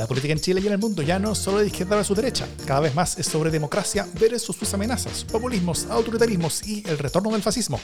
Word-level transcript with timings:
La 0.00 0.06
política 0.06 0.32
en 0.32 0.40
Chile 0.40 0.62
y 0.62 0.66
en 0.66 0.72
el 0.72 0.78
mundo 0.78 1.02
ya 1.02 1.18
no 1.18 1.34
solo 1.34 1.58
de 1.58 1.66
izquierda 1.66 1.94
versus 1.94 2.16
derecha, 2.16 2.48
cada 2.64 2.80
vez 2.80 2.94
más 2.94 3.18
es 3.18 3.26
sobre 3.26 3.50
democracia 3.50 4.08
versus 4.18 4.56
sus 4.56 4.72
amenazas, 4.72 5.24
populismos, 5.24 5.84
autoritarismos 5.90 6.66
y 6.66 6.82
el 6.88 6.96
retorno 6.96 7.30
del 7.32 7.42
fascismo. 7.42 7.78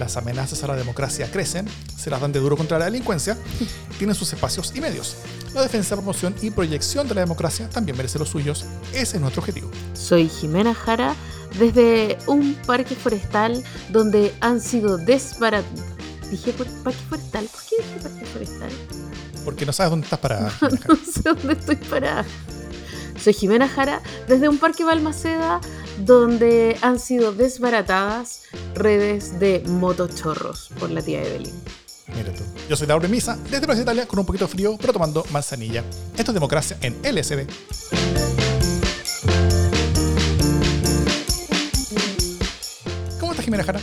Las 0.00 0.16
amenazas 0.16 0.64
a 0.64 0.66
la 0.66 0.76
democracia 0.76 1.30
crecen, 1.30 1.68
se 1.94 2.08
las 2.08 2.22
dan 2.22 2.32
de 2.32 2.40
duro 2.40 2.56
contra 2.56 2.78
la 2.78 2.86
delincuencia, 2.86 3.36
tienen 3.98 4.16
sus 4.16 4.32
espacios 4.32 4.72
y 4.74 4.80
medios. 4.80 5.16
La 5.52 5.60
defensa, 5.60 5.94
promoción 5.94 6.34
y 6.40 6.50
proyección 6.50 7.06
de 7.06 7.16
la 7.16 7.20
democracia 7.20 7.68
también 7.68 7.98
merece 7.98 8.18
los 8.18 8.30
suyos. 8.30 8.64
Ese 8.94 9.16
es 9.16 9.20
nuestro 9.20 9.42
objetivo. 9.42 9.70
Soy 9.92 10.26
Jimena 10.26 10.72
Jara 10.72 11.14
desde 11.58 12.16
un 12.28 12.54
parque 12.66 12.94
forestal 12.94 13.62
donde 13.90 14.34
han 14.40 14.62
sido 14.62 14.96
desbaratados. 14.96 15.82
Dije 16.30 16.54
parque 16.82 16.98
forestal. 17.10 17.46
¿Por 17.52 17.62
qué 17.62 17.76
dije 17.76 18.08
parque 18.08 18.24
forestal? 18.24 18.70
Porque 19.48 19.64
no 19.64 19.72
sabes 19.72 19.88
dónde 19.88 20.04
estás 20.04 20.18
parada. 20.18 20.52
no 20.60 20.96
sé 21.10 21.22
dónde 21.24 21.54
estoy 21.54 21.76
parada. 21.76 22.22
Soy 23.18 23.32
Jimena 23.32 23.66
Jara 23.66 24.02
desde 24.28 24.46
un 24.46 24.58
parque 24.58 24.84
Balmaceda 24.84 25.62
donde 26.04 26.76
han 26.82 26.98
sido 26.98 27.32
desbaratadas 27.32 28.42
redes 28.74 29.40
de 29.40 29.62
motochorros 29.66 30.68
por 30.78 30.90
la 30.90 31.00
tía 31.00 31.22
Evelyn. 31.24 31.54
Mira 32.14 32.34
tú. 32.34 32.44
Yo 32.68 32.76
soy 32.76 32.88
Laura 32.88 33.08
Misa, 33.08 33.38
desde 33.50 33.64
Plaza 33.64 33.80
Italia, 33.80 34.06
con 34.06 34.18
un 34.18 34.26
poquito 34.26 34.44
de 34.44 34.50
frío, 34.50 34.76
pero 34.78 34.92
tomando 34.92 35.24
manzanilla. 35.30 35.82
Esto 36.14 36.30
es 36.30 36.34
democracia 36.34 36.76
en 36.82 36.98
LSD. 37.02 37.46
¿Cómo 43.18 43.32
estás, 43.32 43.46
Jimena 43.46 43.64
Jara? 43.64 43.80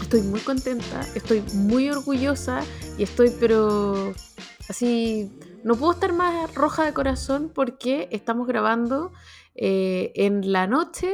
Estoy 0.00 0.20
muy 0.22 0.40
contenta, 0.42 1.00
estoy 1.16 1.42
muy 1.54 1.90
orgullosa 1.90 2.60
y 2.96 3.02
estoy, 3.02 3.30
pero 3.40 4.14
así, 4.68 5.30
no 5.64 5.76
puedo 5.76 5.92
estar 5.92 6.12
más 6.12 6.54
roja 6.54 6.84
de 6.84 6.92
corazón 6.92 7.50
porque 7.54 8.08
estamos 8.12 8.46
grabando 8.46 9.12
eh, 9.54 10.12
en 10.14 10.52
la 10.52 10.66
noche 10.66 11.12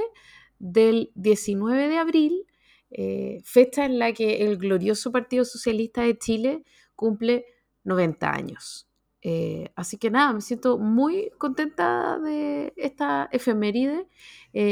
del 0.58 1.10
19 1.14 1.88
de 1.88 1.98
abril, 1.98 2.46
eh, 2.90 3.40
fecha 3.44 3.84
en 3.84 3.98
la 3.98 4.12
que 4.12 4.44
el 4.44 4.58
glorioso 4.58 5.12
Partido 5.12 5.44
Socialista 5.44 6.02
de 6.02 6.18
Chile 6.18 6.64
cumple 6.94 7.46
90 7.84 8.30
años. 8.30 8.88
Eh, 9.22 9.72
así 9.74 9.96
que 9.96 10.10
nada, 10.10 10.32
me 10.32 10.40
siento 10.42 10.78
muy 10.78 11.30
contenta 11.38 12.18
de 12.18 12.74
esta 12.76 13.28
efeméride. 13.32 14.06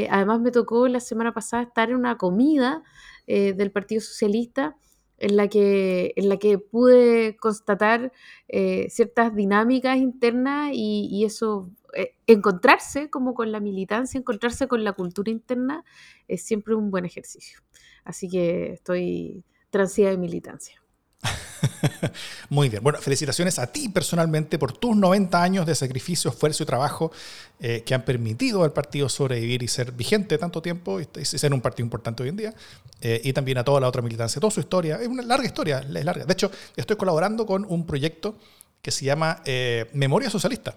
además 0.09 0.41
me 0.41 0.51
tocó 0.51 0.87
la 0.87 0.99
semana 0.99 1.33
pasada 1.33 1.63
estar 1.63 1.89
en 1.89 1.95
una 1.95 2.17
comida 2.17 2.83
del 3.25 3.71
Partido 3.71 4.01
Socialista 4.01 4.77
en 5.23 5.37
la 5.37 5.47
que, 5.47 6.13
en 6.17 6.27
la 6.27 6.37
que 6.37 6.57
pude 6.59 7.37
constatar 7.37 8.11
eh, 8.49 8.87
ciertas 8.89 9.33
dinámicas 9.33 9.97
internas 9.97 10.71
y, 10.73 11.23
eso, 11.25 11.71
eh, 11.93 12.15
encontrarse 12.27 13.09
como 13.09 13.33
con 13.33 13.53
la 13.53 13.61
militancia, 13.61 14.17
encontrarse 14.17 14.67
con 14.67 14.83
la 14.83 14.91
cultura 14.91 15.31
interna, 15.31 15.85
es 16.27 16.43
siempre 16.43 16.75
un 16.75 16.91
buen 16.91 17.05
ejercicio. 17.05 17.61
Así 18.03 18.27
que 18.27 18.73
estoy 18.73 19.45
transida 19.69 20.09
de 20.09 20.17
militancia. 20.17 20.82
Muy 22.49 22.69
bien. 22.69 22.83
Bueno, 22.83 22.99
felicitaciones 22.99 23.59
a 23.59 23.67
ti 23.67 23.89
personalmente 23.89 24.59
por 24.59 24.73
tus 24.73 24.95
90 24.95 25.41
años 25.41 25.65
de 25.65 25.75
sacrificio, 25.75 26.31
esfuerzo 26.31 26.63
y 26.63 26.65
trabajo 26.65 27.11
eh, 27.59 27.83
que 27.85 27.93
han 27.93 28.03
permitido 28.03 28.63
al 28.63 28.73
partido 28.73 29.09
sobrevivir 29.09 29.63
y 29.63 29.67
ser 29.67 29.91
vigente 29.91 30.37
tanto 30.37 30.61
tiempo 30.61 30.99
y, 30.99 31.07
ser 31.25 31.53
un 31.53 31.61
partido 31.61 31.85
importante 31.85 32.23
hoy 32.23 32.29
en 32.29 32.37
día. 32.37 32.53
Eh, 33.01 33.21
y 33.23 33.33
también 33.33 33.57
a 33.57 33.63
toda 33.63 33.79
la 33.79 33.87
otra 33.87 34.01
militancia, 34.01 34.39
toda 34.39 34.51
su 34.51 34.59
historia. 34.59 34.97
Es 35.01 35.07
una 35.07 35.23
larga 35.23 35.45
historia, 35.45 35.79
es 35.79 36.05
larga. 36.05 36.25
De 36.25 36.33
hecho, 36.33 36.51
estoy 36.75 36.97
colaborando 36.97 37.45
con 37.45 37.65
un 37.67 37.85
proyecto 37.85 38.37
que 38.81 38.91
se 38.91 39.05
llama 39.05 39.41
eh, 39.45 39.89
Memoria 39.93 40.29
Socialista, 40.29 40.75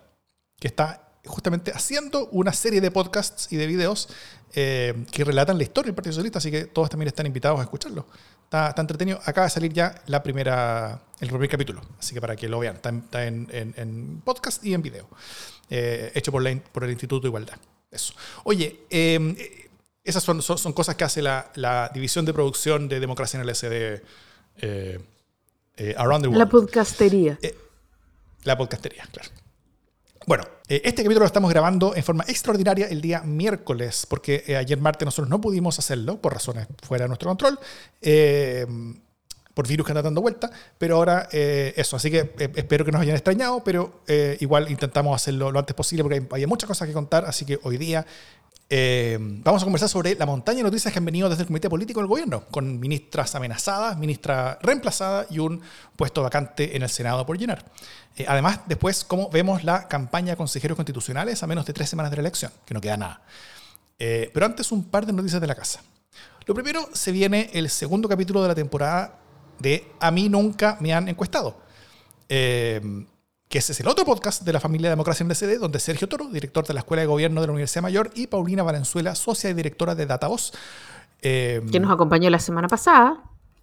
que 0.58 0.69
está 0.69 1.03
justamente 1.25 1.72
haciendo 1.72 2.28
una 2.28 2.53
serie 2.53 2.81
de 2.81 2.92
podcasts 2.92 3.53
y 3.53 3.56
de 3.56 3.66
videos 3.66 4.08
que 4.53 5.22
relatan 5.22 5.59
la 5.59 5.65
historia 5.65 5.88
del 5.88 5.94
Partido 5.94 6.15
Socialista, 6.15 6.38
así 6.38 6.50
que 6.50 6.65
todos 6.65 6.88
también 6.88 7.09
están 7.09 7.26
invitados 7.26 7.60
a 7.60 7.65
escucharlo. 7.65 8.06
Está, 8.46 8.72
entretenido. 8.78 9.20
Acaba 9.24 9.46
de 9.46 9.50
salir 9.50 9.72
ya 9.72 10.02
la 10.06 10.22
primera, 10.22 11.02
el 11.20 11.28
primer 11.28 11.48
capítulo, 11.48 11.82
así 11.98 12.14
que 12.14 12.20
para 12.20 12.36
que 12.36 12.48
lo 12.48 12.60
vean, 12.60 12.76
está, 12.76 13.26
en, 13.26 14.22
podcast 14.24 14.64
y 14.64 14.72
en 14.72 14.82
video, 14.82 15.08
eh, 15.68 16.12
hecho 16.14 16.30
por, 16.30 16.44
por 16.72 16.84
el 16.84 16.90
Instituto 16.90 17.22
de 17.22 17.28
Igualdad. 17.28 17.56
Eso. 17.90 18.14
Oye, 18.44 18.84
em, 18.88 19.34
esas 20.04 20.22
son, 20.22 20.40
son, 20.42 20.72
cosas 20.72 20.94
que 20.94 21.02
hace 21.02 21.22
la, 21.22 21.90
división 21.92 22.24
de 22.24 22.32
producción 22.32 22.88
de 22.88 23.00
Democracia 23.00 23.40
en 23.40 23.48
el 23.48 23.54
SD 23.54 24.02
eh, 24.58 25.00
eh, 25.76 25.94
Around 25.98 26.22
the 26.22 26.28
World. 26.28 26.38
La 26.38 26.48
podcastería. 26.48 27.38
la 28.44 28.56
podcastería, 28.56 29.08
claro. 29.10 29.30
Bueno, 30.26 30.42
eh, 30.66 30.82
este 30.84 31.04
capítulo 31.04 31.20
lo 31.20 31.26
estamos 31.26 31.48
grabando 31.53 31.94
en 31.94 32.03
forma 32.03 32.25
extraordinaria 32.26 32.88
el 32.88 33.00
día 33.00 33.20
miércoles, 33.20 34.06
porque 34.10 34.42
eh, 34.48 34.56
ayer 34.56 34.81
martes 34.81 35.06
nosotros 35.06 35.28
no 35.28 35.41
pudimos 35.41 35.78
hacerlo 35.78 36.20
por 36.20 36.32
razones 36.32 36.66
fuera 36.82 37.04
de 37.04 37.09
nuestro 37.10 37.28
control, 37.28 37.56
eh, 38.03 38.66
por 39.54 39.69
virus 39.69 39.87
que 39.87 39.92
anda 39.92 40.03
dando 40.03 40.20
vuelta, 40.20 40.50
pero 40.78 40.97
ahora 40.97 41.28
eso, 41.31 41.97
así 41.97 42.10
que 42.10 42.34
espero 42.56 42.84
que 42.84 42.91
nos 42.91 43.00
hayan 43.00 43.14
extrañado, 43.14 43.64
pero 43.64 44.03
igual 44.38 44.70
intentamos 44.70 45.16
hacerlo 45.16 45.50
lo 45.50 45.59
antes 45.59 45.75
posible 45.75 46.03
porque 46.03 46.26
hay 46.31 46.44
muchas 46.44 46.69
cosas 46.69 46.87
que 46.87 46.93
contar, 46.93 47.25
así 47.25 47.47
que 47.47 47.58
hoy 47.62 47.78
día 47.78 48.04
eh, 48.69 49.16
vamos 49.21 49.62
a 49.62 49.65
conversar 49.65 49.88
sobre 49.88 50.16
la 50.16 50.27
montaña 50.27 50.59
de 50.59 50.65
noticias 50.65 50.93
que 50.93 50.99
han 50.99 51.04
venido 51.04 51.28
desde 51.28 51.43
el 51.43 51.47
Comité 51.47 51.71
Político 51.71 52.00
del 52.00 52.09
Gobierno, 52.09 52.44
con 52.50 52.81
ministras 52.81 53.34
amenazadas, 53.37 53.97
ministra 53.97 54.59
reemplazada 54.60 55.27
y 55.31 55.38
un 55.38 55.62
puesto 55.94 56.22
vacante 56.22 56.76
en 56.76 56.82
el 56.82 56.88
Senado 56.88 57.25
por 57.25 57.38
llenar. 57.38 57.65
Eh, 58.16 58.25
además, 58.26 58.60
después, 58.66 59.05
cómo 59.05 59.31
vemos 59.31 59.62
la 59.62 59.87
campaña 59.87 60.32
de 60.32 60.37
consejeros 60.37 60.75
constitucionales 60.75 61.43
a 61.43 61.47
menos 61.47 61.65
de 61.65 61.72
tres 61.72 61.88
semanas 61.88 62.10
de 62.10 62.16
la 62.16 62.22
elección, 62.22 62.50
que 62.65 62.75
no 62.75 62.81
queda 62.81 62.97
nada. 62.97 63.22
Eh, 64.00 64.31
pero 64.34 64.47
antes, 64.47 64.72
un 64.72 64.84
par 64.84 65.06
de 65.06 65.12
noticias 65.12 65.41
de 65.41 65.47
la 65.47 65.55
casa. 65.55 65.81
Lo 66.47 66.55
primero, 66.55 66.88
se 66.93 67.12
viene 67.12 67.50
el 67.53 67.71
segundo 67.71 68.09
capítulo 68.09 68.43
de 68.43 68.49
la 68.49 68.55
temporada 68.55 69.19
de 69.60 69.87
A 70.00 70.10
mí 70.10 70.28
nunca 70.28 70.76
me 70.81 70.93
han 70.93 71.09
encuestado. 71.09 71.60
Eh, 73.46 73.48
que 73.48 73.58
ese 73.58 73.72
es 73.72 73.80
el 73.80 73.88
otro 73.88 74.04
podcast 74.04 74.42
de 74.42 74.52
la 74.52 74.60
familia 74.60 74.90
Democracia 74.90 75.22
en 75.22 75.28
DCD, 75.28 75.58
donde 75.58 75.78
Sergio 75.78 76.08
Toro, 76.08 76.26
director 76.26 76.66
de 76.66 76.74
la 76.74 76.80
Escuela 76.80 77.02
de 77.02 77.06
Gobierno 77.06 77.40
de 77.40 77.46
la 77.46 77.52
Universidad 77.52 77.82
Mayor, 77.82 78.10
y 78.14 78.26
Paulina 78.26 78.62
Valenzuela, 78.62 79.14
socia 79.14 79.50
y 79.50 79.54
directora 79.54 79.94
de 79.94 80.06
DataVoz. 80.06 80.52
Eh, 81.22 81.62
que 81.70 81.80
nos 81.80 81.90
acompañó 81.90 82.28
la 82.30 82.38
semana 82.38 82.68
pasada. 82.68 83.22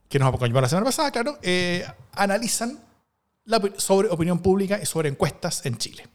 Que 0.09 0.19
nos 0.19 0.27
acompañó 0.27 0.59
la 0.59 0.69
semana 0.69 0.85
pasada, 0.85 1.11
claro. 1.11 1.38
Eh, 1.41 1.85
analizan 2.13 2.79
sobre 3.77 4.09
opinión 4.09 4.39
pública 4.39 4.79
y 4.81 4.85
sobre 4.85 5.09
encuestas 5.09 5.66
en 5.66 5.77
Chile. 5.77 6.07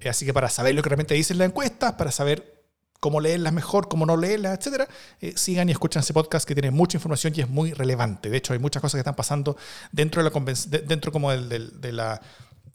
Eh, 0.00 0.08
así 0.08 0.24
que 0.24 0.32
para 0.32 0.48
saber 0.48 0.74
lo 0.74 0.82
que 0.82 0.88
realmente 0.88 1.14
dicen 1.14 1.38
las 1.38 1.48
encuestas, 1.48 1.94
para 1.94 2.12
saber 2.12 2.62
cómo 3.00 3.20
leerlas 3.20 3.52
mejor, 3.52 3.88
cómo 3.88 4.06
no 4.06 4.16
leerlas, 4.16 4.64
etc., 4.64 4.88
sigan 5.34 5.68
y 5.68 5.72
escuchen 5.72 6.00
ese 6.00 6.14
podcast 6.14 6.46
que 6.46 6.54
tiene 6.54 6.70
mucha 6.70 6.98
información 6.98 7.32
y 7.36 7.40
es 7.40 7.48
muy 7.48 7.72
relevante. 7.72 8.30
De 8.30 8.36
hecho, 8.36 8.52
hay 8.52 8.60
muchas 8.60 8.80
cosas 8.80 8.94
que 8.94 9.00
están 9.00 9.16
pasando 9.16 9.56
dentro 9.90 10.22
de 10.22 10.30
la, 10.30 10.80
dentro 10.86 11.10
como 11.10 11.32
de 11.32 11.92
la 11.92 12.20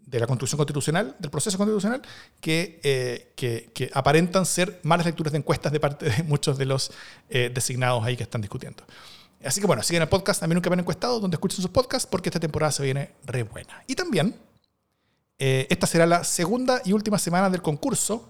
de 0.08 0.20
la 0.22 0.26
construcción 0.26 0.58
constitucional, 0.58 1.16
del 1.20 1.30
proceso 1.30 1.58
constitucional, 1.58 2.02
que, 2.40 2.80
eh, 2.82 3.34
que, 3.36 3.92
aparentan 3.94 4.46
ser 4.46 4.80
malas 4.84 5.06
lecturas 5.06 5.34
de 5.34 5.40
encuestas 5.40 5.72
de 5.72 5.80
parte 5.82 6.10
de 6.10 6.24
muchos 6.24 6.58
de 6.58 6.66
los 6.66 6.92
eh, 7.30 7.52
designados 7.54 8.04
ahí 8.04 8.16
que 8.16 8.24
están 8.24 8.40
discutiendo. 8.40 8.86
Así 9.44 9.60
que 9.60 9.68
bueno, 9.68 9.84
siguen 9.84 10.02
el 10.02 10.08
podcast 10.08 10.40
también 10.40 10.56
nunca 10.56 10.70
me 10.70 10.76
han 10.76 10.80
encuestado, 10.80 11.20
donde 11.20 11.36
escuchen 11.36 11.62
sus 11.62 11.70
podcasts, 11.70 12.08
porque 12.10 12.30
esta 12.30 12.40
temporada 12.40 12.72
se 12.72 12.84
viene 12.84 13.12
re 13.26 13.44
buena. 13.44 13.84
Y 13.86 13.96
también, 13.96 14.34
eh, 15.38 15.68
esta 15.70 15.86
será 15.86 16.06
la 16.06 16.24
segunda 16.24 16.82
y 16.86 16.94
última 16.94 17.20
semana 17.20 17.50
del 17.50 17.62
concurso 17.62 18.30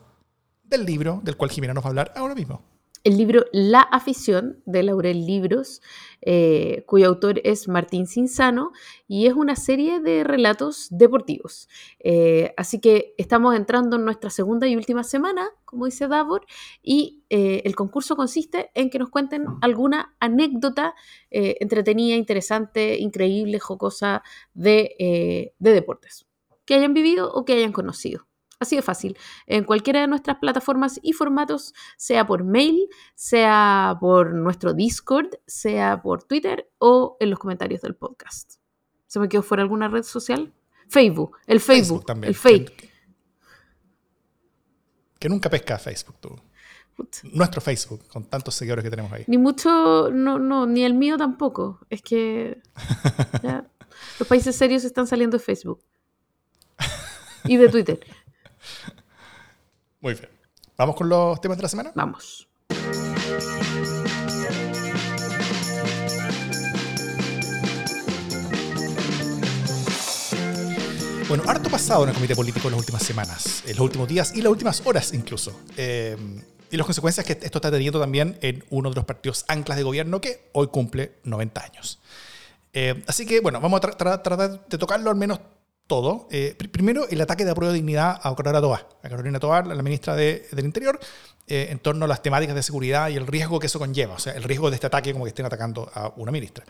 del 0.63 0.83
libro 0.83 1.21
del 1.23 1.37
cual 1.37 1.51
Jimena 1.51 1.75
nos 1.75 1.83
va 1.83 1.87
a 1.87 1.89
hablar 1.89 2.13
ahora 2.15 2.33
mismo 2.33 2.61
el 3.07 3.17
libro 3.17 3.45
La 3.53 3.79
afición 3.79 4.61
de 4.65 4.83
Laurel 4.83 5.25
Libros, 5.25 5.81
eh, 6.21 6.83
cuyo 6.87 7.07
autor 7.07 7.39
es 7.45 7.69
Martín 7.69 8.05
Cinzano, 8.05 8.73
y 9.07 9.27
es 9.27 9.33
una 9.33 9.55
serie 9.55 10.01
de 10.01 10.25
relatos 10.25 10.89
deportivos. 10.91 11.69
Eh, 11.99 12.53
así 12.57 12.81
que 12.81 13.13
estamos 13.17 13.55
entrando 13.55 13.95
en 13.95 14.03
nuestra 14.03 14.29
segunda 14.29 14.67
y 14.67 14.75
última 14.75 15.05
semana, 15.05 15.49
como 15.63 15.85
dice 15.85 16.09
Davor, 16.09 16.45
y 16.83 17.23
eh, 17.29 17.61
el 17.63 17.77
concurso 17.77 18.17
consiste 18.17 18.71
en 18.73 18.89
que 18.89 18.99
nos 18.99 19.09
cuenten 19.09 19.45
alguna 19.61 20.13
anécdota 20.19 20.93
entretenida, 21.29 22.17
interesante, 22.17 22.97
increíble, 22.99 23.59
jocosa 23.59 24.21
de 24.53 25.53
deportes, 25.59 26.25
que 26.65 26.75
hayan 26.75 26.93
vivido 26.93 27.31
o 27.31 27.45
que 27.45 27.53
hayan 27.53 27.71
conocido. 27.71 28.26
Así 28.59 28.75
de 28.75 28.81
fácil. 28.81 29.17
En 29.45 29.63
cualquiera 29.65 30.01
de 30.01 30.07
nuestras 30.07 30.37
plataformas 30.37 30.99
y 31.03 31.13
formatos, 31.13 31.73
sea 31.95 32.25
por 32.25 32.43
mail, 32.43 32.89
sea 33.13 33.97
por 33.99 34.33
nuestro 34.33 34.73
Discord, 34.73 35.29
sea 35.45 36.01
por 36.01 36.23
Twitter 36.23 36.69
o 36.79 37.17
en 37.19 37.29
los 37.29 37.37
comentarios 37.37 37.81
del 37.81 37.95
podcast. 37.95 38.55
¿Se 39.05 39.19
me 39.19 39.29
quedó 39.29 39.43
fuera 39.43 39.61
alguna 39.61 39.87
red 39.87 40.03
social? 40.03 40.53
Facebook, 40.89 41.37
el 41.45 41.59
Facebook, 41.59 42.05
también. 42.05 42.29
el 42.29 42.35
fake. 42.35 42.91
Que, 45.19 45.29
nunca 45.29 45.49
pesca 45.49 45.77
Facebook, 45.77 46.15
tú. 46.19 46.35
Nuestro 47.31 47.61
Facebook, 47.61 48.07
con 48.07 48.25
tantos 48.25 48.55
seguidores 48.55 48.83
que 48.83 48.89
tenemos 48.89 49.11
ahí. 49.11 49.23
Ni 49.27 49.37
mucho, 49.37 50.09
no, 50.11 50.39
no, 50.39 50.65
ni 50.65 50.83
el 50.83 50.95
mío 50.95 51.15
tampoco. 51.17 51.79
Es 51.91 52.01
que 52.01 52.59
los 54.19 54.27
países 54.27 54.55
serios 54.55 54.83
están 54.83 55.05
saliendo 55.05 55.37
de 55.37 55.43
Facebook 55.43 55.83
y 57.45 57.57
de 57.57 57.69
Twitter. 57.69 57.99
Muy 60.01 60.13
bien. 60.13 60.29
¿Vamos 60.77 60.95
con 60.95 61.09
los 61.09 61.41
temas 61.41 61.57
de 61.57 61.63
la 61.63 61.69
semana? 61.69 61.91
Vamos. 61.95 62.47
Bueno, 71.27 71.43
harto 71.45 71.69
pasado 71.69 72.03
en 72.03 72.09
el 72.09 72.15
comité 72.15 72.35
político 72.35 72.67
en 72.67 72.71
las 72.71 72.79
últimas 72.79 73.03
semanas, 73.03 73.63
en 73.65 73.71
los 73.71 73.81
últimos 73.81 74.07
días 74.07 74.33
y 74.33 74.41
las 74.41 74.49
últimas 74.49 74.81
horas 74.85 75.13
incluso. 75.13 75.59
Eh, 75.75 76.15
y 76.71 76.77
las 76.77 76.85
consecuencias 76.85 77.25
que 77.25 77.33
esto 77.33 77.57
está 77.57 77.69
teniendo 77.69 77.99
también 77.99 78.37
en 78.41 78.63
uno 78.69 78.89
de 78.89 78.95
los 78.95 79.05
partidos 79.05 79.43
anclas 79.47 79.77
de 79.77 79.83
gobierno 79.83 80.21
que 80.21 80.49
hoy 80.53 80.67
cumple 80.67 81.19
90 81.23 81.63
años. 81.63 81.99
Eh, 82.71 83.03
así 83.07 83.25
que, 83.25 83.39
bueno, 83.41 83.59
vamos 83.59 83.77
a 83.83 83.91
tratar 83.91 84.37
de 84.69 84.77
tocarlo 84.77 85.09
al 85.09 85.15
menos 85.15 85.39
todo. 85.87 86.27
Eh, 86.31 86.55
primero, 86.71 87.07
el 87.09 87.19
ataque 87.21 87.45
de 87.45 87.51
apruebo 87.51 87.71
de 87.71 87.79
dignidad 87.79 88.19
a 88.21 88.35
Carolina 88.35 88.61
Tobar, 88.61 88.87
a 89.01 89.09
Carolina 89.09 89.39
Tobar, 89.39 89.67
la 89.67 89.81
ministra 89.81 90.15
del 90.15 90.45
Interior, 90.59 90.99
en 91.49 91.79
torno 91.79 92.03
a 92.03 92.07
las 92.09 92.21
temáticas 92.21 92.55
de 92.55 92.61
seguridad 92.61 93.07
y 93.07 93.15
el 93.15 93.25
riesgo 93.25 93.57
que 93.57 93.67
eso 93.67 93.79
conlleva, 93.79 94.15
o 94.15 94.19
sea, 94.19 94.33
el 94.33 94.43
riesgo 94.43 94.69
de 94.69 94.75
este 94.75 94.87
ataque 94.87 95.13
como 95.13 95.23
que 95.23 95.29
estén 95.29 95.45
atacando 95.45 95.89
a 95.93 96.11
una 96.17 96.29
ministra 96.29 96.65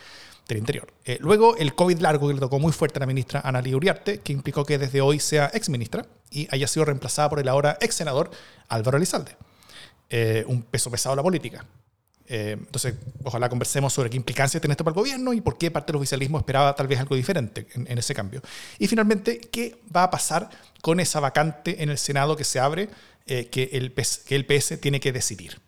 del 0.47 0.57
Interior. 0.57 0.87
Eh, 1.05 1.17
luego, 1.19 1.57
el 1.57 1.75
COVID 1.75 1.99
largo 1.99 2.27
que 2.27 2.33
le 2.33 2.39
tocó 2.39 2.59
muy 2.59 2.71
fuerte 2.71 2.99
a 2.99 3.01
la 3.01 3.05
ministra 3.05 3.41
Ana 3.43 3.61
Uriarte, 3.73 4.19
que 4.19 4.33
implicó 4.33 4.65
que 4.65 4.77
desde 4.77 5.01
hoy 5.01 5.19
sea 5.19 5.49
ex 5.53 5.69
ministra 5.69 6.05
y 6.31 6.47
haya 6.51 6.67
sido 6.67 6.85
reemplazada 6.85 7.29
por 7.29 7.39
el 7.39 7.47
ahora 7.47 7.77
ex 7.81 7.95
senador 7.95 8.31
Álvaro 8.67 8.97
Elizalde. 8.97 9.35
Eh, 10.09 10.45
un 10.47 10.61
peso 10.61 10.89
pesado 10.89 11.13
a 11.13 11.15
la 11.17 11.23
política. 11.23 11.65
Eh, 12.27 12.57
entonces, 12.59 12.95
ojalá 13.23 13.49
conversemos 13.49 13.93
sobre 13.93 14.09
qué 14.09 14.17
implicancias 14.17 14.61
tiene 14.61 14.73
esto 14.73 14.83
para 14.83 14.93
el 14.93 14.99
gobierno 14.99 15.33
y 15.33 15.41
por 15.41 15.57
qué 15.57 15.71
parte 15.71 15.91
del 15.91 15.97
oficialismo 15.97 16.37
esperaba 16.37 16.75
tal 16.75 16.87
vez 16.87 16.99
algo 16.99 17.15
diferente 17.15 17.67
en, 17.73 17.97
ese 17.97 18.13
cambio. 18.13 18.41
Y 18.79 18.87
finalmente, 18.87 19.39
¿qué 19.39 19.79
va 19.95 20.03
a 20.03 20.11
pasar 20.11 20.49
con 20.81 20.99
esa 20.99 21.19
vacante 21.19 21.81
en 21.81 21.89
el 21.89 21.97
Senado 21.97 22.35
que 22.35 22.43
se 22.43 22.59
abre 22.59 22.89
que, 23.25 23.69
el 23.73 23.91
PS, 23.91 24.19
que 24.19 24.35
el 24.35 24.45
PS 24.45 24.79
tiene 24.79 24.99
que 24.99 25.11
decidir? 25.11 25.59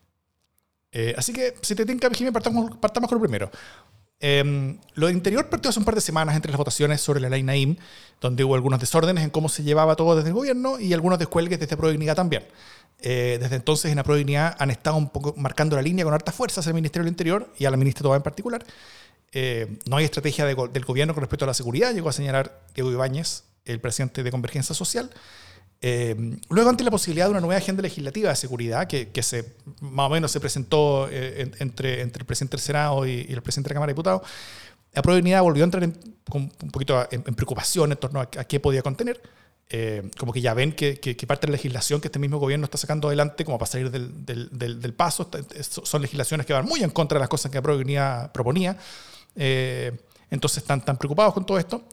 así 1.16 1.34
que, 1.34 1.54
si 1.62 1.76
te 1.76 1.86
tienen 1.86 2.00
que 2.00 2.32
partamos, 2.32 2.78
partamos 2.78 3.10
con 3.10 3.18
lo 3.18 3.22
primero. 3.22 3.52
Eh, 4.22 4.78
lo 4.96 5.08
de 5.08 5.14
Interior 5.14 5.48
partió 5.48 5.70
hace 5.70 5.80
un 5.80 5.86
par 5.86 5.96
de 5.96 6.02
semanas 6.02 6.36
entre 6.36 6.52
las 6.52 6.58
votaciones 6.58 7.00
sobre 7.00 7.22
la 7.22 7.30
ley 7.30 7.42
Naim, 7.42 7.78
donde 8.20 8.44
hubo 8.44 8.56
algunos 8.56 8.80
desórdenes 8.80 9.24
en 9.24 9.30
cómo 9.30 9.48
se 9.48 9.64
llevaba 9.64 9.96
todo 9.96 10.16
desde 10.16 10.30
el 10.30 10.36
gobierno 10.36 10.80
y 10.80 10.94
algunos 10.94 11.20
descuelgues 11.20 11.60
desde 11.60 11.78
Prodignidad 11.78 12.16
también. 12.16 12.44
Eh, 13.02 13.38
desde 13.40 13.56
entonces 13.56 13.92
en 13.92 13.98
la 13.98 14.04
Prodignidad 14.04 14.56
han 14.60 14.72
estado 14.72 14.98
un 14.98 15.10
poco 15.10 15.34
marcando 15.38 15.76
la 15.76 15.82
línea 15.82 16.04
con 16.04 16.14
hartas 16.14 16.36
fuerzas 16.36 16.68
el 16.68 16.74
Ministerio 16.74 17.06
del 17.06 17.14
Interior 17.14 17.52
y 17.58 17.66
a 17.66 17.72
la 17.72 17.78
ministra 17.78 18.04
Toba 18.04 18.18
en 18.18 18.24
particular. 18.24 18.64
Eh, 19.32 19.78
no 19.86 19.98
hay 19.98 20.06
estrategia 20.06 20.46
del 20.46 20.86
gobierno 20.86 21.14
con 21.14 21.22
respecto 21.22 21.46
a 21.46 21.48
la 21.48 21.54
seguridad, 21.54 21.94
llegó 21.94 22.10
a 22.10 22.14
señalar 22.14 22.62
Diego 22.74 22.92
Ibáñez, 22.92 23.44
el 23.66 23.80
presidente 23.80 24.24
de 24.24 24.32
Convergencia 24.32 24.74
Social. 24.74 25.12
Eh, 25.82 26.38
luego, 26.50 26.70
ante 26.70 26.84
la 26.84 26.92
posibilidad 26.92 27.26
de 27.26 27.32
una 27.32 27.40
nueva 27.40 27.58
agenda 27.58 27.82
legislativa 27.82 28.30
de 28.30 28.36
seguridad, 28.36 28.88
que, 28.88 29.10
que 29.10 29.24
se, 29.24 29.54
más 29.80 30.08
o 30.08 30.10
menos 30.10 30.32
se 30.32 30.40
presentó 30.40 31.08
eh, 31.10 31.52
entre, 31.60 32.02
entre 32.02 32.22
el 32.22 32.26
presidente 32.26 32.58
del 32.58 32.64
Senado 32.64 33.08
y, 33.08 33.22
el 33.30 33.42
presidente 33.42 33.70
de 33.70 33.74
la 33.74 33.76
Cámara 33.76 33.88
de 33.88 33.94
Diputados, 33.94 34.22
la 34.94 35.02
Unidad 35.02 35.42
volvió 35.42 35.64
a 35.64 35.66
entrar 35.66 35.90
con 36.30 36.52
un 36.62 36.72
poquito 36.72 37.08
en, 37.12 37.22
preocupación 37.22 37.92
en 37.92 37.98
torno 37.98 38.20
a, 38.20 38.26
qué 38.28 38.60
podía 38.60 38.82
contener. 38.82 39.22
Eh, 39.72 40.10
como 40.18 40.34
que 40.34 40.42
ya 40.42 40.56
ven 40.56 40.72
que, 40.72 41.00
que, 41.00 41.28
parte 41.28 41.46
de 41.46 41.52
la 41.52 41.58
legislación 41.58 42.02
que 42.02 42.08
este 42.08 42.18
mismo 42.18 42.40
gobierno 42.40 42.66
está 42.66 42.80
sacando 42.80 43.08
adelante, 43.08 43.46
como 43.46 43.60
para 43.60 43.72
salir 43.72 43.92
del, 43.92 44.26
del, 44.26 44.80
del, 44.82 44.94
paso, 44.94 45.30
son 45.62 46.02
legislaciones 46.02 46.48
que 46.48 46.54
van 46.54 46.66
muy 46.66 46.84
en 46.84 46.90
contra 46.90 47.18
de 47.18 47.20
las 47.20 47.30
cosas 47.30 47.52
que 47.52 47.60
Unidad 47.60 48.32
proponía. 48.32 48.78
entonces 49.36 50.58
están 50.58 50.84
tan 50.84 50.98
preocupados 50.98 51.36
con 51.36 51.46
todo 51.46 51.60
esto. 51.60 51.84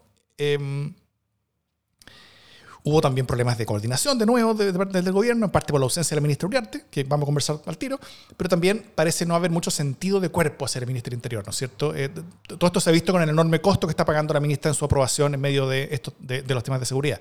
Hubo 2.87 3.01
también 3.01 3.27
problemas 3.27 3.59
de 3.59 3.67
coordinación, 3.67 4.17
de 4.17 4.25
nuevo, 4.25 4.55
de, 4.55 4.73
parte 4.73 5.03
del 5.03 5.13
gobierno, 5.13 5.47
en 5.47 5.51
parte 5.51 5.73
por 5.73 5.81
la 5.81 5.87
ausencia 5.87 6.15
de 6.15 6.21
la 6.21 6.23
ministra 6.23 6.47
Uriarte, 6.47 6.85
que 6.89 7.03
vamos 7.03 7.25
a 7.25 7.27
conversar 7.27 7.59
al 7.67 7.77
tiro, 7.77 7.99
pero 8.37 8.49
también 8.49 8.93
parece 8.95 9.27
no 9.27 9.35
haber 9.35 9.51
mucho 9.51 9.73
sentido 9.73 10.21
de 10.21 10.29
cuerpo 10.29 10.67
hacia 10.67 10.79
el 10.79 10.87
ministro 10.87 11.11
del 11.11 11.19
Interior, 11.19 11.45
¿no 11.45 11.51
es 11.51 11.57
cierto? 11.57 11.93
Eh, 11.97 12.11
todo 12.47 12.69
esto 12.69 12.79
se 12.79 12.89
ha 12.89 12.93
visto 12.93 13.13
con 13.13 13.21
el 13.23 13.29
enorme 13.29 13.61
costo 13.61 13.89
que 13.89 13.91
está 13.91 14.05
pagando 14.05 14.33
la 14.35 14.39
ministra 14.39 14.71
en 14.71 14.77
su 14.77 14.85
aprobación 14.85 15.35
en 15.35 15.41
medio 15.41 15.69
de, 15.69 15.89
esto, 15.91 16.15
de, 16.21 16.45
los 16.47 16.63
temas 16.63 16.79
de 16.79 16.87
seguridad. 16.87 17.21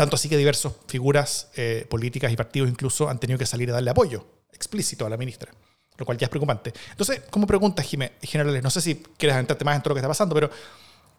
Tanto 0.00 0.16
así 0.16 0.30
que 0.30 0.38
diversas 0.38 0.72
figuras 0.86 1.50
eh, 1.56 1.86
políticas 1.86 2.32
y 2.32 2.36
partidos 2.36 2.70
incluso 2.70 3.10
han 3.10 3.18
tenido 3.18 3.38
que 3.38 3.44
salir 3.44 3.68
a 3.68 3.74
darle 3.74 3.90
apoyo 3.90 4.24
explícito 4.50 5.04
a 5.04 5.10
la 5.10 5.18
ministra, 5.18 5.52
lo 5.98 6.06
cual 6.06 6.16
ya 6.16 6.24
es 6.24 6.30
preocupante. 6.30 6.72
Entonces, 6.92 7.24
como 7.28 7.46
pregunta, 7.46 7.82
Jiménez, 7.82 8.16
generales, 8.22 8.62
no 8.62 8.70
sé 8.70 8.80
si 8.80 8.94
quieres 9.18 9.34
adentrarte 9.34 9.62
más 9.62 9.76
en 9.76 9.82
todo 9.82 9.90
lo 9.90 9.96
que 9.96 9.98
está 9.98 10.08
pasando, 10.08 10.34
pero 10.34 10.48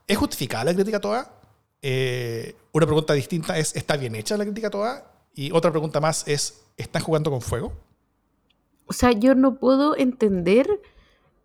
¿es 0.07 0.18
justificada 0.18 0.63
la 0.63 0.74
crítica 0.74 1.00
toda? 1.00 1.31
Eh, 1.80 2.56
una 2.72 2.88
pregunta 2.88 3.13
distinta 3.13 3.56
es, 3.56 3.75
¿está 3.75 3.98
bien 3.98 4.16
hecha 4.16 4.36
la 4.36 4.45
crítica 4.45 4.72
toda? 4.72 5.06
Y 5.36 5.51
otra 5.51 5.69
pregunta 5.69 6.00
más 6.00 6.27
es, 6.27 6.63
¿están 6.75 7.04
jugando 7.04 7.30
con 7.30 7.42
fuego? 7.42 7.74
O 8.88 8.94
sea, 8.94 9.12
yo 9.12 9.36
no 9.36 9.60
puedo 9.60 9.95
entender 9.95 10.68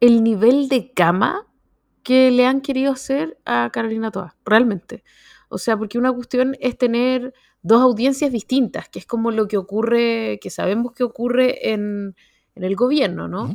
el 0.00 0.24
nivel 0.24 0.70
de 0.70 0.90
cama 0.90 1.44
que 2.02 2.30
le 2.30 2.46
han 2.46 2.62
querido 2.62 2.92
hacer 2.92 3.36
a 3.44 3.68
Carolina 3.74 4.10
Toa, 4.10 4.36
realmente. 4.46 5.04
O 5.48 5.58
sea, 5.58 5.76
porque 5.76 5.98
una 5.98 6.12
cuestión 6.12 6.56
es 6.60 6.76
tener 6.76 7.32
dos 7.62 7.82
audiencias 7.82 8.32
distintas, 8.32 8.88
que 8.88 8.98
es 8.98 9.06
como 9.06 9.30
lo 9.30 9.48
que 9.48 9.56
ocurre, 9.56 10.38
que 10.40 10.50
sabemos 10.50 10.92
que 10.92 11.04
ocurre 11.04 11.72
en, 11.72 12.14
el 12.54 12.74
gobierno, 12.74 13.28
¿no? 13.28 13.54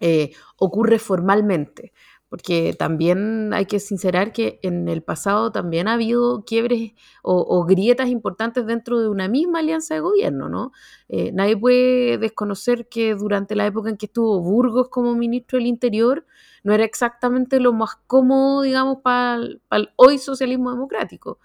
Eh, 0.00 0.32
ocurre 0.56 0.98
formalmente 0.98 1.92
porque 2.30 2.74
también 2.78 3.52
hay 3.52 3.66
que 3.66 3.80
sincerar 3.80 4.32
que 4.32 4.60
en 4.62 4.88
el 4.88 5.02
pasado 5.02 5.50
también 5.50 5.88
ha 5.88 5.94
habido 5.94 6.44
quiebres 6.44 6.92
o, 7.22 7.64
grietas 7.66 8.08
importantes 8.08 8.64
dentro 8.66 9.00
de 9.00 9.08
una 9.08 9.28
misma 9.28 9.58
alianza 9.58 9.94
de 9.94 10.00
gobierno, 10.00 10.48
¿no? 10.48 10.70
Eh, 11.08 11.32
nadie 11.32 11.56
puede 11.56 12.18
desconocer 12.18 12.88
que 12.88 13.14
durante 13.16 13.56
la 13.56 13.66
época 13.66 13.90
en 13.90 13.96
que 13.96 14.06
estuvo 14.06 14.40
Burgos 14.40 14.88
como 14.88 15.14
ministro 15.16 15.58
del 15.58 15.66
Interior, 15.66 16.24
no 16.62 16.72
era 16.72 16.84
exactamente 16.84 17.58
lo 17.58 17.72
más 17.72 17.96
cómodo, 18.06 18.62
digamos, 18.62 18.98
para 19.02 19.36
el, 19.36 19.90
hoy 19.96 20.18
socialismo 20.18 20.70
democrático. 20.70 21.40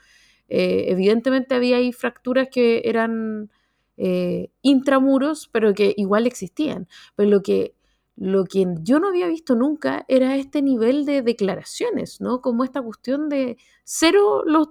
Eh, 0.50 0.86
evidentemente 0.90 1.56
había 1.56 1.78
ahí 1.78 1.94
fracturas 1.94 2.48
que 2.52 2.84
eran 2.86 3.50
eh, 3.98 4.52
intramuros, 4.62 5.50
pero 5.52 5.74
que 5.74 5.94
igual 5.98 6.28
existían. 6.28 6.88
Pero 7.16 7.30
lo 7.30 7.42
que 7.42 7.75
lo 8.18 8.46
que 8.46 8.66
yo 8.82 9.00
no 9.00 9.10
había 9.10 9.28
visto 9.28 9.56
nunca 9.56 10.06
era 10.08 10.36
este 10.36 10.62
nivel 10.62 11.06
de 11.06 11.22
declaraciones, 11.22 12.22
¿no? 12.22 12.42
Como 12.42 12.64
esta 12.64 12.82
cuestión 12.82 13.30
de 13.30 13.58
cero 13.84 14.44
los, 14.46 14.70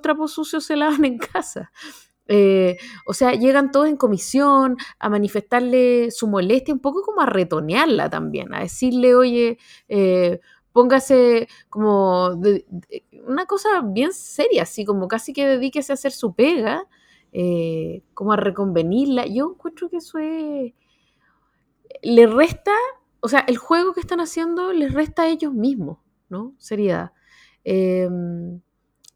trapos 0.00 0.32
sucios 0.32 0.64
se 0.64 0.76
lavan 0.76 1.04
en 1.04 1.18
casa. 1.18 1.70
Eh, 2.26 2.76
o 3.06 3.14
sea, 3.14 3.32
llegan 3.32 3.70
todos 3.70 3.88
en 3.88 3.96
comisión 3.96 4.76
a 4.98 5.08
manifestarle 5.08 6.10
su 6.10 6.28
molestia, 6.28 6.74
un 6.74 6.80
poco 6.80 7.02
como 7.02 7.22
a 7.22 7.26
retonearla 7.26 8.10
también, 8.10 8.54
a 8.54 8.60
decirle, 8.60 9.14
oye, 9.14 9.58
eh, 9.88 10.40
póngase 10.72 11.48
como 11.70 12.38
una 13.26 13.46
cosa 13.46 13.82
bien 13.82 14.12
seria, 14.12 14.62
así 14.62 14.84
como 14.84 15.08
casi 15.08 15.32
que 15.32 15.46
dedíquese 15.46 15.92
a 15.92 15.94
hacer 15.94 16.12
su 16.12 16.34
pega, 16.34 16.86
eh, 17.32 18.02
como 18.14 18.32
a 18.32 18.36
reconvenirla. 18.36 19.26
Yo 19.26 19.52
encuentro 19.54 19.90
que 19.90 19.98
eso 19.98 20.18
es 20.18 20.72
le 22.02 22.26
resta, 22.26 22.72
o 23.20 23.28
sea, 23.28 23.40
el 23.40 23.56
juego 23.56 23.92
que 23.94 24.00
están 24.00 24.20
haciendo 24.20 24.72
les 24.72 24.92
resta 24.92 25.22
a 25.22 25.28
ellos 25.28 25.52
mismos, 25.52 25.98
¿no? 26.28 26.54
Seriedad. 26.58 27.12
Em, 27.64 28.60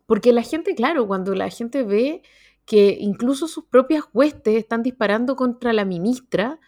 porque 0.07 0.33
la 0.33 0.43
gente, 0.43 0.75
claro, 0.75 1.07
cuando 1.07 1.35
la 1.35 1.49
gente 1.51 1.85
ve 1.85 2.23
que 2.65 2.97
incluso 3.01 3.49
sus 3.49 3.65
propias 3.65 4.05
huestes 4.13 4.57
están 4.57 4.83
disparando 4.83 5.37
contra 5.37 5.73
la 5.73 5.85
ministra, 5.85 6.61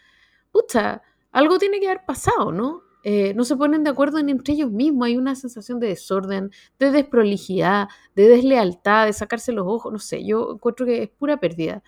pucha, 0.52 1.02
algo 1.32 1.58
tiene 1.58 1.80
que 1.80 1.88
haber 1.88 2.04
pasado, 2.06 2.52
¿no? 2.52 2.82
Eh, 3.04 3.34
no 3.34 3.44
se 3.44 3.56
ponen 3.56 3.84
de 3.84 3.90
acuerdo 3.90 4.18
entre 4.18 4.54
ellos 4.54 4.70
mismos, 4.70 5.06
hay 5.06 5.18
una 5.18 5.34
sensación 5.34 5.78
de 5.78 5.88
desorden, 5.88 6.50
de 6.78 6.90
desprolijidad, 6.90 7.88
de 8.16 8.28
deslealtad, 8.28 9.06
de 9.06 9.12
sacarse 9.12 9.52
los 9.52 9.66
ojos, 9.66 9.92
no 9.92 9.98
sé, 9.98 10.24
yo 10.24 10.52
encuentro 10.54 10.86
que 10.86 11.02
es 11.02 11.10
pura 11.10 11.38
pérdida. 11.38 11.82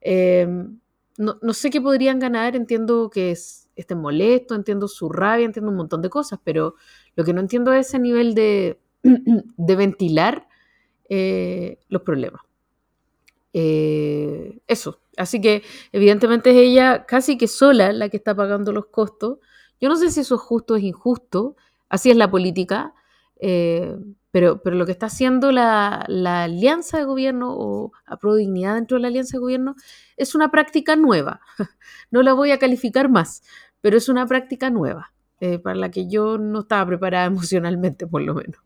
Em, 0.00 0.80
no, 1.18 1.38
no, 1.42 1.52
sé 1.52 1.68
qué 1.70 1.80
podrían 1.80 2.18
ganar, 2.18 2.56
entiendo 2.56 3.10
que 3.10 3.32
es, 3.32 3.61
estén 3.76 3.98
molestos, 3.98 4.56
entiendo 4.56 4.88
su 4.88 5.08
rabia, 5.08 5.46
entiendo 5.46 5.70
un 5.70 5.76
montón 5.76 6.02
de 6.02 6.10
cosas, 6.10 6.40
pero 6.42 6.74
lo 7.16 7.24
que 7.24 7.32
no 7.32 7.40
entiendo 7.40 7.72
es 7.72 7.88
ese 7.88 7.98
nivel 7.98 8.34
de, 8.34 8.80
de 9.02 9.76
ventilar 9.76 10.48
eh, 11.08 11.78
los 11.88 12.02
problemas. 12.02 12.42
Eh, 13.54 14.60
eso, 14.66 15.00
así 15.16 15.40
que 15.40 15.62
evidentemente 15.92 16.50
es 16.50 16.56
ella 16.56 17.04
casi 17.04 17.36
que 17.36 17.48
sola 17.48 17.92
la 17.92 18.08
que 18.08 18.16
está 18.16 18.34
pagando 18.34 18.72
los 18.72 18.86
costos. 18.86 19.38
Yo 19.80 19.88
no 19.88 19.96
sé 19.96 20.10
si 20.10 20.20
eso 20.20 20.36
es 20.36 20.40
justo 20.40 20.74
o 20.74 20.76
es 20.76 20.84
injusto, 20.84 21.56
así 21.88 22.10
es 22.10 22.16
la 22.16 22.30
política, 22.30 22.94
eh, 23.40 23.96
pero, 24.32 24.62
pero 24.62 24.76
lo 24.76 24.86
que 24.86 24.92
está 24.92 25.06
haciendo 25.06 25.52
la, 25.52 26.00
alianza 26.42 26.98
de 26.98 27.04
gobierno 27.04 27.54
o 27.54 27.92
a 28.06 28.16
pro 28.16 28.34
dignidad 28.34 28.74
dentro 28.74 28.96
de 28.96 29.02
la 29.02 29.08
alianza 29.08 29.36
de 29.36 29.40
gobierno 29.40 29.76
es 30.16 30.34
una 30.34 30.50
práctica 30.50 30.96
nueva. 30.96 31.40
No 32.10 32.22
la 32.22 32.34
voy 32.34 32.50
a 32.50 32.58
calificar 32.58 33.08
más, 33.08 33.42
pero 33.80 33.96
es 33.96 34.10
una 34.10 34.26
práctica 34.26 34.68
nueva 34.68 35.14
eh, 35.40 35.58
para 35.58 35.76
la 35.76 35.90
que 35.90 36.08
yo 36.08 36.36
no 36.36 36.60
estaba 36.60 36.86
preparada 36.86 37.24
emocionalmente, 37.26 38.06
por 38.06 38.20
lo 38.20 38.34
menos. 38.34 38.60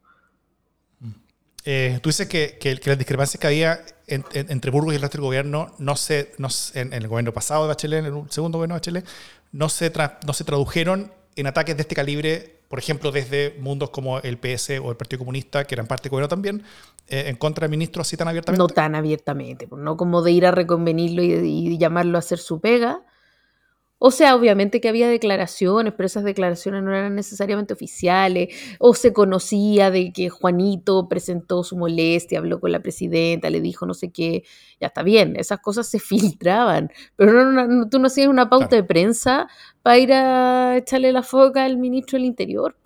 Eh, 1.64 2.00
tú 2.02 2.08
dices 2.08 2.28
que, 2.28 2.80
las 2.84 2.98
discrepancias 2.98 3.40
que 3.40 3.46
había 3.46 3.80
entre 4.08 4.70
Burgos 4.72 4.94
y 4.94 4.96
el 4.96 5.02
resto 5.02 5.18
del 5.18 5.26
gobierno, 5.26 5.74
no 5.78 5.94
se, 5.94 6.32
no, 6.38 6.48
en, 6.74 6.92
el 6.92 7.06
gobierno 7.06 7.32
pasado 7.32 7.62
de 7.62 7.68
Bachelet, 7.68 8.04
en 8.04 8.16
el 8.16 8.30
segundo 8.30 8.58
gobierno 8.58 8.74
de 8.74 8.78
Bachelet, 8.78 9.06
no 9.52 9.68
se, 9.68 9.92
no 10.26 10.32
se 10.32 10.44
tradujeron 10.44 11.12
en 11.36 11.46
ataques 11.46 11.76
de 11.76 11.82
este 11.82 11.94
calibre, 11.94 12.55
por 12.68 12.78
ejemplo, 12.78 13.12
desde 13.12 13.56
mundos 13.60 13.90
como 13.90 14.18
el 14.18 14.38
PS 14.38 14.80
o 14.82 14.90
el 14.90 14.96
Partido 14.96 15.20
Comunista, 15.20 15.64
que 15.64 15.74
eran 15.74 15.86
parte 15.86 16.08
gobierno 16.08 16.28
también, 16.28 16.62
eh, 17.08 17.24
en 17.28 17.36
contra 17.36 17.66
de 17.66 17.70
ministros 17.70 18.06
así 18.06 18.16
tan 18.16 18.28
abiertamente. 18.28 18.58
No 18.58 18.68
tan 18.68 18.94
abiertamente, 18.94 19.68
no 19.70 19.96
como 19.96 20.22
de 20.22 20.32
ir 20.32 20.46
a 20.46 20.50
reconvenirlo 20.50 21.22
y, 21.22 21.32
y 21.32 21.78
llamarlo 21.78 22.18
a 22.18 22.20
hacer 22.20 22.38
su 22.38 22.60
pega, 22.60 23.02
o 23.98 24.10
sea, 24.10 24.34
obviamente 24.34 24.80
que 24.80 24.88
había 24.88 25.08
declaraciones, 25.08 25.94
pero 25.96 26.06
esas 26.06 26.22
declaraciones 26.22 26.82
no 26.82 26.94
eran 26.94 27.14
necesariamente 27.14 27.72
oficiales, 27.72 28.54
o 28.78 28.92
se 28.92 29.14
conocía 29.14 29.90
de 29.90 30.12
que 30.12 30.28
Juanito 30.28 31.08
presentó 31.08 31.64
su 31.64 31.78
molestia, 31.78 32.40
habló 32.40 32.60
con 32.60 32.72
la 32.72 32.80
presidenta, 32.80 33.48
le 33.48 33.62
dijo 33.62 33.86
no 33.86 33.94
sé 33.94 34.10
qué, 34.10 34.44
ya 34.80 34.88
está 34.88 35.02
bien, 35.02 35.36
esas 35.36 35.60
cosas 35.60 35.86
se 35.86 35.98
filtraban, 36.00 36.90
pero 37.16 37.50
no, 37.50 37.88
tú 37.88 37.98
no 37.98 38.08
hacías 38.08 38.28
una 38.28 38.50
pauta 38.50 38.76
de 38.76 38.84
prensa 38.84 39.48
para 39.82 39.98
ir 39.98 40.12
a 40.12 40.76
echarle 40.76 41.10
la 41.12 41.22
foca 41.22 41.64
al 41.64 41.78
ministro 41.78 42.18
del 42.18 42.26
Interior. 42.26 42.76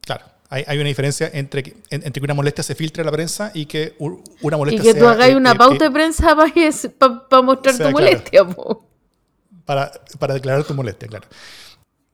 Claro. 0.00 0.26
Hay, 0.50 0.78
una 0.78 0.86
diferencia 0.86 1.28
entre, 1.32 1.74
entre 1.90 2.12
que 2.12 2.20
una 2.20 2.34
molestia 2.34 2.62
se 2.62 2.76
filtre 2.76 3.02
a 3.02 3.04
la 3.04 3.10
prensa 3.10 3.50
y 3.54 3.66
que 3.66 3.96
una 3.98 4.56
molestia 4.56 4.88
Y 4.88 4.94
que 4.94 5.00
tú 5.00 5.08
hagas 5.08 5.34
una 5.34 5.56
pauta 5.56 5.86
de 5.86 5.90
prensa 5.90 6.36
para 6.36 7.42
mostrar 7.42 7.76
tu 7.76 7.90
molestia. 7.90 8.46
Po 8.46 8.93
para, 9.64 9.92
para 10.18 10.34
declarar 10.34 10.64
tu 10.64 10.74
molestia, 10.74 11.08
claro. 11.08 11.26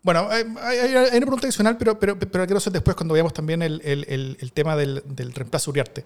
Bueno, 0.02 0.28
hay, 0.30 0.44
una 0.44 1.10
pregunta 1.10 1.46
adicional, 1.46 1.76
pero, 1.76 1.98
pero, 1.98 2.18
pero 2.18 2.46
quiero 2.46 2.56
hacer 2.56 2.72
después 2.72 2.96
cuando 2.96 3.12
veamos 3.12 3.34
también 3.34 3.60
el, 3.60 3.82
el, 3.84 4.38
el, 4.40 4.52
tema 4.52 4.74
del, 4.74 5.02
del, 5.04 5.34
reemplazo 5.34 5.70
Uriarte. 5.70 6.04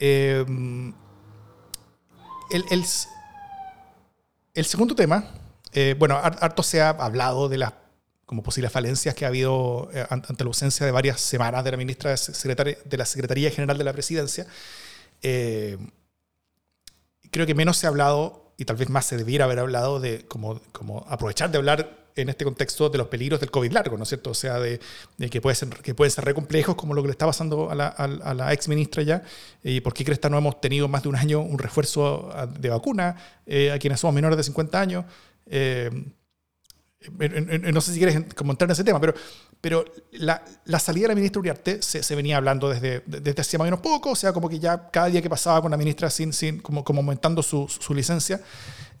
Eh, 0.00 0.44
el, 2.50 2.64
el, 4.54 4.64
segundo 4.64 4.96
tema, 4.96 5.24
eh, 5.72 5.94
bueno, 5.96 6.16
harto 6.16 6.64
se 6.64 6.80
ha 6.80 6.88
hablado 6.88 7.48
de 7.48 7.58
las 7.58 7.72
como 8.26 8.42
posibles 8.42 8.72
falencias 8.72 9.14
que 9.14 9.24
ha 9.24 9.28
habido 9.28 9.88
eh, 9.92 10.04
ante 10.08 10.42
la 10.42 10.48
ausencia 10.48 10.84
de 10.84 10.90
varias 10.90 11.20
semanas 11.20 11.62
de 11.62 11.70
la 11.70 11.76
ministra 11.76 12.10
de, 12.10 12.78
de 12.84 12.96
la 12.96 13.04
Secretaría 13.04 13.50
General 13.50 13.78
de 13.78 13.84
la 13.84 13.92
Presidencia. 13.92 14.46
creo 15.20 15.78
que 17.30 17.54
menos 17.54 17.76
se 17.76 17.86
ha 17.86 17.90
hablado 17.90 18.41
y 18.56 18.64
tal 18.64 18.76
vez 18.76 18.88
más 18.88 19.06
se 19.06 19.16
debiera 19.16 19.44
haber 19.44 19.58
hablado 19.58 20.00
de 20.00 20.24
como, 20.26 20.60
como 20.72 21.04
aprovechar 21.08 21.50
de 21.50 21.58
hablar 21.58 22.02
en 22.16 22.28
este 22.28 22.44
contexto 22.44 22.90
de 22.90 22.98
los 22.98 23.08
peligros 23.08 23.40
del 23.40 23.50
COVID 23.50 23.72
largo, 23.72 23.96
¿no 23.96 24.02
es 24.02 24.08
cierto? 24.08 24.30
O 24.30 24.34
sea, 24.34 24.58
de, 24.58 24.80
que, 25.30 25.40
puede 25.40 25.56
ser, 25.56 25.68
que 25.70 25.94
pueden 25.94 26.10
ser 26.10 26.24
re 26.24 26.34
como 26.34 26.94
lo 26.94 27.02
que 27.02 27.08
le 27.08 27.12
está 27.12 27.26
pasando 27.26 27.70
a 27.70 27.74
la, 27.74 27.94
a, 27.96 28.52
ex 28.52 28.68
ministra 28.68 29.02
ya. 29.02 29.22
¿Y 29.62 29.80
por 29.80 29.94
qué 29.94 30.04
crees 30.04 30.18
que 30.18 30.28
no 30.28 30.38
hemos 30.38 30.60
tenido 30.60 30.88
más 30.88 31.02
de 31.02 31.08
un 31.08 31.16
año 31.16 31.40
un 31.40 31.58
refuerzo 31.58 32.30
de 32.58 32.68
vacuna 32.68 33.16
eh, 33.46 33.70
a 33.72 33.78
quienes 33.78 34.00
somos 34.00 34.14
menores 34.14 34.36
de 34.36 34.42
50 34.42 34.80
años? 34.80 35.04
Eh, 35.46 35.90
no 37.72 37.80
sé 37.80 37.92
si 37.92 37.98
quieres 37.98 38.34
comentar 38.34 38.66
en 38.68 38.72
ese 38.72 38.84
tema, 38.84 39.00
pero, 39.00 39.14
pero 39.60 39.84
la, 40.12 40.44
la, 40.64 40.78
salida 40.78 41.04
de 41.04 41.08
la 41.08 41.14
ministra 41.14 41.40
Uriarte 41.40 41.82
se, 41.82 42.02
se 42.02 42.14
venía 42.14 42.36
hablando 42.36 42.68
desde, 42.68 43.02
desde 43.06 43.40
hacía 43.40 43.58
más 43.58 43.64
o 43.64 43.70
menos 43.70 43.80
poco, 43.80 44.10
o 44.10 44.16
sea, 44.16 44.32
como 44.32 44.48
que 44.48 44.58
ya 44.58 44.90
cada 44.90 45.06
día 45.06 45.22
que 45.22 45.30
pasaba 45.30 45.60
con 45.62 45.70
la 45.70 45.76
ministra 45.76 46.10
sin, 46.10 46.32
sin, 46.32 46.60
como, 46.60 46.84
como 46.84 47.00
aumentando 47.00 47.42
su, 47.42 47.68
su 47.68 47.94
licencia, 47.94 48.40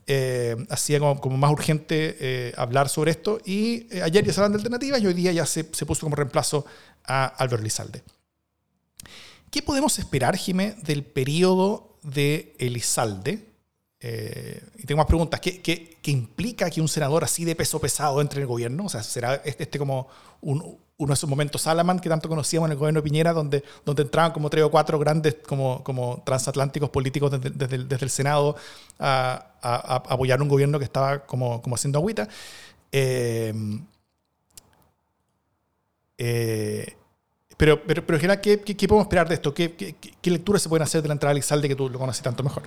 eh, 0.06 0.56
hacía 0.68 0.98
como, 0.98 1.20
como, 1.20 1.36
más 1.36 1.52
urgente 1.52 2.16
eh, 2.20 2.52
hablar 2.56 2.88
sobre 2.88 3.12
esto. 3.12 3.40
Y 3.44 3.86
eh, 3.90 4.02
ayer 4.02 4.24
ya 4.24 4.32
se 4.32 4.40
hablan 4.40 4.52
de 4.52 4.56
alternativas 4.56 5.00
y 5.00 5.06
hoy 5.06 5.14
día 5.14 5.32
ya 5.32 5.46
se, 5.46 5.68
se, 5.72 5.86
puso 5.86 6.02
como 6.02 6.16
reemplazo 6.16 6.66
a 7.04 7.26
Álvaro 7.26 7.60
Elizalde. 7.60 8.02
¿Qué 9.50 9.62
podemos 9.62 9.98
esperar, 9.98 10.36
Jimé, 10.36 10.76
del 10.82 11.04
periodo 11.04 11.98
de 12.02 12.56
Elizalde? 12.58 13.51
Eh, 14.04 14.60
y 14.78 14.84
tengo 14.84 14.98
más 14.98 15.06
preguntas. 15.06 15.38
¿Qué, 15.38 15.62
¿Qué, 15.62 15.98
qué, 16.02 16.10
implica 16.10 16.68
que 16.68 16.80
un 16.80 16.88
senador 16.88 17.22
así 17.22 17.44
de 17.44 17.54
peso 17.54 17.80
pesado 17.80 18.20
entre 18.20 18.38
en 18.38 18.42
el 18.42 18.48
gobierno? 18.48 18.86
O 18.86 18.88
sea, 18.88 19.02
¿será 19.02 19.36
este, 19.44 19.62
este 19.62 19.78
como 19.78 20.08
un, 20.40 20.76
uno 20.96 21.08
de 21.08 21.14
esos 21.14 21.30
momentos 21.30 21.62
Salaman 21.62 22.00
que 22.00 22.08
tanto 22.08 22.28
conocíamos 22.28 22.66
en 22.66 22.72
el 22.72 22.78
gobierno 22.78 23.00
de 23.00 23.04
Piñera, 23.04 23.32
donde, 23.32 23.62
donde 23.84 24.02
entraban 24.02 24.32
como 24.32 24.50
tres 24.50 24.64
o 24.64 24.70
cuatro 24.72 24.98
grandes 24.98 25.36
como, 25.46 25.84
como 25.84 26.20
transatlánticos 26.26 26.90
políticos 26.90 27.30
desde, 27.30 27.50
desde, 27.78 28.04
el, 28.04 28.10
Senado 28.10 28.56
a, 28.98 29.52
apoyar 29.62 30.42
un 30.42 30.48
gobierno 30.48 30.80
que 30.80 30.84
estaba 30.84 31.24
como, 31.24 31.62
como 31.62 31.76
haciendo 31.76 32.00
agüita? 32.00 32.28
Eh, 32.90 33.54
eh, 36.18 36.96
pero, 37.56 37.82
pero, 37.84 38.04
pero, 38.04 38.18
¿qué, 38.18 38.60
¿qué, 38.60 38.76
¿qué, 38.76 38.88
podemos 38.88 39.06
esperar 39.06 39.28
de 39.28 39.36
esto? 39.36 39.54
¿Qué, 39.54 39.94
lecturas 40.24 40.62
se 40.62 40.68
pueden 40.68 40.82
hacer 40.82 41.02
de 41.02 41.08
la 41.08 41.14
entrada 41.14 41.34
de 41.34 41.68
que 41.68 41.76
tú 41.76 41.88
lo 41.88 41.98
conoces 42.00 42.22
tanto 42.22 42.42
mejor? 42.42 42.64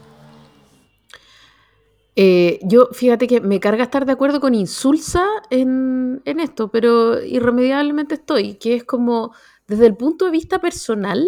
Eh, 2.15 2.59
yo, 2.63 2.87
fíjate 2.93 3.27
que 3.27 3.41
me 3.41 3.59
carga 3.59 3.83
estar 3.83 4.05
de 4.05 4.13
acuerdo 4.13 4.39
con 4.39 4.55
Insulsa 4.55 5.25
en, 5.49 6.21
esto, 6.25 6.71
pero 6.71 7.21
irremediablemente 7.21 8.15
estoy, 8.15 8.55
que 8.55 8.75
es 8.75 8.83
como, 8.85 9.33
desde 9.67 9.87
el 9.87 9.97
punto 9.97 10.25
de 10.25 10.31
vista 10.31 10.59
personal, 10.59 11.25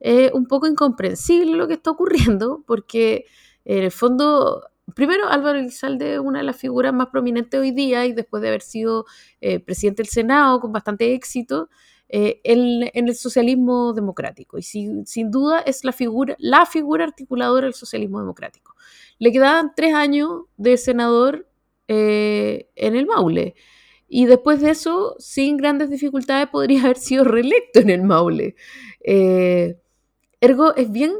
es 0.00 0.32
un 0.32 0.46
poco 0.46 0.66
incomprensible 0.66 1.52
lo 1.56 1.68
que 1.68 1.74
está 1.74 1.90
ocurriendo, 1.92 2.64
porque 2.66 3.26
en 3.64 3.84
el 3.84 3.90
fondo, 3.92 4.62
primero 4.94 5.28
Álvaro 5.28 5.58
Elizalde 5.58 6.14
es 6.14 6.20
una 6.20 6.40
de 6.40 6.44
las 6.44 6.56
figuras 6.56 6.92
más 6.92 7.08
prominentes 7.08 7.60
hoy 7.60 7.70
día 7.70 8.06
y 8.06 8.12
después 8.12 8.42
de 8.42 8.48
haber 8.48 8.62
sido 8.62 9.04
eh, 9.40 9.60
presidente 9.60 10.02
del 10.02 10.10
Senado 10.10 10.60
con 10.60 10.72
bastante 10.72 11.14
éxito, 11.14 11.68
eh, 12.08 12.40
en, 12.42 12.90
el 12.92 13.14
socialismo 13.14 13.92
democrático. 13.92 14.58
Y 14.58 14.62
sin 14.62 15.30
duda 15.30 15.60
es 15.60 15.84
la 15.84 15.92
figura, 15.92 16.34
la 16.40 16.66
figura 16.66 17.04
articuladora 17.04 17.66
del 17.66 17.74
socialismo 17.74 18.18
democrático 18.18 18.74
le 19.20 19.30
quedaban 19.30 19.72
tres 19.76 19.94
años 19.94 20.46
de 20.56 20.76
senador 20.78 21.46
eh, 21.86 22.68
en 22.74 22.96
el 22.96 23.06
Maule. 23.06 23.54
Y 24.08 24.24
después 24.26 24.60
de 24.60 24.70
eso, 24.70 25.14
sin 25.18 25.56
grandes 25.58 25.90
dificultades, 25.90 26.48
podría 26.52 26.82
haber 26.82 26.96
sido 26.96 27.22
reelecto 27.22 27.80
en 27.80 27.90
el 27.90 28.02
Maule. 28.02 28.56
Eh, 29.04 29.78
ergo, 30.40 30.74
es 30.74 30.90
bien 30.90 31.12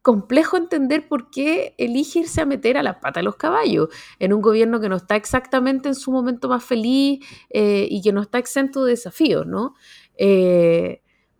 complejo 0.00 0.56
entender 0.56 1.06
por 1.06 1.30
qué 1.30 1.74
elige 1.78 2.20
irse 2.20 2.40
a 2.40 2.46
meter 2.46 2.76
a 2.78 2.82
la 2.82 3.00
pata 3.00 3.20
de 3.20 3.24
los 3.24 3.36
caballos 3.36 3.88
en 4.18 4.32
un 4.32 4.42
gobierno 4.42 4.80
que 4.80 4.88
no 4.88 4.96
está 4.96 5.16
exactamente 5.16 5.88
en 5.88 5.94
su 5.94 6.12
momento 6.12 6.48
más 6.48 6.64
feliz 6.64 7.24
eh, 7.50 7.86
y 7.90 8.02
que 8.02 8.12
no 8.12 8.20
está 8.20 8.38
exento 8.38 8.84
de 8.84 8.92
desafíos, 8.92 9.46
¿no? 9.46 9.74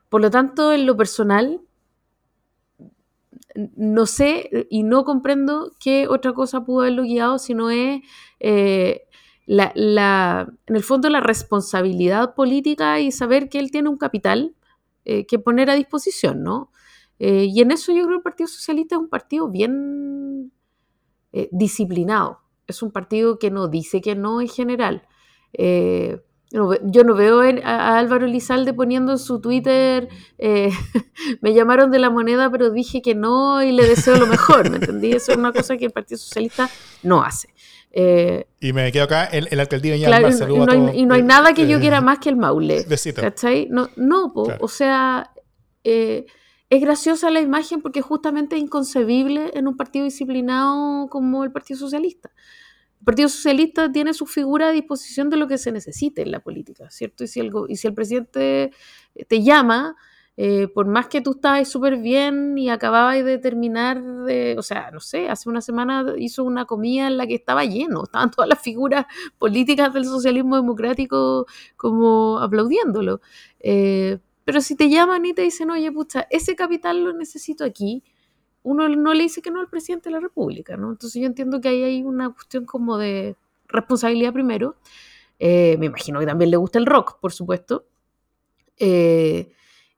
por 0.09 0.21
lo 0.21 0.31
tanto, 0.31 0.73
en 0.73 0.87
lo 0.87 0.97
personal, 0.97 1.61
no 3.55 4.07
sé 4.07 4.67
y 4.71 4.83
no 4.83 5.05
comprendo 5.05 5.73
qué 5.79 6.09
otra 6.09 6.33
cosa 6.33 6.65
pudo 6.65 6.81
haberlo 6.81 7.03
guiado, 7.03 7.39
sino 7.39 7.71
es 7.71 8.03
eh, 8.41 9.03
la, 9.47 9.73
en 10.67 10.77
el 10.77 10.83
fondo 10.83 11.09
la 11.09 11.21
responsabilidad 11.21 12.35
política 12.35 13.01
y 13.01 13.13
saber 13.13 13.49
que 13.49 13.59
él 13.59 13.71
tiene 13.71 13.89
un 13.89 13.99
capital 13.99 14.55
eh, 15.05 15.27
que 15.27 15.39
poner 15.39 15.71
a 15.71 15.75
disposición, 15.75 16.43
¿no? 16.43 16.71
Eh, 17.19 17.47
y 17.49 17.61
en 17.61 17.71
eso 17.71 17.93
yo 17.93 18.05
creo 18.05 18.09
que 18.09 18.17
el 18.17 18.23
Partido 18.23 18.49
Socialista 18.49 18.97
es 18.97 19.01
un 19.01 19.09
partido 19.09 19.49
bien 19.49 20.53
disciplinado, 21.51 22.43
es 22.69 22.81
un 22.81 22.93
partido 22.93 23.41
que 23.41 23.51
no 23.51 23.67
dice 23.67 24.01
que 24.01 24.15
no 24.15 24.41
en 24.41 24.47
general 24.47 25.03
yo 26.85 27.05
no 27.05 27.15
veo 27.15 27.41
a, 27.65 27.99
Álvaro 27.99 28.27
Elizalde 28.27 28.73
poniendo 28.73 29.13
en 29.13 29.19
su 29.19 29.41
Twitter, 29.41 30.09
eh, 30.39 30.71
me 31.41 31.53
llamaron 31.53 31.91
de 31.91 31.99
la 31.99 32.11
moneda, 32.11 32.51
pero 32.51 32.71
dije 32.71 33.03
que 33.03 33.15
no 33.15 33.63
y 33.63 33.73
le 33.73 33.87
deseo 33.87 34.17
lo 34.17 34.27
mejor, 34.27 34.71
¿me 34.71 34.77
entendí? 34.77 35.13
Eso 35.13 35.33
es 35.33 35.39
una 35.39 35.53
cosa 35.53 35.77
que 35.77 35.87
el 35.87 35.91
Partido 35.91 36.19
Socialista 36.19 36.71
no 37.03 37.23
hace. 37.23 37.49
Eh, 37.91 38.47
y 38.61 38.73
me 38.73 38.91
quedo 38.91 39.05
acá, 39.05 39.25
el, 39.27 39.49
el 39.51 39.61
alcaldía 39.61 39.97
y, 39.97 40.03
no 40.03 40.07
hay, 40.73 40.99
y 40.99 41.07
no 41.07 41.15
hay 41.15 41.23
nada 41.23 41.55
que 41.55 41.67
yo 41.67 41.81
quiera 41.81 42.01
más 42.01 42.19
que 42.19 42.29
el 42.29 42.37
Maule. 42.37 42.85
¿Cachai? 43.15 43.69
No, 43.71 43.89
no 43.97 44.33
o 44.35 44.69
sea, 44.69 45.31
eh, 45.85 46.27
es 46.71 46.81
graciosa 46.81 47.31
la 47.31 47.41
imagen 47.41 47.83
porque 47.83 48.01
justamente 48.01 48.57
es 48.57 48.63
inconcebible 48.63 49.51
en 49.55 49.69
un 49.69 49.77
partido 49.77 50.05
disciplinado 50.05 51.09
como 51.09 51.45
el 51.45 51.53
Partido 51.53 51.79
Socialista. 51.79 52.31
El 53.05 53.07
Partido 53.07 53.29
Socialista 53.29 53.93
tiene 53.93 54.15
su 54.15 54.25
figura 54.25 54.69
a 54.69 54.73
disposición 54.73 55.29
de 55.29 55.37
lo 55.37 55.47
que 55.47 55.59
se 55.59 55.71
necesite 55.71 56.23
en 56.23 56.31
la 56.31 56.41
política, 56.41 56.89
¿cierto? 56.89 57.23
Y 57.25 57.27
si 57.27 57.39
el, 57.41 57.51
y 57.69 57.77
si 57.77 57.87
el 57.87 57.93
presidente 57.93 58.71
te 59.29 59.43
llama, 59.43 59.95
eh, 60.39 60.69
por 60.69 60.87
más 60.87 61.09
que 61.09 61.21
tú 61.21 61.33
estabas 61.33 61.69
súper 61.69 61.99
bien 61.99 62.57
y 62.57 62.71
acababas 62.71 63.23
de 63.23 63.37
terminar, 63.37 64.03
de, 64.03 64.57
o 64.59 64.63
sea, 64.63 64.91
no 64.91 65.01
sé, 65.01 65.29
hace 65.29 65.51
una 65.51 65.61
semana 65.61 66.15
hizo 66.17 66.45
una 66.45 66.65
comida 66.65 67.07
en 67.07 67.19
la 67.19 67.27
que 67.27 67.35
estaba 67.35 67.67
lleno, 67.67 68.05
estaban 68.05 68.31
todas 68.31 68.49
las 68.49 68.63
figuras 68.63 69.05
políticas 69.39 69.93
del 69.93 70.07
socialismo 70.07 70.57
democrático 70.57 71.45
como 71.77 72.39
aplaudiéndolo. 72.39 73.21
Eh, 73.61 74.19
pero 74.47 74.63
si 74.63 74.77
te 74.77 74.89
llaman 74.89 75.27
y 75.27 75.35
te 75.35 75.43
dicen, 75.43 75.71
oye, 75.71 75.93
pucha, 75.93 76.27
ese 76.31 76.57
capital 76.57 77.05
lo 77.05 77.13
necesito 77.13 77.65
aquí, 77.65 78.03
uno 78.65 78.89
no 78.91 79.15
le 79.15 79.25
dice 79.25 79.43
que 79.43 79.53
no 79.53 79.61
al 79.61 79.71
presidente 79.71 80.11
de 80.11 80.15
la 80.15 80.21
República, 80.21 80.77
¿no? 80.77 80.91
Entonces 80.93 81.21
yo 81.23 81.29
entiendo 81.29 81.61
que 81.61 81.69
ahí 81.71 81.85
hay 81.85 82.03
una 82.03 82.31
cuestión 82.35 82.67
como 82.67 82.99
de 82.99 83.37
responsabilidad 83.69 84.33
primero. 84.35 84.77
Eh, 85.39 85.77
me 85.79 85.87
imagino 85.87 86.21
que 86.21 86.27
también 86.27 86.51
le 86.51 86.59
gusta 86.59 86.79
el 86.81 86.87
rock, 86.87 87.21
por 87.21 87.33
supuesto. 87.33 87.87
Eh, 88.79 89.51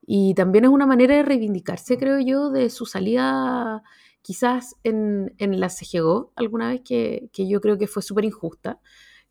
Y 0.09 0.35
también 0.35 0.65
es 0.65 0.71
una 0.71 0.87
manera 0.87 1.17
de 1.17 1.23
reivindicarse, 1.25 1.99
creo 1.99 2.21
yo, 2.21 2.51
de 2.51 2.71
su 2.71 2.87
salida 2.87 3.83
quizás 4.23 4.77
en, 4.85 5.35
en 5.39 5.61
la 5.61 5.69
CGO 5.71 6.33
alguna 6.37 6.71
vez 6.71 6.83
que, 6.83 7.29
que 7.33 7.49
yo 7.49 7.61
creo 7.61 7.79
que 7.79 7.87
fue 7.89 8.03
súper 8.03 8.25
injusta, 8.25 8.81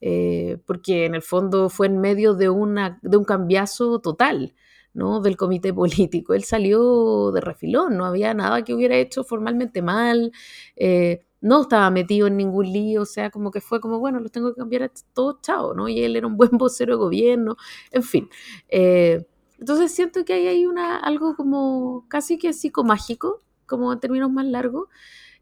eh, 0.01 0.58
porque 0.65 1.06
en 1.06 1.15
el 1.15 1.22
fondo 1.24 1.70
fue 1.70 1.88
en 1.88 2.00
medio 2.00 2.34
de, 2.36 2.50
una, 2.50 3.00
de 3.04 3.18
un 3.18 3.25
cambiazo 3.25 4.00
total. 4.00 4.54
¿No? 4.96 5.20
del 5.20 5.38
comité 5.38 5.74
político. 5.74 6.34
Él 6.34 6.44
salió 6.44 7.32
de 7.32 7.42
refilón, 7.42 7.98
no 7.98 8.06
había 8.06 8.34
nada 8.34 8.64
que 8.64 8.74
hubiera 8.74 8.96
hecho 8.96 9.24
formalmente 9.24 9.82
mal, 9.84 10.32
eh, 10.75 11.22
no 11.42 11.62
estaba 11.62 11.92
metido 11.92 12.25
en 12.25 12.38
ningún 12.38 12.72
lío, 12.72 13.04
o 13.04 13.06
sea, 13.06 13.30
como 13.30 13.52
que 13.52 13.62
fue 13.62 13.80
como, 13.80 14.00
bueno, 14.00 14.20
los 14.20 14.32
tengo 14.32 14.52
que 14.54 14.60
cambiar 14.60 14.84
a 14.84 14.92
todos, 15.14 15.42
chao, 15.42 15.75
¿no? 15.75 15.88
Y 15.88 16.02
él 16.04 16.16
era 16.16 16.25
un 16.25 16.38
buen 16.38 16.58
vocero 16.58 16.94
de 16.94 16.98
gobierno, 16.98 17.58
en 17.92 18.04
fin. 18.04 18.30
Eh, 18.70 19.25
entonces 19.60 19.92
siento 19.92 20.25
que 20.25 20.34
hay 20.34 20.48
ahí 20.48 20.66
una, 20.66 20.98
algo 20.98 21.36
como 21.36 22.06
casi 22.10 22.38
que 22.38 22.54
psicomágico, 22.54 23.42
como 23.68 23.94
en 23.94 24.00
términos 24.00 24.32
más 24.32 24.46
largos, 24.46 24.90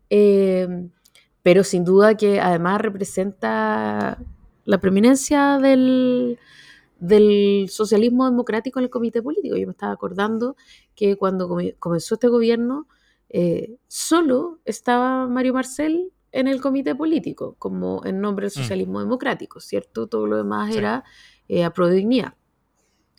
eh, 0.09 0.89
pero 1.41 1.63
sin 1.63 1.83
duda 1.83 2.15
que 2.15 2.39
además 2.39 2.81
representa 2.81 4.17
la 4.65 4.77
preeminencia 4.79 5.57
del, 5.57 6.39
del 6.99 7.67
socialismo 7.69 8.25
democrático 8.25 8.79
en 8.79 8.85
el 8.85 8.89
comité 8.89 9.21
político. 9.21 9.57
Yo 9.57 9.67
me 9.67 9.71
estaba 9.71 9.91
acordando 9.91 10.55
que 10.95 11.17
cuando 11.17 11.49
comenzó 11.79 12.15
este 12.15 12.27
gobierno, 12.27 12.87
eh, 13.29 13.77
solo 13.87 14.59
estaba 14.65 15.27
Mario 15.27 15.53
Marcel 15.53 16.11
en 16.31 16.47
el 16.47 16.61
comité 16.61 16.95
político, 16.95 17.55
como 17.59 18.05
en 18.05 18.21
nombre 18.21 18.47
del 18.47 18.53
mm. 18.55 18.61
socialismo 18.61 18.99
democrático, 18.99 19.59
¿cierto? 19.59 20.07
Todo 20.07 20.27
lo 20.27 20.37
demás 20.37 20.75
era 20.75 21.03
eh, 21.47 21.63
a 21.63 21.73
dignidad. 21.91 22.35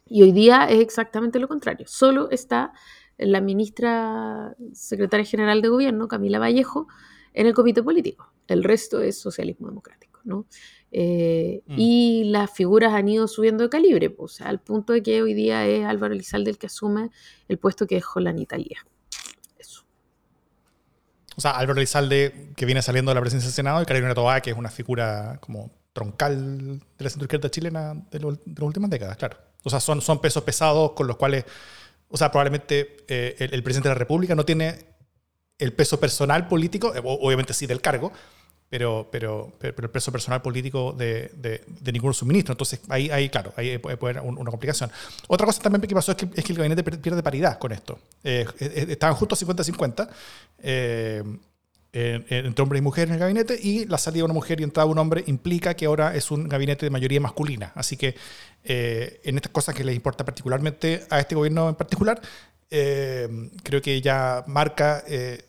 Y 0.06 0.22
hoy 0.22 0.32
día 0.32 0.66
es 0.66 0.80
exactamente 0.80 1.38
lo 1.38 1.48
contrario. 1.48 1.86
Solo 1.88 2.30
está 2.30 2.72
la 3.16 3.40
ministra 3.40 4.56
secretaria 4.72 5.24
general 5.24 5.62
de 5.62 5.68
gobierno, 5.68 6.08
Camila 6.08 6.38
Vallejo, 6.38 6.88
en 7.34 7.46
el 7.46 7.52
comité 7.52 7.82
político. 7.82 8.32
El 8.48 8.64
resto 8.64 9.00
es 9.02 9.20
socialismo 9.20 9.68
democrático, 9.68 10.20
¿no? 10.24 10.46
Eh, 10.90 11.62
mm. 11.66 11.74
Y 11.76 12.24
las 12.26 12.50
figuras 12.50 12.94
han 12.94 13.08
ido 13.08 13.28
subiendo 13.28 13.64
de 13.64 13.68
calibre, 13.68 14.10
pues, 14.10 14.40
al 14.40 14.60
punto 14.60 14.92
de 14.92 15.02
que 15.02 15.20
hoy 15.20 15.34
día 15.34 15.66
es 15.66 15.84
Álvaro 15.84 16.14
Elizalde 16.14 16.50
el 16.50 16.58
que 16.58 16.66
asume 16.66 17.10
el 17.48 17.58
puesto 17.58 17.86
que 17.86 17.96
dejó 17.96 18.20
la 18.20 18.30
Italia. 18.38 18.86
Eso. 19.58 19.84
O 21.36 21.40
sea, 21.40 21.50
Álvaro 21.50 21.78
Elizalde, 21.80 22.52
que 22.56 22.64
viene 22.64 22.80
saliendo 22.80 23.10
de 23.10 23.16
la 23.16 23.20
presidencia 23.20 23.48
del 23.48 23.54
Senado, 23.54 23.82
y 23.82 23.86
Carolina 23.86 24.14
Tobá, 24.14 24.40
que 24.40 24.50
es 24.50 24.56
una 24.56 24.70
figura 24.70 25.38
como 25.40 25.70
troncal 25.92 26.78
de 26.78 27.04
la 27.04 27.10
centroizquierda 27.10 27.50
chilena 27.50 27.94
de, 27.94 28.18
de, 28.18 28.24
las 28.24 28.60
últimas 28.60 28.90
décadas, 28.90 29.16
claro. 29.16 29.38
O 29.64 29.70
sea, 29.70 29.80
son, 29.80 30.00
son 30.02 30.20
pesos 30.20 30.42
pesados 30.44 30.92
con 30.92 31.06
los 31.06 31.16
cuales, 31.16 31.44
o 32.08 32.16
sea, 32.16 32.30
probablemente 32.30 32.98
eh, 33.08 33.34
el, 33.38 33.62
presidente 33.62 33.88
de 33.88 33.94
la 33.94 33.98
República 33.98 34.34
no 34.34 34.44
tiene 34.44 34.93
el 35.58 35.72
peso 35.72 36.00
personal 36.00 36.48
político, 36.48 36.94
eh, 36.94 37.00
obviamente 37.02 37.54
sí 37.54 37.66
del 37.66 37.80
cargo, 37.80 38.12
pero, 38.68 39.08
pero, 39.10 39.52
pero, 39.58 39.86
el 39.86 39.90
peso 39.90 40.10
personal 40.10 40.42
político 40.42 40.92
de, 40.92 41.30
de, 41.36 41.92
ninguno 41.92 42.12
suministro. 42.12 42.52
Entonces, 42.52 42.80
ahí, 42.88 43.08
ahí 43.10 43.28
claro, 43.28 43.52
ahí 43.56 43.78
puede, 43.78 43.96
haber 44.00 44.20
una 44.20 44.50
complicación. 44.50 44.90
Otra 45.28 45.46
cosa 45.46 45.62
también 45.62 45.82
que 45.82 45.94
pasó 45.94 46.12
es 46.12 46.18
que, 46.18 46.28
es 46.34 46.44
que 46.44 46.52
el 46.52 46.58
gabinete 46.58 46.82
pierde 46.82 47.22
paridad 47.22 47.58
con 47.58 47.70
esto. 47.70 47.98
Eh, 48.24 48.44
estaban 48.58 49.14
justo 49.14 49.36
50-50 49.36 50.08
entre 51.94 52.62
hombres 52.62 52.80
y 52.80 52.82
mujeres 52.82 53.10
en 53.10 53.14
el 53.14 53.20
gabinete 53.20 53.58
y 53.60 53.86
la 53.86 53.98
salida 53.98 54.20
de 54.20 54.24
una 54.24 54.34
mujer 54.34 54.60
y 54.60 54.64
entrada 54.64 54.86
de 54.86 54.92
un 54.92 54.98
hombre 54.98 55.22
implica 55.28 55.74
que 55.74 55.86
ahora 55.86 56.14
es 56.16 56.30
un 56.32 56.48
gabinete 56.48 56.86
de 56.86 56.90
mayoría 56.90 57.20
masculina. 57.20 57.70
Así 57.76 57.96
que 57.96 58.16
eh, 58.64 59.20
en 59.22 59.36
estas 59.36 59.52
cosas 59.52 59.74
que 59.74 59.84
les 59.84 59.94
importa 59.94 60.24
particularmente 60.24 61.04
a 61.10 61.20
este 61.20 61.36
gobierno 61.36 61.68
en 61.68 61.76
particular, 61.76 62.20
eh, 62.76 63.28
creo 63.62 63.80
que 63.80 64.00
ya 64.00 64.44
marca 64.46 65.04
eh, 65.06 65.44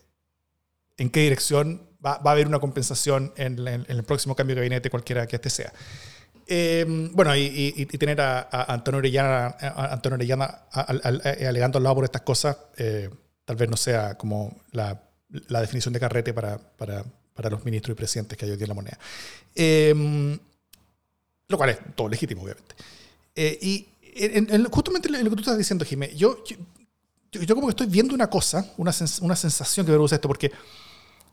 en 0.98 1.10
qué 1.10 1.22
dirección 1.22 1.82
va, 2.06 2.22
a 2.24 2.32
haber 2.32 2.48
una 2.48 2.60
compensación 2.60 3.34
en, 3.36 3.68
el 3.68 4.04
próximo 4.04 4.36
cambio 4.36 4.56
de 4.56 4.62
gabinete, 4.62 4.90
cualquiera 4.90 5.26
que 5.26 5.38
este 5.38 5.50
sea. 5.50 5.74
bueno, 7.14 7.36
y, 7.36 7.86
tener 7.98 8.22
a, 8.22 8.48
Antonio 8.72 9.00
Orellana, 9.00 9.56
Antonio 9.60 10.16
Orellana 10.16 10.46
alegando 10.72 11.80
al 11.80 11.84
lado 11.84 11.96
por 11.96 12.04
estas 12.06 12.22
cosas, 12.22 12.58
tal 13.44 13.56
vez 13.56 13.70
no 13.70 13.78
sea 13.78 14.16
como 14.16 14.56
la 14.72 15.02
la 15.48 15.62
definición 15.62 15.94
de 15.94 16.00
carrete 16.00 16.34
para, 16.34 16.58
para, 16.58 17.04
para, 17.34 17.50
los 17.50 17.64
ministros 17.66 17.96
y 17.96 17.98
presidentes 17.98 18.38
que 18.38 18.46
hay 18.46 18.52
hoy 18.52 18.58
día 18.58 18.66
en 18.66 18.70
la 18.70 18.76
moneda. 18.76 19.00
Em, 19.54 20.40
lo 21.48 21.58
cual 21.58 21.70
es 21.72 21.80
todo 21.96 22.10
legítimo, 22.10 22.44
obviamente. 22.44 22.76
Eh, 23.36 23.60
y 23.62 23.88
justamente 24.72 25.10
lo 25.10 25.30
que 25.30 25.36
tú 25.36 25.42
estás 25.42 25.58
diciendo, 25.58 25.86
Jimé, 25.86 26.16
yo, 26.16 26.44
yo, 26.46 26.56
yo, 27.44 27.56
como 27.56 27.68
que 27.68 27.72
estoy 27.72 27.88
viendo 27.88 28.14
una 28.14 28.30
cosa, 28.30 28.74
una, 28.78 28.92
una 29.22 29.36
sensación 29.36 29.86
que 29.86 29.92
me 29.92 29.98
produce 29.98 30.16
esto, 30.16 30.28
porque 30.28 30.52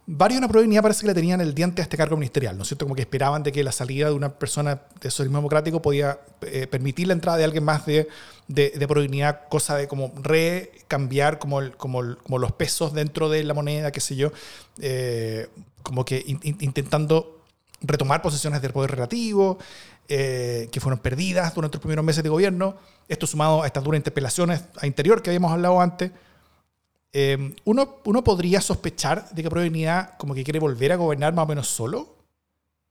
varios 0.07 0.37
de 0.37 0.38
una 0.38 0.49
probabilidad 0.49 0.83
parece 0.83 1.03
que 1.03 1.07
le 1.07 1.15
tenían 1.15 1.41
el 1.41 1.55
diente 1.55 1.81
a 1.81 1.85
este 1.85 1.97
cargo 1.97 2.17
ministerial, 2.17 2.57
¿no 2.57 2.62
es 2.62 2.69
cierto? 2.69 2.85
Como 2.85 2.95
que 2.95 3.03
esperaban 3.03 3.43
de 3.43 3.53
que 3.53 3.62
la 3.62 3.73
salida 3.73 4.09
de 4.09 4.15
una 4.15 4.31
persona 4.31 4.83
de 5.01 5.11
socialismo 5.11 5.38
democrático 5.38 5.81
podía 5.81 6.19
eh, 6.43 6.67
permitir 6.67 7.07
la 7.07 7.15
entrada 7.15 7.38
de 7.38 7.45
alguien 7.45 7.65
más 7.65 7.87
de, 7.87 8.09
de, 8.49 8.88
probabilidad, 8.88 9.49
cosa 9.49 9.77
de 9.77 9.87
como 9.87 10.12
recambiar 10.21 11.38
como, 11.38 11.61
como, 11.77 12.17
como, 12.17 12.38
los 12.38 12.53
pesos 12.53 12.93
dentro 12.93 13.29
de 13.29 13.45
la 13.45 13.55
moneda, 13.55 13.93
qué 13.93 14.01
sé 14.01 14.17
yo, 14.17 14.33
eh, 14.81 15.49
como 15.83 16.05
que 16.05 16.25
intentando 16.27 17.38
retomar 17.83 18.23
posiciones 18.23 18.62
de 18.62 18.71
poder 18.71 18.93
relativo, 18.93 19.59
eh, 20.14 20.68
que 20.70 20.81
fueron 20.81 20.98
perdidas 20.98 21.55
durante 21.55 21.77
los 21.77 21.83
primeros 21.83 22.05
meses 22.05 22.22
de 22.22 22.29
gobierno, 22.29 22.77
esto 23.09 23.27
sumado 23.27 23.62
a 23.62 23.66
estas 23.66 23.83
duras 23.83 23.98
interpelaciones 23.98 24.64
a 24.81 24.87
interior 24.87 25.22
que 25.22 25.31
habíamos 25.31 25.53
hablado 25.53 25.81
antes, 25.81 26.11
Em, 27.12 27.55
uno, 27.64 27.98
uno 28.05 28.25
podría 28.25 28.62
sospechar 28.62 29.29
de 29.31 29.42
que 29.42 29.51
Provenidad 29.51 30.16
como 30.16 30.35
que 30.35 30.44
quiere 30.44 30.59
volver 30.59 30.92
a 30.92 30.96
gobernar 30.96 31.35
más 31.35 31.44
o 31.44 31.48
menos 31.48 31.68
solo, 31.68 32.16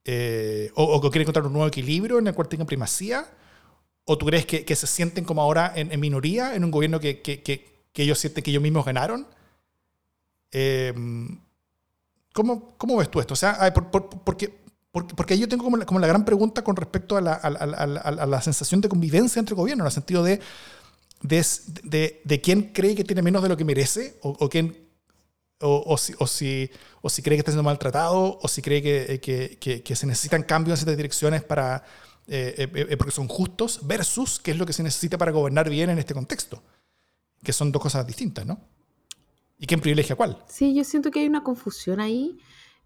eh, 0.05 0.71
o, 0.75 1.01
que 1.01 1.09
quiere 1.09 1.23
encontrar 1.23 1.45
un 1.45 1.53
nuevo 1.53 1.67
equilibrio 1.67 2.19
en 2.19 2.27
el 2.27 2.35
cual 2.35 2.47
tenga 2.47 2.65
primacía, 2.65 3.25
o 4.05 4.17
tú 4.17 4.27
crees 4.27 4.45
que, 4.45 4.63
que 4.63 4.75
se 4.75 4.85
sienten 4.85 5.25
como 5.25 5.41
ahora 5.41 5.73
en, 5.75 5.99
minoría 5.99 6.55
en 6.55 6.63
un 6.63 6.71
gobierno 6.71 6.99
que, 6.99 7.21
que, 7.21 7.41
que, 7.41 7.71
ellos 7.95 8.19
sienten 8.19 8.43
que 8.43 8.51
ellos 8.51 8.61
mismos 8.61 8.85
ganaron. 8.85 9.27
Em, 10.51 11.39
¿cómo, 12.33 12.75
¿cómo, 12.77 12.97
ves 12.97 13.09
tú 13.09 13.19
esto? 13.19 13.33
O 13.33 13.37
sea, 13.37 13.73
por, 13.73 13.89
por, 13.89 14.37
porque, 14.91 15.39
yo 15.39 15.47
tengo 15.47 15.63
como 15.63 15.77
la, 15.77 15.85
como 15.85 15.99
la, 15.99 16.07
gran 16.07 16.25
pregunta 16.25 16.63
con 16.63 16.75
respecto 16.75 17.15
a 17.15 17.21
la, 17.21 17.33
a, 17.33 17.47
a 17.47 18.25
la 18.25 18.41
sensación 18.41 18.81
de 18.81 18.89
convivencia 18.89 19.39
entre 19.39 19.55
gobiernos, 19.55 19.85
en 19.85 19.87
el 19.87 19.93
sentido 19.93 20.23
de 20.23 20.41
de, 21.23 22.21
de, 22.23 22.41
quién 22.41 22.73
cree 22.73 22.95
que 22.95 23.03
tiene 23.03 23.21
menos 23.21 23.43
de 23.43 23.49
lo 23.49 23.57
que 23.57 23.65
merece, 23.65 24.17
o, 24.21 24.49
quién, 24.49 24.89
o, 25.59 25.83
o, 25.85 25.97
si, 25.97 26.13
o, 26.17 26.27
si, 26.27 26.69
o 27.01 27.09
si 27.09 27.21
cree 27.21 27.37
que 27.37 27.41
está 27.41 27.51
siendo 27.51 27.63
maltratado, 27.63 28.39
o 28.41 28.47
si 28.47 28.61
cree 28.61 28.81
que, 28.81 29.19
que, 29.21 29.83
que, 29.83 29.95
se 29.95 30.07
necesitan 30.07 30.43
cambios 30.43 30.79
en 30.79 30.85
ciertas 30.85 30.97
direcciones 30.97 31.43
para, 31.43 31.83
eh, 32.27 32.55
eh, 32.57 32.87
eh, 32.89 32.97
porque 32.97 33.11
son 33.11 33.27
justos, 33.27 33.79
versus 33.83 34.39
qué 34.39 34.51
es 34.51 34.57
lo 34.57 34.65
que 34.65 34.73
se 34.73 34.83
necesita 34.83 35.17
para 35.17 35.31
gobernar 35.31 35.69
bien 35.69 35.89
en 35.89 35.99
este 35.99 36.13
contexto, 36.13 36.63
que 37.43 37.53
son 37.53 37.71
dos 37.71 37.81
cosas 37.81 38.05
distintas, 38.05 38.45
¿no? 38.45 38.59
¿Y 39.59 39.67
quién 39.67 39.79
privilegia 39.79 40.15
cuál? 40.15 40.43
Sí, 40.47 40.73
yo 40.73 40.83
siento 40.83 41.11
que 41.11 41.19
hay 41.19 41.27
una 41.27 41.43
confusión 41.43 41.99
ahí 41.99 42.39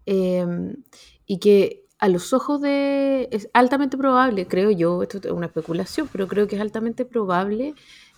em, 0.04 0.76
y 1.24 1.38
que 1.38 1.85
a 1.98 2.08
los 2.08 2.32
ojos 2.32 2.60
de... 2.60 3.28
Es 3.30 3.48
altamente 3.52 3.96
probable, 3.96 4.46
creo 4.46 4.70
yo, 4.70 5.02
esto 5.02 5.18
es 5.18 5.30
una 5.30 5.46
especulación, 5.46 6.08
pero 6.10 6.28
creo 6.28 6.46
que 6.46 6.56
es 6.56 6.62
altamente 6.62 7.04
probable 7.04 7.74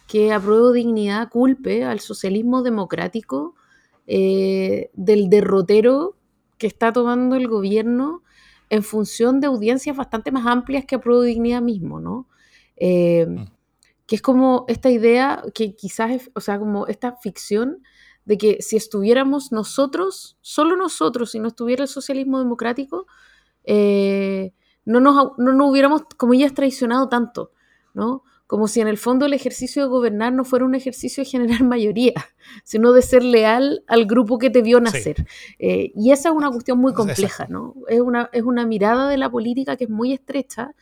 que 0.06 0.32
apruebo 0.32 0.72
dignidad 0.72 1.28
culpe 1.28 1.84
al 1.84 2.00
socialismo 2.00 2.62
democrático 2.62 3.54
eh, 4.06 4.90
del 4.94 5.28
derrotero 5.28 6.16
que 6.56 6.66
está 6.66 6.92
tomando 6.92 7.36
el 7.36 7.46
gobierno 7.46 8.22
en 8.70 8.82
función 8.82 9.40
de 9.40 9.46
audiencias 9.46 9.96
bastante 9.96 10.32
más 10.32 10.46
amplias 10.46 10.84
que 10.84 10.96
apruebo 10.96 11.22
dignidad 11.22 11.62
mismo, 11.62 12.00
¿no? 12.00 12.26
Eh, 12.76 13.26
mm. 13.28 13.44
Que 14.06 14.16
es 14.16 14.22
como 14.22 14.64
esta 14.68 14.90
idea 14.90 15.44
que 15.54 15.74
quizás, 15.74 16.10
es, 16.10 16.30
o 16.34 16.40
sea, 16.40 16.58
como 16.58 16.86
esta 16.86 17.16
ficción 17.16 17.82
de 18.24 18.38
que 18.38 18.58
si 18.60 18.76
estuviéramos 18.76 19.52
nosotros, 19.52 20.38
solo 20.40 20.76
nosotros, 20.76 21.30
si 21.30 21.38
no 21.38 21.48
estuviera 21.48 21.82
el 21.82 21.88
socialismo 21.88 22.38
democrático, 22.38 23.06
eh, 23.70 24.54
no, 24.86 24.98
nos, 24.98 25.32
no 25.36 25.52
nos 25.52 25.70
hubiéramos, 25.70 26.02
como 26.16 26.32
ya, 26.32 26.48
traicionado 26.48 27.10
tanto, 27.10 27.52
¿no? 27.92 28.24
como 28.46 28.66
si 28.66 28.80
en 28.80 28.88
el 28.88 28.96
fondo 28.96 29.26
el 29.26 29.34
ejercicio 29.34 29.82
de 29.82 29.88
gobernar 29.88 30.32
no 30.32 30.42
fuera 30.42 30.64
un 30.64 30.74
ejercicio 30.74 31.22
de 31.22 31.28
generar 31.28 31.62
mayoría, 31.64 32.14
sino 32.64 32.94
de 32.94 33.02
ser 33.02 33.22
leal 33.22 33.84
al 33.86 34.06
grupo 34.06 34.38
que 34.38 34.48
te 34.48 34.62
vio 34.62 34.80
nacer. 34.80 35.26
Eh, 35.58 35.92
y 35.94 36.12
esa 36.12 36.30
es 36.30 36.34
una 36.34 36.50
cuestión 36.50 36.78
muy 36.78 36.94
compleja, 36.94 37.46
¿no? 37.50 37.74
Es 37.88 38.00
una, 38.00 38.30
es 38.32 38.44
una 38.44 38.64
mirada 38.64 39.10
de 39.10 39.18
la 39.18 39.30
política 39.30 39.76
que 39.76 39.84
es 39.84 39.90
muy 39.90 40.14
estrecha 40.14 40.74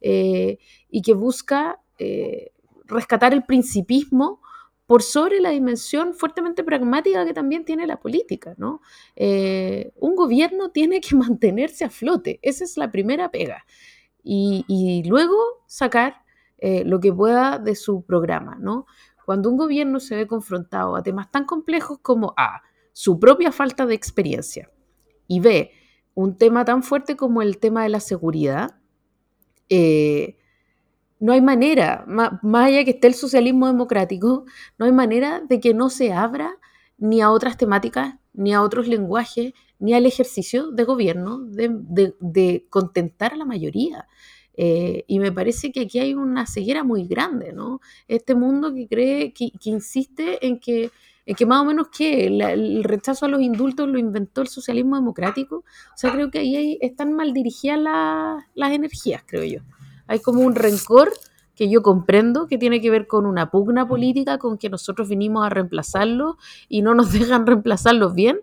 eh, 0.00 0.58
y 0.90 1.02
que 1.02 1.14
busca 1.14 1.78
rescatar 2.86 3.32
el 3.32 3.44
principismo 3.44 4.40
por 4.86 5.02
sobre 5.02 5.40
la 5.40 5.50
dimensión 5.50 6.14
fuertemente 6.14 6.64
pragmática 6.64 7.24
que 7.24 7.32
también 7.32 7.64
tiene 7.64 7.86
la 7.86 8.00
política, 8.00 8.54
¿no? 8.58 8.80
un 9.16 10.16
gobierno 10.16 10.70
tiene 10.70 11.00
que 11.00 11.16
mantenerse 11.16 11.84
a 11.84 11.90
flote, 11.90 12.38
esa 12.42 12.64
es 12.64 12.76
la 12.76 12.90
primera 12.90 13.30
pega. 13.30 13.64
y 14.22 15.02
luego 15.06 15.36
sacar 15.66 16.22
eh, 16.64 16.84
lo 16.84 17.00
que 17.00 17.12
pueda 17.12 17.58
de 17.58 17.74
su 17.74 18.04
programa, 18.04 18.56
¿no? 18.60 18.86
cuando 19.26 19.50
un 19.50 19.56
gobierno 19.56 19.98
se 19.98 20.14
ve 20.14 20.28
confrontado 20.28 20.94
a 20.94 21.02
temas 21.02 21.28
tan 21.28 21.44
complejos 21.44 21.98
como 22.02 22.34
A, 22.36 22.62
su 22.92 23.18
propia 23.18 23.50
falta 23.50 23.84
de 23.84 23.94
experiencia, 23.94 24.70
y 25.26 25.40
B, 25.40 25.72
un 26.14 26.38
tema 26.38 26.64
tan 26.64 26.84
fuerte 26.84 27.16
como 27.16 27.42
el 27.42 27.58
tema 27.58 27.82
de 27.82 27.88
la 27.88 27.98
seguridad, 27.98 28.76
eh, 29.68 30.38
no 31.22 31.32
hay 31.32 31.40
manera, 31.40 32.04
más, 32.08 32.32
allá 32.52 32.84
que 32.84 32.90
esté 32.90 33.06
el 33.06 33.14
socialismo 33.14 33.68
democrático, 33.68 34.44
no 34.76 34.86
hay 34.86 34.92
manera 34.92 35.40
de 35.48 35.60
que 35.60 35.72
no 35.72 35.88
se 35.88 36.12
abra 36.12 36.56
ni 36.98 37.20
a 37.20 37.30
otras 37.30 37.56
temáticas, 37.56 38.16
ni 38.32 38.52
a 38.52 38.60
otros 38.60 38.88
lenguajes, 38.88 39.52
ni 39.78 39.94
al 39.94 40.04
ejercicio 40.04 40.72
de 40.72 40.82
gobierno 40.82 41.38
de, 41.38 42.66
contentar 42.68 43.34
a 43.34 43.36
la 43.36 43.44
mayoría. 43.44 44.08
Eh, 44.54 45.04
y 45.06 45.20
me 45.20 45.30
parece 45.30 45.70
que 45.70 45.82
aquí 45.82 46.00
hay 46.00 46.12
una 46.14 46.44
ceguera 46.48 46.82
muy 46.82 47.06
grande, 47.06 47.52
¿no? 47.52 47.80
Este 48.08 48.34
mundo 48.34 48.74
que 48.74 48.88
cree, 48.88 49.32
que, 49.32 49.52
insiste 49.62 50.44
en 50.44 50.58
que, 50.58 50.90
en 51.24 51.36
que 51.36 51.46
más 51.46 51.60
o 51.60 51.64
menos 51.64 51.86
que 51.96 52.26
el 52.26 52.82
rechazo 52.82 53.26
a 53.26 53.28
los 53.28 53.40
indultos 53.42 53.88
lo 53.88 53.96
inventó 53.96 54.40
el 54.42 54.48
socialismo 54.48 54.96
democrático. 54.96 55.58
O 55.58 55.96
sea, 55.96 56.10
creo 56.12 56.32
que 56.32 56.40
ahí 56.40 56.78
están 56.80 57.12
mal 57.12 57.32
dirigidas 57.32 57.78
las 58.56 58.72
energías, 58.72 59.22
creo 59.24 59.44
yo. 59.44 59.60
Hay 60.12 60.20
como 60.20 60.42
un 60.42 60.54
rencor 60.54 61.10
que 61.54 61.70
yo 61.70 61.82
comprendo 61.82 62.46
que 62.46 62.58
tiene 62.58 62.82
que 62.82 62.90
ver 62.90 63.06
con 63.06 63.24
una 63.24 63.50
pugna 63.50 63.88
política, 63.88 64.36
con 64.36 64.58
que 64.58 64.68
nosotros 64.68 65.08
vinimos 65.08 65.46
a 65.46 65.48
reemplazarlos 65.48 66.36
y 66.68 66.82
no 66.82 66.94
nos 66.94 67.12
dejan 67.18 67.46
reemplazarlos 67.46 68.14
bien. 68.14 68.38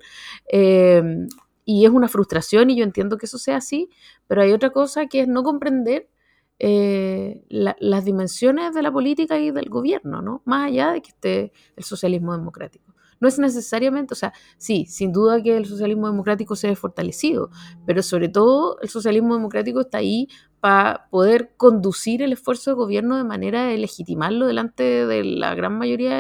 Eh, 0.52 1.28
y 1.66 1.86
es 1.86 1.92
una 1.92 2.08
frustración 2.08 2.72
y 2.72 2.78
yo 2.78 2.84
entiendo 2.84 3.20
que 3.20 3.28
eso 3.28 3.38
sea 3.38 3.58
así, 3.58 3.92
pero 4.26 4.42
hay 4.42 4.52
otra 4.52 4.72
cosa 4.72 5.06
que 5.06 5.22
es 5.22 5.28
no 5.28 5.44
comprender 5.44 6.10
eh, 6.58 7.44
las 7.50 8.04
dimensiones 8.04 8.74
de 8.74 8.82
la 8.82 8.92
política 8.92 9.38
y 9.38 9.52
del 9.52 9.70
gobierno, 9.70 10.24
¿no? 10.24 10.42
Más 10.46 10.68
allá 10.68 10.92
de 10.92 11.04
que 11.04 11.10
esté 11.10 11.54
el 11.76 11.84
socialismo 11.84 12.36
democrático. 12.36 12.89
No 13.20 13.28
es 13.28 13.40
necesariamente, 13.40 14.14
o 14.14 14.18
sea, 14.18 14.34
sí, 14.58 14.86
sin 14.88 15.12
duda 15.12 15.42
que 15.42 15.58
el 15.58 15.66
socialismo 15.66 16.08
democrático 16.08 16.56
se 16.56 16.70
ha 16.70 16.76
fortalecido, 16.76 17.52
pero 17.86 18.02
sobre 18.02 18.30
todo 18.30 18.80
el 18.82 18.90
socialismo 18.90 19.36
democrático 19.36 19.82
está 19.82 19.98
ahí 19.98 20.28
para 20.60 21.08
poder 21.10 21.54
conducir 21.58 22.22
el 22.22 22.34
esfuerzo 22.34 22.72
de 22.72 22.76
gobierno 22.76 23.18
de 23.18 23.24
manera 23.24 23.66
de 23.66 23.78
legitimarlo 23.78 24.48
delante 24.48 25.06
de 25.06 25.24
la 25.24 25.56
gran 25.56 25.78
mayoría 25.78 26.20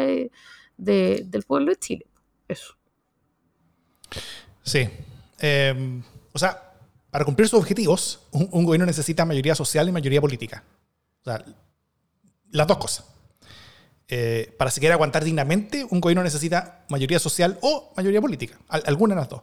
del 0.78 1.44
pueblo 1.48 1.72
de 1.72 1.76
Chile. 1.78 2.08
Eso. 2.48 2.76
Sí. 4.64 4.90
Em, 5.40 6.04
o 6.34 6.40
sea, 6.40 6.74
para 7.10 7.26
cumplir 7.26 7.48
sus 7.48 7.60
objetivos, 7.60 8.22
un, 8.32 8.64
gobierno 8.64 8.86
necesita 8.86 9.26
mayoría 9.26 9.56
social 9.56 9.88
y 9.90 9.92
mayoría 9.92 10.22
política. 10.22 10.64
O 11.22 11.24
sea, 11.24 11.44
las 12.52 12.68
dos 12.68 12.78
cosas. 12.78 13.06
Eh, 14.12 14.54
para 14.58 14.72
siquiera 14.72 14.96
aguantar 14.96 15.24
dignamente, 15.24 15.86
un 15.88 16.02
gobierno 16.02 16.24
necesita 16.24 16.84
mayoría 16.90 17.20
social 17.20 17.60
o 17.62 17.94
mayoría 17.96 18.20
política, 18.20 18.58
alguna 18.68 19.14
de 19.14 19.22
las 19.22 19.30
dos. 19.30 19.42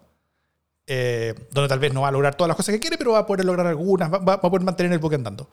Eh, 0.88 1.35
donde 1.50 1.68
tal 1.68 1.79
vez 1.79 1.92
no 1.92 2.02
va 2.02 2.09
a 2.09 2.12
lograr 2.12 2.37
todas 2.37 2.48
las 2.48 2.57
cosas 2.57 2.74
que 2.74 2.81
quiere, 2.81 2.98
pero 2.98 3.12
va 3.12 3.20
a 3.20 3.26
poder 3.26 3.44
lograr 3.44 3.66
algunas, 3.66 4.11
va, 4.11 4.35
a 4.35 4.40
poder 4.40 4.62
mantener 4.62 4.92
el 4.92 4.98
buque 4.98 5.16
andando. 5.16 5.48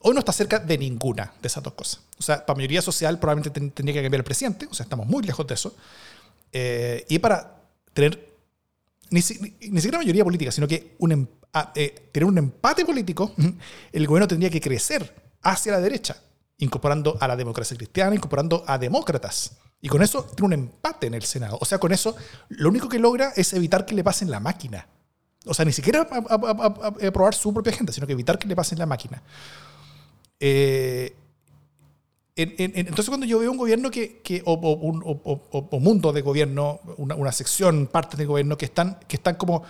Hoy 0.00 0.12
no 0.12 0.18
está 0.20 0.32
cerca 0.32 0.58
de 0.58 0.76
ninguna 0.76 1.32
de 1.40 1.48
esas 1.48 1.62
dos 1.62 1.72
cosas. 1.72 2.02
O 2.18 2.22
sea, 2.22 2.44
para 2.44 2.56
mayoría 2.56 2.82
social 2.82 3.18
probablemente 3.18 3.50
tendría 3.70 3.94
que 3.94 4.02
cambiar 4.02 4.20
el 4.20 4.24
presidente, 4.24 4.66
o 4.70 4.74
sea, 4.74 4.84
estamos 4.84 5.06
muy 5.06 5.22
lejos 5.22 5.46
de 5.46 5.54
eso. 5.54 5.74
Eh, 6.52 7.04
y 7.08 7.18
para 7.18 7.62
tener 7.92 8.36
ni, 9.10 9.20
ni, 9.20 9.80
siquiera 9.80 9.98
mayoría 9.98 10.24
política, 10.24 10.52
sino 10.52 10.66
que 10.66 10.96
em, 11.00 11.26
eh, 11.74 12.08
tener 12.12 12.26
un 12.26 12.38
empate 12.38 12.84
político, 12.84 13.32
el 13.92 14.06
gobierno 14.06 14.28
tendría 14.28 14.50
que 14.50 14.60
crecer 14.60 15.14
hacia 15.42 15.72
la 15.72 15.80
derecha, 15.80 16.16
incorporando 16.58 17.16
a 17.20 17.28
la 17.28 17.36
democracia 17.36 17.76
cristiana, 17.76 18.14
incorporando 18.14 18.64
a 18.66 18.78
demócratas. 18.78 19.58
Y 19.80 19.88
con 19.88 20.02
eso 20.02 20.24
tiene 20.24 20.46
un 20.46 20.52
empate 20.54 21.06
en 21.06 21.14
el 21.14 21.22
Senado. 21.22 21.58
O 21.60 21.64
sea, 21.64 21.78
con 21.78 21.92
eso 21.92 22.16
lo 22.48 22.68
único 22.68 22.88
que 22.88 22.98
logra 22.98 23.32
es 23.36 23.52
evitar 23.52 23.84
que 23.84 23.94
le 23.94 24.02
pasen 24.02 24.30
la 24.30 24.40
máquina. 24.40 24.88
O 25.44 25.54
sea, 25.54 25.64
ni 25.64 25.72
siquiera 25.72 26.00
aprobar 26.00 27.34
su 27.34 27.52
propia 27.52 27.72
agenda, 27.72 27.92
sino 27.92 28.06
que 28.06 28.14
evitar 28.14 28.38
que 28.38 28.48
le 28.48 28.56
pasen 28.56 28.78
la 28.78 28.86
máquina. 28.86 29.22
Eh, 30.40 31.14
entonces 32.38 33.08
cuando 33.08 33.24
yo 33.24 33.38
veo 33.38 33.50
un 33.50 33.56
gobierno 33.56 33.90
que, 33.90 34.42
o, 34.44 34.54
un 34.54 35.82
mundo 35.82 36.12
de 36.12 36.20
gobierno, 36.20 36.80
una, 36.98 37.32
sección, 37.32 37.86
parte 37.86 38.16
del 38.18 38.26
gobierno 38.26 38.58
que 38.58 38.66
están, 38.66 38.98
que 39.08 39.16
están 39.16 39.36
como, 39.36 39.62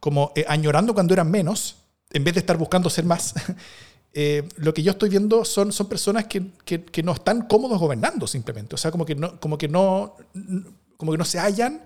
como 0.00 0.32
eh, 0.34 0.44
añorando 0.48 0.92
cuando 0.92 1.14
eran 1.14 1.30
menos, 1.30 1.76
en 2.10 2.24
vez 2.24 2.34
de 2.34 2.40
estar 2.40 2.56
buscando 2.56 2.90
ser 2.90 3.04
más, 3.04 3.34
Eh, 4.16 4.48
lo 4.56 4.72
que 4.72 4.84
yo 4.84 4.92
estoy 4.92 5.08
viendo 5.08 5.44
son, 5.44 5.72
son 5.72 5.88
personas 5.88 6.26
que, 6.26 6.52
que, 6.64 7.02
no 7.02 7.12
están 7.12 7.42
cómodos 7.48 7.80
gobernando 7.80 8.28
simplemente. 8.28 8.76
O 8.76 8.78
sea, 8.78 8.92
como 8.92 9.04
que 9.04 9.16
no, 9.16 9.40
como 9.40 9.58
que 9.58 9.66
no, 9.66 10.14
como 10.96 11.10
que 11.10 11.18
no 11.18 11.24
se 11.24 11.40
hallan 11.40 11.82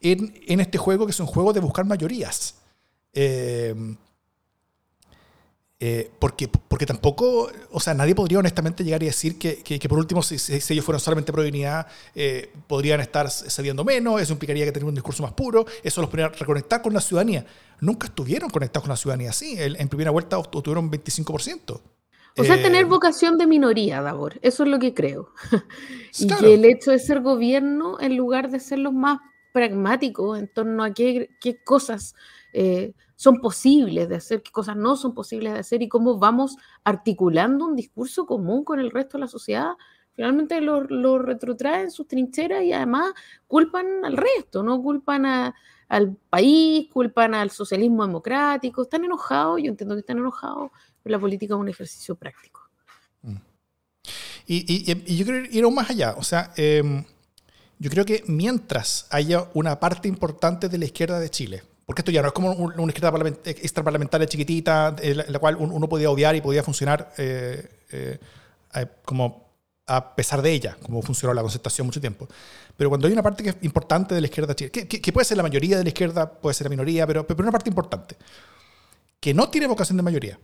en, 0.00 0.40
en 0.46 0.60
este 0.60 0.78
juego 0.78 1.04
que 1.04 1.10
es 1.10 1.18
un 1.18 1.26
juego 1.26 1.52
de 1.52 1.58
buscar 1.58 1.84
mayorías. 1.84 2.54
Eh, 3.12 3.74
eh, 5.80 6.10
porque, 6.18 6.48
porque 6.48 6.86
tampoco, 6.86 7.50
o 7.70 7.80
sea, 7.80 7.94
nadie 7.94 8.14
podría 8.14 8.38
honestamente 8.38 8.84
llegar 8.84 9.02
y 9.02 9.06
decir 9.06 9.38
que, 9.38 9.62
que, 9.62 9.88
por 9.88 9.98
último, 9.98 10.22
si, 10.22 10.38
si, 10.38 10.72
ellos 10.72 10.84
fueran 10.84 11.00
solamente 11.00 11.32
pro 11.32 11.42
dignidad, 11.42 11.86
podrían 12.66 13.00
estar 13.00 13.30
cediendo 13.30 13.84
menos, 13.84 14.20
eso 14.20 14.32
implicaría 14.32 14.64
que 14.64 14.72
tener 14.72 14.88
un 14.88 14.94
discurso 14.94 15.22
más 15.22 15.32
puro, 15.32 15.66
eso 15.82 16.00
los 16.00 16.08
podría 16.08 16.28
reconectar 16.28 16.80
con 16.80 16.94
la 16.94 17.00
ciudadanía 17.00 17.44
nunca 17.80 18.06
estuvieron 18.06 18.50
conectados 18.50 18.84
con 18.84 18.90
la 18.90 18.96
ciudadanía 18.96 19.30
así. 19.30 19.56
En 19.58 19.88
primera 19.88 20.10
vuelta 20.10 20.38
obtuvieron 20.38 20.90
25%. 20.90 21.80
O 22.36 22.42
sea, 22.42 22.60
tener 22.60 22.82
eh, 22.82 22.88
vocación 22.88 23.38
de 23.38 23.46
minoría, 23.46 24.02
Davor. 24.02 24.40
Eso 24.42 24.64
es 24.64 24.68
lo 24.68 24.80
que 24.80 24.92
creo. 24.92 25.28
y 26.18 26.26
que 26.26 26.54
el 26.54 26.64
hecho 26.64 26.90
de 26.90 26.98
ser 26.98 27.20
gobierno, 27.20 28.00
en 28.00 28.16
lugar 28.16 28.50
de 28.50 28.58
ser 28.58 28.80
los 28.80 28.92
más 28.92 29.20
pragmáticos 29.52 30.38
en 30.38 30.48
torno 30.48 30.82
a 30.82 30.92
qué, 30.92 31.30
qué 31.40 31.62
cosas 31.62 32.14
eh, 32.52 32.92
son 33.16 33.40
posibles 33.40 34.08
de 34.08 34.16
hacer, 34.16 34.42
qué 34.42 34.50
cosas 34.50 34.76
no 34.76 34.96
son 34.96 35.14
posibles 35.14 35.52
de 35.52 35.58
hacer 35.60 35.82
y 35.82 35.88
cómo 35.88 36.18
vamos 36.18 36.56
articulando 36.82 37.66
un 37.66 37.76
discurso 37.76 38.26
común 38.26 38.64
con 38.64 38.80
el 38.80 38.90
resto 38.90 39.18
de 39.18 39.22
la 39.22 39.28
sociedad, 39.28 39.72
finalmente 40.12 40.60
lo, 40.60 40.82
lo 40.82 41.18
retrotraen 41.18 41.90
sus 41.90 42.06
trincheras 42.06 42.62
y 42.62 42.72
además 42.72 43.12
culpan 43.46 44.04
al 44.04 44.16
resto, 44.16 44.62
no 44.62 44.82
culpan 44.82 45.26
a, 45.26 45.54
al 45.88 46.16
país, 46.30 46.88
culpan 46.92 47.34
al 47.34 47.50
socialismo 47.50 48.06
democrático, 48.06 48.82
están 48.82 49.04
enojados, 49.04 49.60
yo 49.62 49.68
entiendo 49.68 49.94
que 49.94 50.00
están 50.00 50.18
enojados, 50.18 50.70
pero 51.02 51.16
la 51.16 51.20
política 51.20 51.54
es 51.54 51.60
un 51.60 51.68
ejercicio 51.68 52.14
práctico. 52.14 52.68
Mm. 53.22 53.36
Y, 54.46 55.16
yo 55.16 55.24
creo 55.24 55.44
ir 55.50 55.64
aún 55.64 55.74
más 55.74 55.90
allá, 55.90 56.14
o 56.18 56.22
sea, 56.22 56.52
em, 56.56 57.04
yo 57.78 57.90
creo 57.90 58.04
que 58.04 58.24
mientras 58.26 59.06
haya 59.10 59.48
una 59.54 59.80
parte 59.80 60.08
importante 60.08 60.68
de 60.68 60.78
la 60.78 60.84
izquierda 60.84 61.18
de 61.18 61.30
Chile, 61.30 61.62
porque 61.86 62.00
esto 62.00 62.10
ya 62.10 62.22
no 62.22 62.28
es 62.28 62.34
como 62.34 62.50
una 62.52 62.92
izquierda 62.92 63.12
extraparlamentaria 63.44 64.26
chiquitita, 64.26 64.96
en 65.00 65.16
la, 65.16 65.38
cual 65.38 65.56
uno 65.56 65.88
podía 65.88 66.10
obviar 66.10 66.34
y 66.34 66.40
podía 66.40 66.62
funcionar 66.62 67.12
eh, 67.18 67.68
eh, 67.92 68.18
como 69.04 69.44
a 69.86 70.14
pesar 70.14 70.40
de 70.40 70.50
ella, 70.50 70.76
como 70.82 71.02
funcionó 71.02 71.34
la 71.34 71.42
concertación 71.42 71.86
mucho 71.86 72.00
tiempo. 72.00 72.26
Pero 72.76 72.88
cuando 72.88 73.06
hay 73.06 73.12
una 73.12 73.22
parte 73.22 73.42
que 73.42 73.50
es 73.50 73.56
importante 73.62 74.14
de 74.14 74.20
la 74.20 74.26
izquierda, 74.26 74.54
que, 74.54 74.70
que, 74.70 75.12
puede 75.12 75.24
ser 75.24 75.36
la 75.36 75.42
mayoría 75.42 75.76
de 75.76 75.84
la 75.84 75.88
izquierda, 75.88 76.30
puede 76.30 76.54
ser 76.54 76.66
la 76.66 76.70
minoría, 76.70 77.06
pero, 77.06 77.26
pero 77.26 77.42
una 77.42 77.52
parte 77.52 77.68
importante, 77.68 78.16
que 79.20 79.34
no 79.34 79.48
tiene 79.50 79.66
vocación 79.66 79.96
de 79.96 80.02
mayoría, 80.02 80.38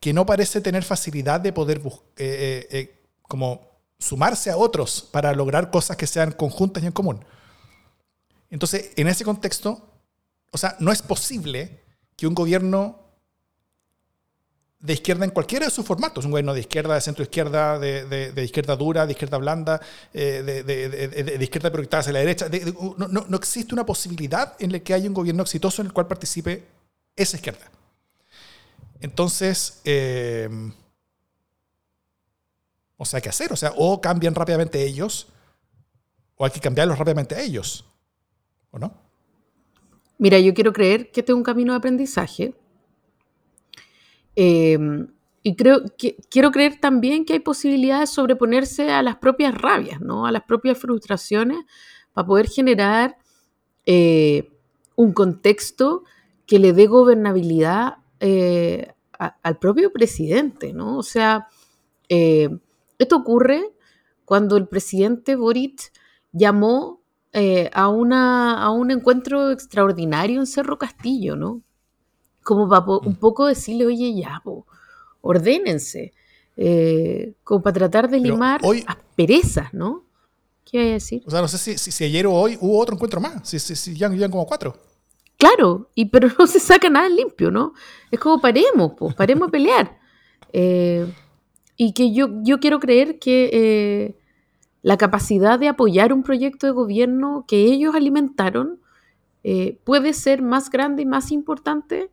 que 0.00 0.12
no 0.12 0.26
parece 0.26 0.60
tener 0.60 0.82
facilidad 0.82 1.40
de 1.40 1.52
poder 1.52 1.78
eh, 1.78 1.86
eh, 2.16 2.68
eh, 2.70 3.02
como 3.22 3.70
sumarse 3.98 4.50
a 4.50 4.56
otros 4.56 5.08
para 5.12 5.32
lograr 5.32 5.70
cosas 5.70 5.96
que 5.96 6.08
sean 6.08 6.32
conjuntas 6.32 6.82
y 6.82 6.86
en 6.86 6.92
común. 6.92 7.24
Entonces, 8.50 8.90
en 8.96 9.06
ese 9.06 9.24
contexto, 9.24 9.91
o 10.52 10.58
sea, 10.58 10.76
no 10.78 10.92
es 10.92 11.02
posible 11.02 11.80
que 12.14 12.26
un 12.26 12.34
gobierno 12.34 13.00
de 14.78 14.92
izquierda 14.92 15.24
en 15.24 15.30
cualquiera 15.30 15.66
de 15.66 15.70
sus 15.70 15.86
formatos, 15.86 16.24
un 16.24 16.32
gobierno 16.32 16.52
de 16.52 16.60
izquierda, 16.60 16.94
de 16.94 17.00
centro 17.00 17.22
izquierda, 17.22 17.78
de, 17.78 18.44
izquierda 18.44 18.76
dura, 18.76 19.06
de 19.06 19.12
izquierda 19.12 19.38
blanda, 19.38 19.80
eh, 20.12 20.62
de, 20.64 21.44
izquierda 21.44 21.70
proyectada 21.70 22.00
hacia 22.00 22.12
la 22.12 22.18
derecha. 22.18 22.48
No, 22.98 23.36
existe 23.36 23.74
una 23.74 23.86
posibilidad 23.86 24.54
en 24.58 24.72
la 24.72 24.80
que 24.80 24.92
haya 24.92 25.08
un 25.08 25.14
gobierno 25.14 25.42
exitoso 25.42 25.80
en 25.80 25.86
el 25.86 25.92
cual 25.92 26.08
participe 26.08 26.66
esa 27.16 27.36
izquierda. 27.36 27.70
Entonces, 29.00 29.80
eh, 29.84 30.48
o 32.96 33.04
sea, 33.04 33.20
¿qué 33.20 33.28
hacer? 33.28 33.52
O 33.52 33.56
sea, 33.56 33.72
o 33.76 34.00
cambian 34.00 34.34
rápidamente 34.34 34.82
ellos, 34.84 35.28
o 36.36 36.44
hay 36.44 36.50
que 36.50 36.60
cambiarlos 36.60 36.98
rápidamente 36.98 37.36
a 37.36 37.40
ellos, 37.40 37.84
¿o 38.70 38.78
no? 38.78 39.11
Mira, 40.22 40.38
yo 40.38 40.54
quiero 40.54 40.72
creer 40.72 41.10
que 41.10 41.20
este 41.20 41.32
es 41.32 41.36
un 41.36 41.42
camino 41.42 41.72
de 41.72 41.78
aprendizaje 41.78 42.54
Em, 44.34 45.08
y 45.42 45.56
creo 45.56 45.82
que, 45.98 46.16
quiero 46.30 46.50
creer 46.52 46.80
también 46.80 47.24
que 47.24 47.34
hay 47.34 47.40
posibilidades 47.40 48.10
de 48.10 48.14
sobreponerse 48.14 48.90
a 48.90 49.02
las 49.02 49.16
propias 49.16 49.54
rabias, 49.54 50.00
¿no? 50.00 50.26
a 50.26 50.32
las 50.32 50.44
propias 50.44 50.78
frustraciones, 50.78 51.58
para 52.12 52.26
poder 52.26 52.48
generar 52.48 53.16
eh, 53.86 54.50
un 54.96 55.12
contexto 55.12 56.04
que 56.46 56.58
le 56.58 56.72
dé 56.72 56.86
gobernabilidad 56.86 57.96
eh, 58.20 58.92
al 59.18 59.58
propio 59.58 59.92
presidente. 59.92 60.72
¿no? 60.72 60.98
O 60.98 61.02
sea, 61.02 61.48
eh, 62.08 62.48
esto 62.98 63.16
ocurre 63.16 63.72
cuando 64.24 64.56
el 64.56 64.68
presidente 64.68 65.34
Boric 65.36 65.92
llamó 66.32 67.01
eh, 67.32 67.70
a, 67.72 67.88
una, 67.88 68.62
a 68.62 68.70
un 68.70 68.90
encuentro 68.90 69.50
extraordinario 69.50 70.40
en 70.40 70.46
Cerro 70.46 70.78
Castillo, 70.78 71.34
¿no? 71.36 71.62
Como 72.42 72.68
para 72.68 72.84
un 72.84 73.12
mm. 73.12 73.16
poco 73.16 73.46
decirle, 73.46 73.86
oye, 73.86 74.14
ya, 74.14 74.42
ordénense, 75.20 76.12
eh, 76.56 77.34
como 77.44 77.62
para 77.62 77.74
tratar 77.74 78.10
de 78.10 78.18
limar 78.18 78.60
hoy, 78.62 78.84
perezas, 79.16 79.72
¿no? 79.72 80.04
¿Qué 80.64 80.78
iba 80.78 80.90
a 80.90 80.92
decir? 80.92 81.22
O 81.26 81.30
sea, 81.30 81.40
no 81.40 81.48
sé 81.48 81.58
si, 81.58 81.78
si, 81.78 82.04
ayer 82.04 82.26
o 82.26 82.32
hoy 82.32 82.58
hubo 82.60 82.78
otro 82.78 82.94
encuentro 82.94 83.20
más, 83.20 83.48
si, 83.48 83.58
si, 83.58 83.96
ya, 83.96 84.12
ya 84.14 84.28
como 84.28 84.46
cuatro. 84.46 84.76
Claro, 85.38 85.90
y, 85.94 86.04
pero 86.06 86.28
no 86.38 86.46
se 86.46 86.60
saca 86.60 86.90
nada 86.90 87.08
limpio, 87.08 87.50
¿no? 87.50 87.72
Es 88.10 88.20
como 88.20 88.40
paremos, 88.40 88.92
pues, 88.98 89.14
paremos 89.14 89.48
a 89.48 89.50
pelear. 89.50 89.98
Eh, 90.54 91.10
y 91.78 91.94
que 91.94 92.12
yo, 92.12 92.28
yo 92.42 92.60
quiero 92.60 92.78
creer 92.78 93.18
que 93.18 93.48
eh, 93.50 94.21
la 94.82 94.96
capacidad 94.96 95.58
de 95.58 95.68
apoyar 95.68 96.12
un 96.12 96.22
proyecto 96.22 96.66
de 96.66 96.72
gobierno 96.72 97.44
que 97.46 97.64
ellos 97.64 97.94
alimentaron 97.94 98.80
eh, 99.44 99.78
puede 99.84 100.12
ser 100.12 100.42
más 100.42 100.70
grande 100.70 101.02
y 101.02 101.06
más 101.06 101.32
importante 101.32 102.10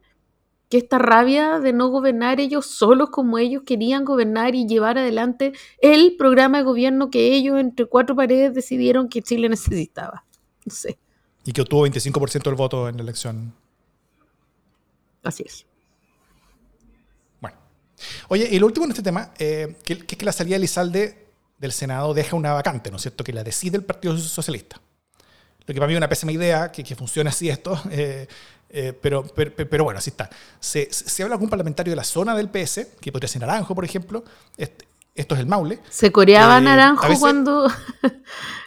que 0.70 0.78
esta 0.78 1.00
rabia 1.00 1.60
de 1.60 1.74
no 1.74 1.90
gobernar 1.90 2.40
ellos 2.40 2.68
solos 2.68 3.10
como 3.10 3.40
ellos 3.40 3.64
querían 3.66 4.06
gobernar 4.06 4.54
y 4.54 4.68
llevar 4.68 5.00
adelante 5.00 5.54
el 5.82 6.16
programa 6.16 6.60
de 6.60 6.64
gobierno 6.64 7.10
que 7.10 7.34
ellos 7.34 7.60
entre 7.60 7.88
cuatro 7.88 8.16
paredes 8.16 8.54
decidieron 8.54 9.10
que 9.10 9.24
Chile 9.24 9.50
necesitaba. 9.50 10.26
No 10.66 10.74
sé. 10.74 11.00
Y 11.44 11.54
que 11.54 11.62
obtuvo 11.62 11.88
25% 11.88 12.44
del 12.44 12.56
voto 12.56 12.88
en 12.88 12.98
la 12.98 13.04
elección. 13.04 13.54
Así 15.24 15.44
es. 15.46 15.66
Bueno. 17.42 17.58
Oye, 18.28 18.48
y 18.52 18.60
lo 18.60 18.68
último 18.68 18.86
en 18.86 18.92
este 18.92 19.04
tema, 19.04 19.34
eh, 19.40 19.76
que, 19.84 19.94
es 19.94 20.04
que 20.04 20.26
la 20.26 20.32
salida 20.32 20.56
de 20.56 20.60
Lizalde 20.60 21.29
del 21.60 21.72
Senado 21.72 22.14
deja 22.14 22.36
una 22.36 22.54
vacante, 22.54 22.90
¿no 22.90 22.98
es 22.98 23.04
cierto? 23.04 23.24
Que 23.24 23.34
la 23.34 23.44
decide 23.44 23.78
el 23.78 23.84
Partido 23.84 24.18
Socialista. 24.18 24.82
Lo 25.60 25.74
que 25.74 25.76
para 25.76 25.88
mí 25.88 25.94
es 25.94 25.98
una 25.98 26.10
pésima 26.10 26.32
idea, 26.32 26.72
que, 26.72 26.84
que 26.84 26.96
funcione 26.96 27.30
así 27.30 27.50
esto, 27.50 27.80
eh, 27.92 28.28
eh, 28.70 28.94
pero, 29.00 29.24
pero, 29.24 29.84
bueno, 29.84 29.98
así 29.98 30.12
está. 30.12 30.30
Se, 30.60 30.88
se, 30.92 31.24
habla 31.24 31.36
con 31.36 31.46
un 31.46 31.50
parlamentario 31.50 31.92
de 31.92 31.96
la 31.96 32.04
zona 32.04 32.36
del 32.36 32.50
PS, 32.50 32.88
que 33.02 33.12
podría 33.12 33.28
ser 33.28 33.42
Naranjo, 33.42 33.76
por 33.76 33.84
ejemplo. 33.84 34.24
Este, 34.58 34.88
esto 35.16 35.36
es 35.36 35.42
el 35.42 35.48
Maule. 35.48 35.80
Se 35.90 36.12
coreaba 36.12 36.62
Naranjo 36.62 37.20
cuando, 37.20 37.68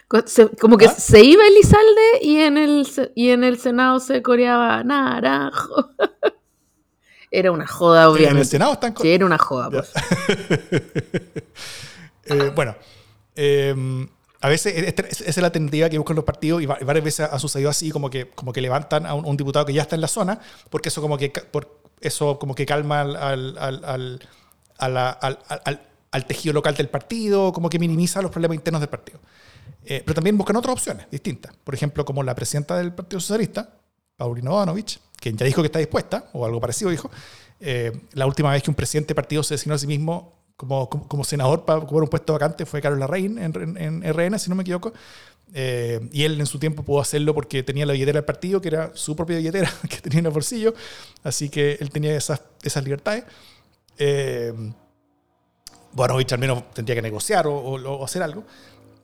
como 0.59 0.77
que 0.77 0.85
¿Ah? 0.85 0.95
se 0.95 1.23
iba 1.23 1.47
Elizalde 1.47 2.19
y 2.21 2.37
en 2.37 2.57
el, 2.57 2.87
y 3.15 3.29
en 3.29 3.43
el 3.43 3.59
Senado 3.59 3.99
se 3.99 4.21
coreaba 4.21 4.83
Naranjo. 4.83 5.89
Era 7.31 7.51
una 7.51 7.65
joda, 7.65 8.09
obviamente. 8.09 8.31
En 8.31 8.37
el 8.37 8.45
Senado 8.45 8.73
están 8.73 8.95
Sí, 8.95 9.11
era 9.11 9.25
una 9.25 9.39
joda. 9.39 9.71
Pues. 9.71 9.91
Eh, 12.25 12.51
bueno, 12.55 12.75
em, 13.35 14.07
a 14.41 14.49
veces 14.49 14.95
esa 14.95 15.29
es 15.29 15.37
la 15.37 15.51
tentativa 15.51 15.89
que 15.89 15.97
buscan 15.97 16.15
los 16.15 16.25
partidos 16.25 16.61
y 16.61 16.65
varias 16.65 17.03
veces 17.03 17.27
ha 17.31 17.39
sucedido 17.39 17.69
así, 17.69 17.91
como 17.91 18.09
que, 18.09 18.29
como 18.29 18.51
que 18.51 18.61
levantan 18.61 19.05
a 19.05 19.13
un, 19.13 19.37
diputado 19.37 19.65
que 19.65 19.73
ya 19.73 19.83
está 19.83 19.95
en 19.95 20.01
la 20.01 20.07
zona, 20.07 20.39
porque 20.69 20.89
eso 20.89 21.01
como 21.01 21.17
que, 21.17 21.29
por, 21.29 21.79
eso 22.01 22.39
como 22.39 22.55
que 22.55 22.65
calma 22.65 23.01
al, 23.01 23.15
al, 23.57 24.19
al, 24.77 25.81
al 26.13 26.25
tejido 26.27 26.53
local 26.53 26.75
del 26.75 26.89
partido, 26.89 27.51
como 27.51 27.69
que 27.69 27.79
minimiza 27.79 28.21
los 28.21 28.31
problemas 28.31 28.55
internos 28.55 28.81
del 28.81 28.89
partido. 28.89 29.19
Eh, 29.85 30.01
pero 30.05 30.15
también 30.15 30.37
buscan 30.37 30.55
otras 30.55 30.73
opciones 30.73 31.07
distintas. 31.09 31.53
Por 31.63 31.73
ejemplo, 31.73 32.05
como 32.05 32.23
la 32.23 32.35
presidenta 32.35 32.77
del 32.77 32.93
Partido 32.93 33.19
Socialista, 33.19 33.77
Paulina 34.15 34.51
Bodanovich, 34.51 34.99
quien 35.19 35.37
ya 35.37 35.45
dijo 35.45 35.61
que 35.61 35.67
está 35.67 35.79
dispuesta, 35.79 36.29
o 36.33 36.45
algo 36.45 36.61
parecido 36.61 36.91
dijo, 36.91 37.09
eh, 37.59 37.91
la 38.13 38.25
última 38.27 38.51
vez 38.51 38.61
que 38.61 38.69
un 38.69 38.75
presidente 38.75 39.09
de 39.09 39.15
partido 39.15 39.41
se 39.41 39.55
designó 39.55 39.75
a 39.75 39.79
sí 39.79 39.87
mismo 39.87 40.42
como, 40.67 41.07
como, 41.07 41.23
senador 41.23 41.65
para 41.65 41.79
ocupar 41.79 42.03
un 42.03 42.09
puesto 42.09 42.33
vacante 42.33 42.65
fue 42.65 42.81
Carlos 42.81 42.99
Larraín 42.99 43.37
en, 43.37 43.77
en, 43.77 44.13
RN, 44.13 44.37
si 44.39 44.49
no 44.49 44.55
me 44.55 44.61
equivoco. 44.61 44.93
Eh, 45.55 45.99
y 46.11 46.23
él 46.23 46.39
en 46.39 46.47
su 46.47 46.57
tiempo 46.57 46.83
pudo 46.83 46.99
hacerlo 46.99 47.35
porque 47.35 47.61
tenía 47.61 47.85
la 47.85 47.93
billetera 47.93 48.17
del 48.17 48.25
partido, 48.25 48.59
que 48.59 48.69
era 48.69 48.91
su 48.95 49.15
propia 49.15 49.37
billetera, 49.37 49.71
que 49.89 49.97
tenía 49.97 50.19
en 50.19 50.25
el 50.25 50.31
bolsillo. 50.31 50.73
Así 51.23 51.49
que 51.49 51.77
él 51.79 51.89
tenía 51.89 52.15
esas, 52.15 52.41
esas 52.63 52.83
libertades. 52.83 53.23
Bodanovich 55.93 56.33
al 56.33 56.39
menos 56.39 56.71
tendría 56.73 56.95
que 56.95 57.01
negociar 57.01 57.47
o, 57.47 57.55
o 57.55 58.03
hacer 58.03 58.23
algo. 58.23 58.43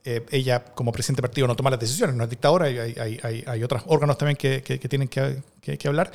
Eh, 0.06 0.26
ella 0.32 0.64
como 0.64 0.92
presidente 0.92 1.22
del 1.22 1.30
partido 1.30 1.48
no 1.48 1.56
toma 1.56 1.70
las 1.70 1.80
decisiones, 1.80 2.16
no 2.16 2.24
es 2.24 2.30
dictadora, 2.30 2.66
hay, 2.66 2.78
hay, 2.78 3.20
hay, 3.22 3.44
hay 3.46 3.64
otros 3.64 3.84
órganos 3.88 4.18
también 4.18 4.38
que, 4.38 4.64
que, 4.64 4.78
tienen 4.80 5.10
que, 5.10 5.44
que 5.62 5.88
hablar. 5.88 6.10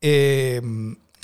Eh, 0.00 0.60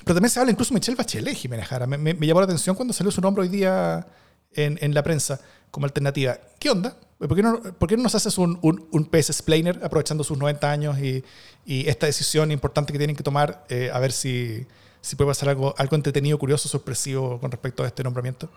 pero 0.03 0.15
también 0.15 0.31
se 0.31 0.41
habla 0.41 0.53
incluso 0.53 0.75
de 0.75 0.81
Michelle 0.81 0.97
Bachelet, 0.97 1.35
Jiménez 1.35 1.67
Jara. 1.67 1.87
Me, 1.87 1.99
me, 1.99 2.27
llamó 2.27 2.41
la 2.41 2.45
atención 2.45 2.75
cuando 2.75 2.93
salió 2.93 3.11
su 3.11 3.21
nombre 3.21 3.43
hoy 3.43 3.49
día 3.49 4.07
en, 4.53 4.79
en, 4.81 4.95
la 4.95 5.03
prensa 5.03 5.41
como 5.71 5.87
alternativa. 5.87 6.39
¿Qué 6.59 6.71
onda? 6.71 6.97
¿Por 7.19 7.35
qué 7.35 7.43
no, 7.43 7.63
por 7.63 7.89
qué 7.89 7.97
no 7.97 8.03
nos 8.03 8.15
haces 8.15 8.37
un, 8.37 8.59
un, 8.63 8.87
un 8.91 9.07
PS 9.07 9.31
explainer 9.31 9.81
aprovechando 9.83 10.25
sus 10.25 10.37
90 10.37 10.71
años 10.71 10.99
y, 10.99 11.25
y, 11.65 11.89
esta 11.89 12.07
decisión 12.07 12.51
importante 12.51 12.93
que 12.93 12.99
tienen 12.99 13.17
que 13.17 13.23
tomar, 13.23 13.65
eh, 13.69 13.91
a 13.93 13.99
ver 13.99 14.13
si, 14.13 14.67
si 15.01 15.17
puede 15.17 15.31
pasar 15.31 15.49
algo, 15.49 15.75
algo 15.79 15.97
entretenido, 15.97 16.39
curioso, 16.39 16.69
sorpresivo 16.69 17.41
con 17.41 17.51
respecto 17.51 17.83
a 17.83 17.87
este 17.87 18.03
nombramiento? 18.03 18.51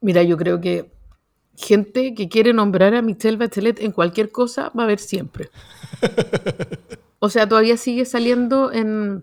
Mira, 0.00 0.22
yo 0.22 0.36
creo 0.36 0.60
que 0.60 0.92
gente 1.56 2.14
que 2.14 2.28
quiere 2.28 2.52
nombrar 2.52 2.94
a 2.94 3.02
Michelle 3.02 3.36
Bachelet 3.36 3.80
en 3.80 3.92
cualquier 3.92 4.30
cosa 4.30 4.70
va 4.76 4.82
a 4.82 4.84
haber 4.84 5.00
siempre. 5.00 5.50
O 7.22 7.28
sea, 7.28 7.46
todavía 7.46 7.76
sigue 7.76 8.06
saliendo 8.06 8.72
en, 8.72 9.22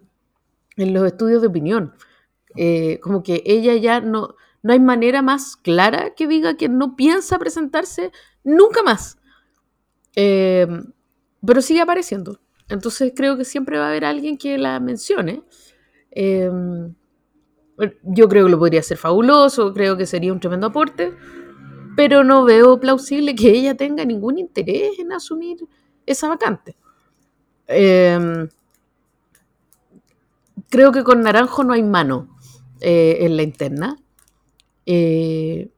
los 0.77 1.05
estudios 1.05 1.41
de 1.41 1.47
opinión. 1.47 1.93
Eh, 2.55 2.99
como 3.01 3.23
que 3.23 3.43
ella 3.45 3.75
ya 3.75 4.01
no, 4.01 4.35
no 4.63 4.73
hay 4.73 4.79
manera 4.79 5.21
más 5.21 5.55
clara 5.55 6.13
que 6.15 6.27
diga 6.27 6.55
que 6.55 6.69
no 6.69 6.95
piensa 6.95 7.39
presentarse 7.39 8.11
nunca 8.43 8.83
más. 8.83 9.17
Eh, 10.15 10.67
pero 11.45 11.61
sigue 11.61 11.81
apareciendo. 11.81 12.39
Entonces 12.69 13.13
creo 13.15 13.37
que 13.37 13.45
siempre 13.45 13.77
va 13.77 13.85
a 13.85 13.89
haber 13.89 14.05
alguien 14.05 14.37
que 14.37 14.57
la 14.57 14.79
mencione. 14.79 15.43
Eh, 16.11 16.49
yo 18.03 18.27
creo 18.27 18.45
que 18.45 18.51
lo 18.51 18.57
podría 18.57 18.81
ser 18.81 18.97
fabuloso, 18.97 19.73
creo 19.73 19.97
que 19.97 20.07
sería 20.07 20.33
un 20.33 20.39
tremendo 20.39 20.67
aporte 20.67 21.13
pero 21.97 22.23
no 22.23 22.45
veo 22.45 22.79
plausible 22.79 23.33
que 23.33 23.49
ella 23.49 23.75
tenga 23.75 24.05
ningún 24.05 24.37
interés 24.37 24.99
en 24.99 25.11
asumir 25.11 25.57
esa 26.05 26.29
vacante. 26.29 26.77
Em, 27.65 28.47
creo 30.69 30.91
que 30.91 31.03
con 31.03 31.21
Naranjo 31.21 31.63
no 31.63 31.73
hay 31.73 31.83
mano 31.83 32.37
eh, 32.81 33.17
en 33.21 33.37
la 33.37 33.43
interna. 33.43 33.97
Eh, 34.85 35.69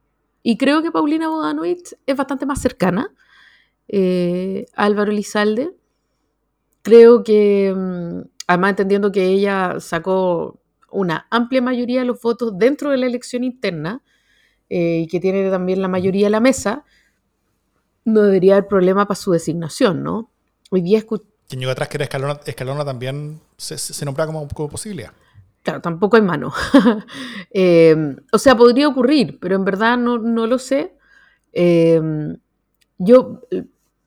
y 0.42 0.56
creo 0.56 0.82
que 0.82 0.90
Paulina 0.90 1.28
Bodanovich 1.28 1.94
es 2.06 2.16
bastante 2.16 2.46
más 2.46 2.60
cercana 2.60 3.12
eh, 3.88 4.66
a 4.74 4.84
Álvaro 4.84 5.12
Lizalde. 5.12 5.74
Creo 6.82 7.22
que, 7.22 7.74
mm, 7.76 8.20
además 8.46 8.70
entendiendo 8.70 9.12
que 9.12 9.26
ella 9.26 9.80
sacó 9.80 10.60
una 10.90 11.26
amplia 11.30 11.60
mayoría 11.62 12.00
de 12.00 12.06
los 12.06 12.20
votos 12.20 12.56
dentro 12.56 12.90
de 12.90 12.96
la 12.96 13.06
elección 13.06 13.44
interna, 13.44 14.02
eh, 14.68 15.00
y 15.02 15.06
que 15.08 15.20
tiene 15.20 15.50
también 15.50 15.82
la 15.82 15.88
mayoría 15.88 16.26
de 16.26 16.30
la 16.30 16.40
mesa, 16.40 16.84
no 18.04 18.22
debería 18.22 18.54
haber 18.54 18.68
problema 18.68 19.06
para 19.06 19.16
su 19.16 19.32
designación, 19.32 20.02
¿no? 20.02 20.30
Hoy 20.70 20.82
día 20.82 21.04
Quien 21.48 21.60
llegó 21.60 21.72
atrás 21.72 21.88
que 21.88 21.96
era 21.96 22.04
Escalona, 22.04 22.40
Escalona 22.46 22.84
también 22.84 23.40
se, 23.60 23.78
se 23.78 24.04
nombra 24.04 24.26
como, 24.26 24.48
como, 24.48 24.68
posibilidad. 24.68 25.12
Claro, 25.62 25.80
tampoco 25.80 26.16
hay 26.16 26.22
mano. 26.22 26.52
Eh, 27.52 28.16
o 28.32 28.38
sea, 28.38 28.56
podría 28.56 28.86
ocurrir, 28.86 29.38
pero 29.40 29.56
en 29.56 29.64
verdad 29.64 29.98
no, 29.98 30.18
no 30.18 30.46
lo 30.46 30.58
sé. 30.58 30.96
Eh, 31.52 32.00
yo, 32.96 33.42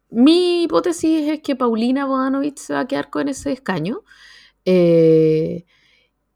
mi 0.10 0.64
hipótesis 0.64 1.30
es 1.30 1.42
que 1.42 1.58
Paulina 1.58 2.06
Bodanovich 2.06 2.58
se 2.58 2.74
va 2.74 2.82
a 2.82 2.88
quedar 2.88 3.10
con 3.10 3.28
ese 3.28 3.52
escaño. 3.52 4.02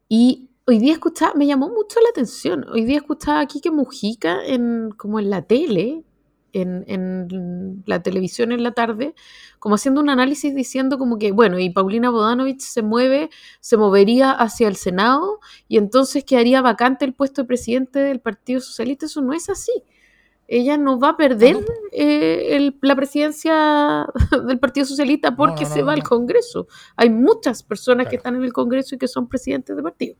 y 0.08 0.50
hoy 0.66 0.78
día 0.78 0.92
escuchaba, 0.92 1.32
me 1.34 1.46
llamó 1.46 1.70
mucho 1.70 1.98
la 2.00 2.10
atención, 2.10 2.66
hoy 2.70 2.84
día 2.84 2.98
escuchaba 2.98 3.40
aquí 3.40 3.60
que 3.62 3.70
Mujica, 3.70 4.44
en, 4.44 4.90
como 4.90 5.18
en 5.18 5.30
la 5.30 5.42
tele, 5.42 6.04
en, 6.52 6.84
en, 6.86 7.82
la 7.86 8.02
televisión 8.02 8.52
en 8.52 8.62
la 8.62 8.72
tarde, 8.72 9.14
como 9.58 9.74
haciendo 9.74 10.00
un 10.00 10.10
análisis 10.10 10.54
diciendo 10.54 10.98
como 10.98 11.18
que, 11.18 11.32
bueno, 11.32 11.58
y 11.58 11.70
Paulina 11.70 12.10
Bodanovich 12.10 12.60
se 12.60 12.82
mueve, 12.82 13.30
se 13.60 13.76
movería 13.76 14.32
hacia 14.32 14.68
el 14.68 14.76
Senado 14.76 15.40
y 15.68 15.78
entonces 15.78 16.24
quedaría 16.24 16.62
vacante 16.62 17.04
el 17.04 17.14
puesto 17.14 17.42
de 17.42 17.48
presidente 17.48 17.98
del 18.00 18.20
Partido 18.20 18.60
Socialista. 18.60 19.06
Eso 19.06 19.20
no 19.20 19.32
es 19.32 19.48
así. 19.48 19.72
Ella 20.50 20.78
no 20.78 20.98
va 20.98 21.10
a 21.10 21.16
perder 21.18 21.58
eh, 21.92 22.72
la 22.80 22.96
presidencia 22.96 24.06
del 24.46 24.58
Partido 24.58 24.86
Socialista 24.86 25.36
porque 25.36 25.66
se 25.66 25.82
va 25.82 25.92
al 25.92 26.02
Congreso. 26.02 26.68
Hay 26.96 27.10
muchas 27.10 27.62
personas 27.62 28.08
que 28.08 28.16
están 28.16 28.34
en 28.36 28.44
el 28.44 28.52
Congreso 28.54 28.94
y 28.94 28.98
que 28.98 29.08
son 29.08 29.28
presidentes 29.28 29.76
de 29.76 29.82
partido. 29.82 30.16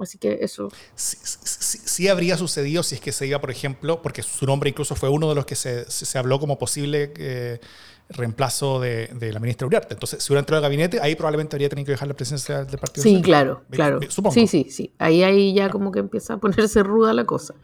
Así 0.00 0.18
que 0.18 0.38
eso. 0.40 0.70
Sí, 0.94 2.08
habría 2.08 2.36
sucedido 2.36 2.82
si 2.82 2.94
es 2.94 3.00
que 3.00 3.12
se 3.12 3.26
iba, 3.26 3.40
por 3.40 3.50
ejemplo, 3.50 4.00
porque 4.00 4.22
su 4.22 4.46
nombre 4.46 4.70
incluso 4.70 4.94
fue 4.94 5.10
uno 5.10 5.28
de 5.28 5.34
los 5.34 5.44
que 5.44 5.54
se, 5.54 5.90
se 5.90 6.18
habló 6.18 6.40
como 6.40 6.58
posible 6.58 7.12
eh, 7.18 7.60
reemplazo 8.08 8.80
de, 8.80 9.08
de, 9.08 9.32
la 9.32 9.40
ministra 9.40 9.66
Uriarte. 9.66 9.94
Entonces, 9.94 10.22
si 10.22 10.32
hubiera 10.32 10.40
entrado 10.40 10.58
al 10.58 10.62
gabinete, 10.62 11.00
ahí 11.00 11.14
probablemente 11.14 11.56
habría 11.56 11.68
tenido 11.68 11.86
que 11.86 11.92
dejar 11.92 12.08
la 12.08 12.14
presencia 12.14 12.64
del 12.64 12.78
partido. 12.78 13.02
Sí, 13.02 13.20
claro, 13.22 13.62
claro. 13.70 14.00
Supongo. 14.08 14.34
Sí, 14.34 14.46
sí, 14.46 14.68
sí. 14.70 14.92
Ahí, 14.98 15.22
ahí 15.22 15.54
ya 15.54 15.68
como 15.68 15.92
que 15.92 15.98
empieza 15.98 16.34
a 16.34 16.36
ponerse 16.38 16.82
ruda 16.82 17.12
la 17.12 17.24
cosa. 17.24 17.54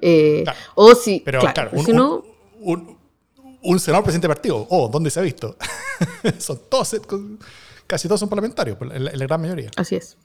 Eh, 0.00 0.44
o 0.74 0.96
si, 0.96 1.22
pero 1.24 1.38
claro, 1.40 1.70
un, 2.60 2.98
un, 3.62 3.78
senador 3.78 4.02
presidente 4.02 4.26
de 4.26 4.34
partido, 4.34 4.66
oh, 4.68 4.88
¿dónde 4.88 5.10
se 5.10 5.20
ha 5.20 5.22
visto? 5.22 5.56
son 6.38 6.60
todos, 6.68 6.96
casi 7.86 8.08
todos 8.08 8.18
son 8.18 8.28
parlamentarios, 8.28 8.76
la, 8.80 8.98
la 8.98 9.26
gran 9.26 9.40
mayoría. 9.40 9.70
Así 9.76 9.94
es. 9.94 10.16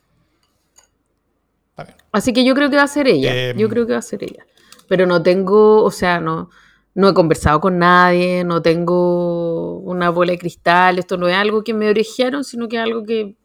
Así 2.11 2.33
que 2.33 2.43
yo 2.43 2.55
creo 2.55 2.69
que 2.69 2.77
va 2.77 2.83
a 2.83 2.87
ser 2.87 3.07
ella. 3.07 3.53
yo 3.53 3.65
em, 3.65 3.69
creo 3.69 3.85
que 3.85 3.93
va 3.93 3.99
a 3.99 4.03
ser 4.03 4.23
ella. 4.23 4.45
Pero 4.87 5.05
no 5.05 5.21
tengo, 5.21 5.83
o 5.83 5.91
sea, 5.91 6.19
no, 6.19 6.49
no 6.95 7.09
he 7.09 7.13
conversado 7.13 7.59
con 7.59 7.77
nadie, 7.77 8.43
no 8.43 8.61
tengo 8.61 9.79
una 9.79 10.09
bola 10.09 10.31
de 10.31 10.39
cristal, 10.39 10.97
esto 10.97 11.17
no 11.17 11.27
es 11.27 11.35
algo 11.35 11.63
que 11.63 11.73
me 11.73 11.89
orejearon, 11.89 12.43
sino 12.43 12.67
que 12.67 12.77
es 12.77 12.81
algo 12.81 13.03
que 13.05 13.35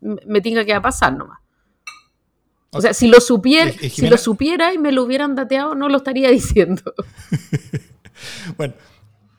me 0.00 0.40
tenga 0.40 0.64
que 0.64 0.80
pasar 0.80 1.16
nomás. 1.16 1.38
O 2.70 2.80
sea, 2.80 2.94
si 2.94 3.06
lo, 3.06 3.20
supiera, 3.20 3.70
si 3.70 4.08
lo 4.08 4.16
supiera 4.16 4.72
y 4.72 4.78
me 4.78 4.92
lo 4.92 5.02
hubieran 5.02 5.34
dateado, 5.34 5.74
no 5.74 5.90
lo 5.90 5.98
estaría 5.98 6.30
diciendo. 6.30 6.94
bueno, 8.56 8.74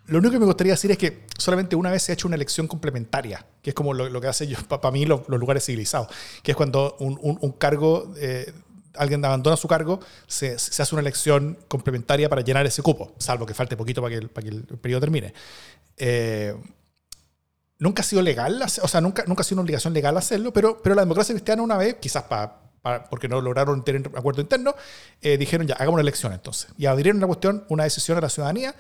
lo 0.08 0.18
único 0.18 0.34
que 0.34 0.40
me 0.40 0.46
gustaría 0.46 0.74
decir 0.74 0.92
es 0.92 0.98
que 0.98 1.26
solamente 1.38 1.76
una 1.76 1.90
vez 1.90 2.04
se 2.04 2.12
ha 2.12 2.14
hecho 2.14 2.28
una 2.28 2.36
elección 2.36 2.68
complementaria, 2.68 3.46
que 3.62 3.70
es 3.70 3.74
como 3.74 3.94
lo, 3.94 4.20
que 4.20 4.28
hace 4.28 4.48
yo, 4.48 4.58
para 4.68 4.92
mí 4.92 5.06
los, 5.06 5.28
lugares 5.30 5.66
civilizados, 5.66 6.08
que 6.42 6.52
es 6.52 6.58
cuando 6.58 6.98
un, 7.00 7.52
cargo, 7.54 8.14
eh, 8.18 8.52
alguien 8.96 9.24
abandona 9.24 9.56
su 9.56 9.68
cargo, 9.68 10.02
se, 10.28 10.56
hace 10.56 10.90
una 10.92 11.02
elección 11.02 11.58
complementaria 11.70 12.28
para 12.28 12.42
llenar 12.42 12.66
ese 12.66 12.82
cupo, 12.82 13.14
salvo 13.18 13.46
que 13.46 13.54
falte 13.54 13.78
poquito 13.78 14.02
para 14.02 14.14
que 14.14 14.20
el, 14.20 14.30
periodo 14.82 15.00
termine. 15.00 15.34
Eh, 15.96 16.54
nunca 17.80 18.02
ha 18.02 18.06
sido 18.06 18.22
legal, 18.22 18.62
o 18.62 18.88
sea, 18.88 19.00
nunca, 19.00 19.24
nunca 19.26 19.42
ha 19.42 19.44
sido 19.46 19.56
una 19.56 19.64
obligación 19.64 19.94
legal 19.94 20.18
hacerlo, 20.18 20.52
pero, 20.52 20.82
pero 20.82 20.96
la 20.96 21.04
democracia 21.04 21.34
cristiana 21.34 21.62
una 21.62 21.78
vez, 21.78 21.96
quizás 22.02 22.24
para 22.24 22.63
porque 23.10 23.28
no 23.28 23.42
lograron 23.42 23.84
tener 23.84 24.10
acuerdo 24.16 24.42
interno, 24.42 24.76
eh, 25.22 25.38
dijeron 25.38 25.68
ya, 25.68 25.76
hagamos 25.76 25.94
una 25.94 26.02
elección 26.02 26.34
entonces. 26.34 26.70
Y 26.78 26.86
abrieron 26.86 27.18
una 27.18 27.28
cuestión, 27.28 27.66
una 27.70 27.86
decisión 27.86 28.18
a 28.18 28.22
la 28.22 28.30
ciudadanía 28.30 28.76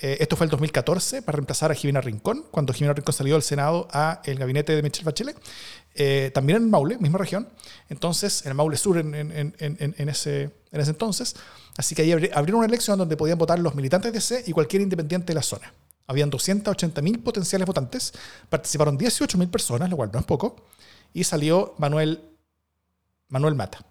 eh, 0.00 0.18
esto 0.20 0.36
fue 0.36 0.44
el 0.44 0.50
2014 0.50 1.22
para 1.22 1.36
reemplazar 1.36 1.72
a 1.72 1.74
Jimena 1.74 2.00
Rincón, 2.00 2.44
cuando 2.50 2.72
Jimena 2.72 2.94
Rincón 2.94 3.12
salió 3.12 3.34
del 3.34 3.42
Senado 3.42 3.88
a 3.90 4.22
el 4.24 4.38
gabinete 4.38 4.76
de 4.76 4.82
Michelle 4.82 5.04
Bachelet. 5.04 5.36
Eh, 5.94 6.30
también 6.32 6.62
en 6.62 6.70
Maule, 6.70 6.98
misma 6.98 7.18
región. 7.18 7.48
Entonces, 7.88 8.42
en 8.42 8.50
el 8.50 8.54
Maule 8.54 8.76
Sur 8.76 8.98
en, 8.98 9.14
en, 9.14 9.32
en, 9.32 9.54
en, 9.98 10.08
ese, 10.08 10.50
ese 10.70 10.90
entonces. 10.90 11.34
Así 11.76 11.96
que 11.96 12.02
ahí 12.02 12.12
abrieron 12.12 12.56
una 12.56 12.66
elección 12.66 12.96
donde 12.98 13.16
podían 13.16 13.38
votar 13.38 13.58
los 13.58 13.74
militantes 13.74 14.12
de 14.12 14.20
C 14.20 14.44
y 14.46 14.52
cualquier 14.52 14.82
independiente 14.82 15.28
de 15.28 15.34
la 15.34 15.42
zona. 15.42 15.72
Habían 16.06 16.30
280.000 16.30 17.22
potenciales 17.22 17.66
votantes, 17.66 18.12
participaron 18.48 18.98
18.000 18.98 19.50
personas, 19.50 19.90
lo 19.90 19.96
cual 19.96 20.10
no 20.12 20.20
es 20.20 20.24
poco, 20.24 20.56
y 21.12 21.24
salió 21.24 21.74
Manuel, 21.78 22.22
Manuel 23.28 23.54
Mata 23.54 23.84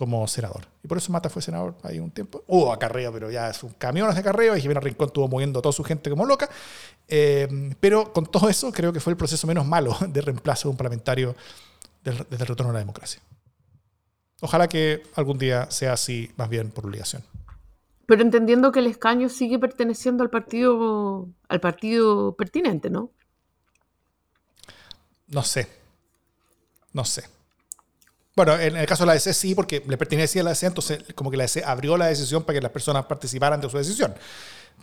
como 0.00 0.26
senador. 0.26 0.66
Y 0.82 0.88
por 0.88 0.96
eso 0.96 1.12
Mata 1.12 1.28
fue 1.28 1.42
senador 1.42 1.76
ahí 1.82 1.98
un 1.98 2.10
tiempo. 2.10 2.42
Hubo 2.46 2.72
acarreo, 2.72 3.12
pero 3.12 3.30
ya 3.30 3.50
es 3.50 3.62
un 3.62 3.74
camión 3.74 4.10
de 4.14 4.18
acarreo. 4.18 4.56
Y 4.56 4.60
Jimena 4.62 4.80
Rincón 4.80 5.08
estuvo 5.08 5.28
moviendo 5.28 5.58
a 5.58 5.62
toda 5.62 5.74
su 5.74 5.84
gente 5.84 6.08
como 6.08 6.24
loca. 6.24 6.48
Eh, 7.06 7.74
pero 7.80 8.10
con 8.10 8.24
todo 8.24 8.48
eso, 8.48 8.72
creo 8.72 8.94
que 8.94 9.00
fue 9.00 9.10
el 9.10 9.18
proceso 9.18 9.46
menos 9.46 9.66
malo 9.66 9.94
de 10.08 10.22
reemplazo 10.22 10.68
de 10.68 10.70
un 10.70 10.76
parlamentario 10.78 11.36
desde 12.02 12.24
el 12.30 12.46
retorno 12.46 12.70
a 12.70 12.72
la 12.72 12.78
democracia. 12.78 13.20
Ojalá 14.40 14.68
que 14.68 15.02
algún 15.16 15.36
día 15.36 15.70
sea 15.70 15.92
así, 15.92 16.30
más 16.38 16.48
bien 16.48 16.70
por 16.70 16.86
obligación. 16.86 17.22
Pero 18.06 18.22
entendiendo 18.22 18.72
que 18.72 18.78
el 18.78 18.86
escaño 18.86 19.28
sigue 19.28 19.58
perteneciendo 19.58 20.22
al 20.22 20.30
partido, 20.30 21.28
al 21.46 21.60
partido 21.60 22.34
pertinente, 22.36 22.88
¿no? 22.88 23.10
No 25.28 25.42
sé. 25.42 25.68
No 26.94 27.04
sé. 27.04 27.39
Bueno, 28.36 28.58
en 28.58 28.76
el 28.76 28.86
caso 28.86 29.02
de 29.02 29.08
la 29.08 29.12
DC 29.14 29.34
sí, 29.34 29.54
porque 29.54 29.82
le 29.86 29.96
pertenecía 29.96 30.42
a 30.42 30.44
la 30.44 30.50
DC, 30.50 30.66
entonces 30.66 31.04
como 31.14 31.30
que 31.30 31.36
la 31.36 31.44
DC 31.44 31.64
abrió 31.64 31.96
la 31.96 32.06
decisión 32.06 32.44
para 32.44 32.58
que 32.58 32.62
las 32.62 32.70
personas 32.70 33.04
participaran 33.06 33.60
de 33.60 33.68
su 33.68 33.76
decisión. 33.76 34.14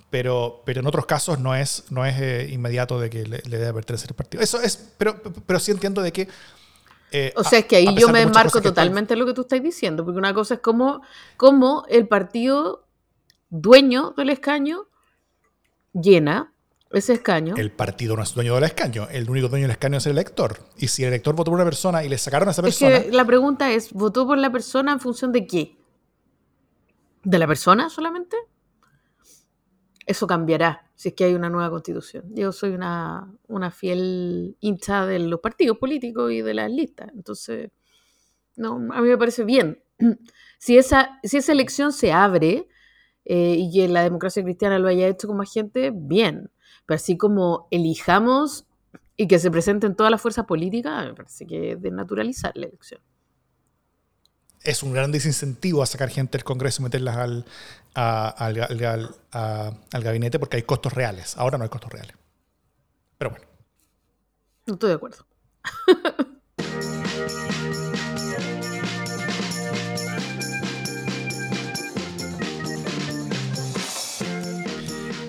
Pero, 0.09 0.61
pero 0.65 0.81
en 0.81 0.87
otros 0.87 1.05
casos 1.05 1.39
no 1.39 1.55
es, 1.55 1.85
no 1.89 2.05
es 2.05 2.19
eh, 2.19 2.49
inmediato 2.51 2.99
de 2.99 3.09
que 3.09 3.25
le, 3.25 3.39
debe 3.39 3.73
pertenecer 3.73 4.11
el 4.11 4.15
partido. 4.15 4.43
Eso 4.43 4.61
es, 4.61 4.91
pero, 4.97 5.21
pero 5.45 5.59
sí 5.59 5.71
entiendo 5.71 6.01
de 6.01 6.11
que... 6.11 6.27
Eh, 7.11 7.33
o 7.37 7.43
sea, 7.43 7.59
es 7.59 7.65
que 7.65 7.77
ahí 7.77 7.95
yo 7.95 8.09
me 8.09 8.21
enmarco 8.21 8.61
totalmente 8.61 9.13
en 9.13 9.19
lo 9.19 9.25
que 9.25 9.33
tú 9.33 9.41
estás 9.41 9.63
diciendo, 9.63 10.03
porque 10.03 10.17
una 10.17 10.33
cosa 10.33 10.55
es 10.55 10.59
como, 10.59 11.01
como 11.37 11.85
el 11.87 12.07
partido 12.07 12.85
dueño 13.49 14.13
del 14.17 14.29
escaño 14.29 14.87
llena 15.93 16.53
ese 16.91 17.13
escaño. 17.13 17.55
El 17.57 17.71
partido 17.71 18.15
no 18.15 18.23
es 18.23 18.33
dueño 18.33 18.55
del 18.55 18.63
escaño. 18.63 19.07
El 19.11 19.29
único 19.29 19.49
dueño 19.49 19.63
del 19.63 19.71
escaño 19.71 19.97
es 19.97 20.05
el 20.05 20.13
elector. 20.13 20.57
Y 20.77 20.87
si 20.87 21.03
el 21.03 21.09
elector 21.09 21.35
votó 21.35 21.51
por 21.51 21.57
una 21.57 21.65
persona 21.65 22.03
y 22.03 22.09
le 22.09 22.17
sacaron 22.17 22.47
a 22.47 22.51
esa 22.51 22.61
persona. 22.61 22.97
Es 22.97 23.05
que 23.05 23.11
la 23.11 23.25
pregunta 23.25 23.71
es: 23.71 23.91
¿votó 23.91 24.25
por 24.25 24.37
la 24.37 24.51
persona 24.51 24.93
en 24.93 24.99
función 24.99 25.31
de 25.31 25.45
qué? 25.45 25.77
¿De 27.23 27.39
la 27.39 27.47
persona 27.47 27.89
solamente? 27.89 28.37
Eso 30.05 30.25
cambiará 30.25 30.89
si 30.95 31.09
es 31.09 31.15
que 31.15 31.25
hay 31.25 31.33
una 31.33 31.49
nueva 31.49 31.69
constitución. 31.69 32.23
Yo 32.33 32.53
soy 32.53 32.69
una, 32.71 33.29
una 33.47 33.71
fiel 33.71 34.55
hincha 34.61 35.05
de 35.05 35.19
los 35.19 35.41
partidos 35.41 35.77
políticos 35.77 36.31
y 36.31 36.41
de 36.41 36.53
las 36.53 36.71
listas. 36.71 37.09
Entonces, 37.13 37.71
no, 38.55 38.75
a 38.93 39.01
mí 39.01 39.09
me 39.09 39.17
parece 39.17 39.43
bien. 39.43 39.81
Si 40.59 40.75
esa, 40.75 41.19
si 41.21 41.37
esa 41.37 41.51
elección 41.51 41.93
se 41.93 42.11
abre 42.11 42.67
eh, 43.25 43.55
y 43.59 43.71
que 43.71 43.87
la 43.87 44.01
democracia 44.01 44.41
cristiana 44.41 44.79
lo 44.79 44.87
haya 44.87 45.07
hecho 45.07 45.27
con 45.27 45.37
más 45.37 45.53
gente, 45.53 45.91
bien 45.93 46.49
pero 46.87 46.95
así 46.95 47.17
como 47.17 47.67
elijamos 47.69 48.65
y 49.17 49.27
que 49.27 49.37
se 49.37 49.51
presenten 49.51 49.95
todas 49.95 50.09
las 50.09 50.21
fuerzas 50.21 50.45
políticas, 50.45 51.05
me 51.05 51.13
parece 51.13 51.45
que 51.45 51.73
es 51.73 51.81
desnaturalizar 51.81 52.53
la 52.55 52.67
elección. 52.67 53.01
Es 54.63 54.81
un 54.83 54.93
gran 54.93 55.11
desincentivo 55.11 55.83
a 55.83 55.85
sacar 55.85 56.09
gente 56.09 56.37
del 56.37 56.43
Congreso 56.43 56.81
y 56.81 56.85
meterlas 56.85 57.17
al, 57.17 57.45
al, 57.93 59.15
al, 59.31 60.03
gabinete 60.03 60.39
porque 60.39 60.57
hay 60.57 60.63
costos 60.63 60.93
reales. 60.93 61.37
Ahora 61.37 61.57
no 61.57 61.65
hay 61.65 61.69
costos 61.69 61.91
reales. 61.91 62.15
Pero 63.17 63.31
bueno. 63.31 63.45
No 64.65 64.73
estoy 64.73 64.89
de 64.89 64.95
acuerdo. 64.95 65.25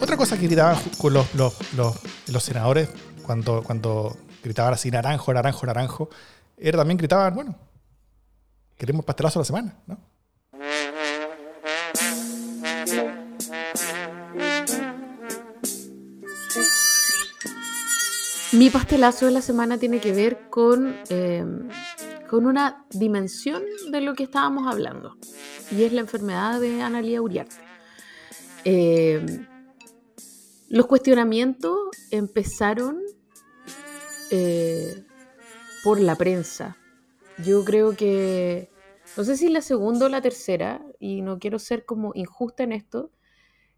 Otra 0.09 0.17
cosa 0.17 0.39
que 0.39 0.47
gritaban 0.47 0.79
con 0.97 1.13
los, 1.13 2.43
senadores 2.43 2.89
cuando, 3.27 3.63
cuando 3.63 4.17
gritaban 4.43 4.73
así 4.73 4.91
naranjo, 4.91 5.35
naranjo, 5.35 5.67
naranjo, 5.67 6.09
era 6.57 6.79
también 6.79 6.97
gritaban, 6.97 7.35
bueno, 7.35 7.55
queremos 8.79 9.05
pastelazo 9.05 9.39
a 9.39 9.43
la 9.43 9.45
semana, 9.45 9.77
¿no? 9.87 9.99
Mi 18.53 18.71
pastelazo 18.71 19.27
de 19.27 19.33
la 19.33 19.43
semana 19.43 19.77
tiene 19.77 20.01
que 20.01 20.13
ver 20.13 20.49
con, 20.49 20.97
eh, 21.11 21.45
con 22.31 22.47
una 22.47 22.87
dimensión 22.89 23.63
de 23.91 24.01
lo 24.01 24.15
que 24.15 24.23
estábamos 24.23 24.67
hablando, 24.73 25.19
y 25.71 25.83
es 25.83 25.93
la 25.93 26.01
enfermedad 26.01 26.61
de 26.61 26.81
Analia 26.81 27.21
Uriarte. 27.21 27.57
Eh, 28.65 29.47
los 30.69 30.87
cuestionamientos 30.87 31.79
empezaron 32.11 33.03
eh, 34.31 35.05
por 35.83 36.01
la 36.01 36.17
prensa. 36.17 36.77
Yo 37.45 37.65
creo 37.65 37.97
que, 37.97 38.71
no 39.17 39.25
sé 39.25 39.37
si 39.37 39.49
la 39.49 39.63
segunda 39.63 40.07
o 40.07 40.09
la 40.09 40.21
tercera, 40.21 40.85
y 40.99 41.23
no 41.23 41.39
quiero 41.39 41.59
ser 41.59 41.85
como 41.85 42.13
injusta 42.15 42.65
en 42.65 42.73
esto, 42.73 43.11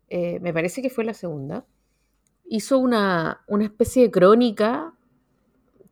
eh, 0.09 0.41
me 0.41 0.53
parece 0.53 0.83
que 0.83 0.91
fue 0.91 1.05
la 1.05 1.15
segunda, 1.15 1.67
hizo 2.45 2.79
una, 2.79 3.45
una 3.47 3.65
especie 3.65 4.03
de 4.03 4.11
crónica 4.11 4.95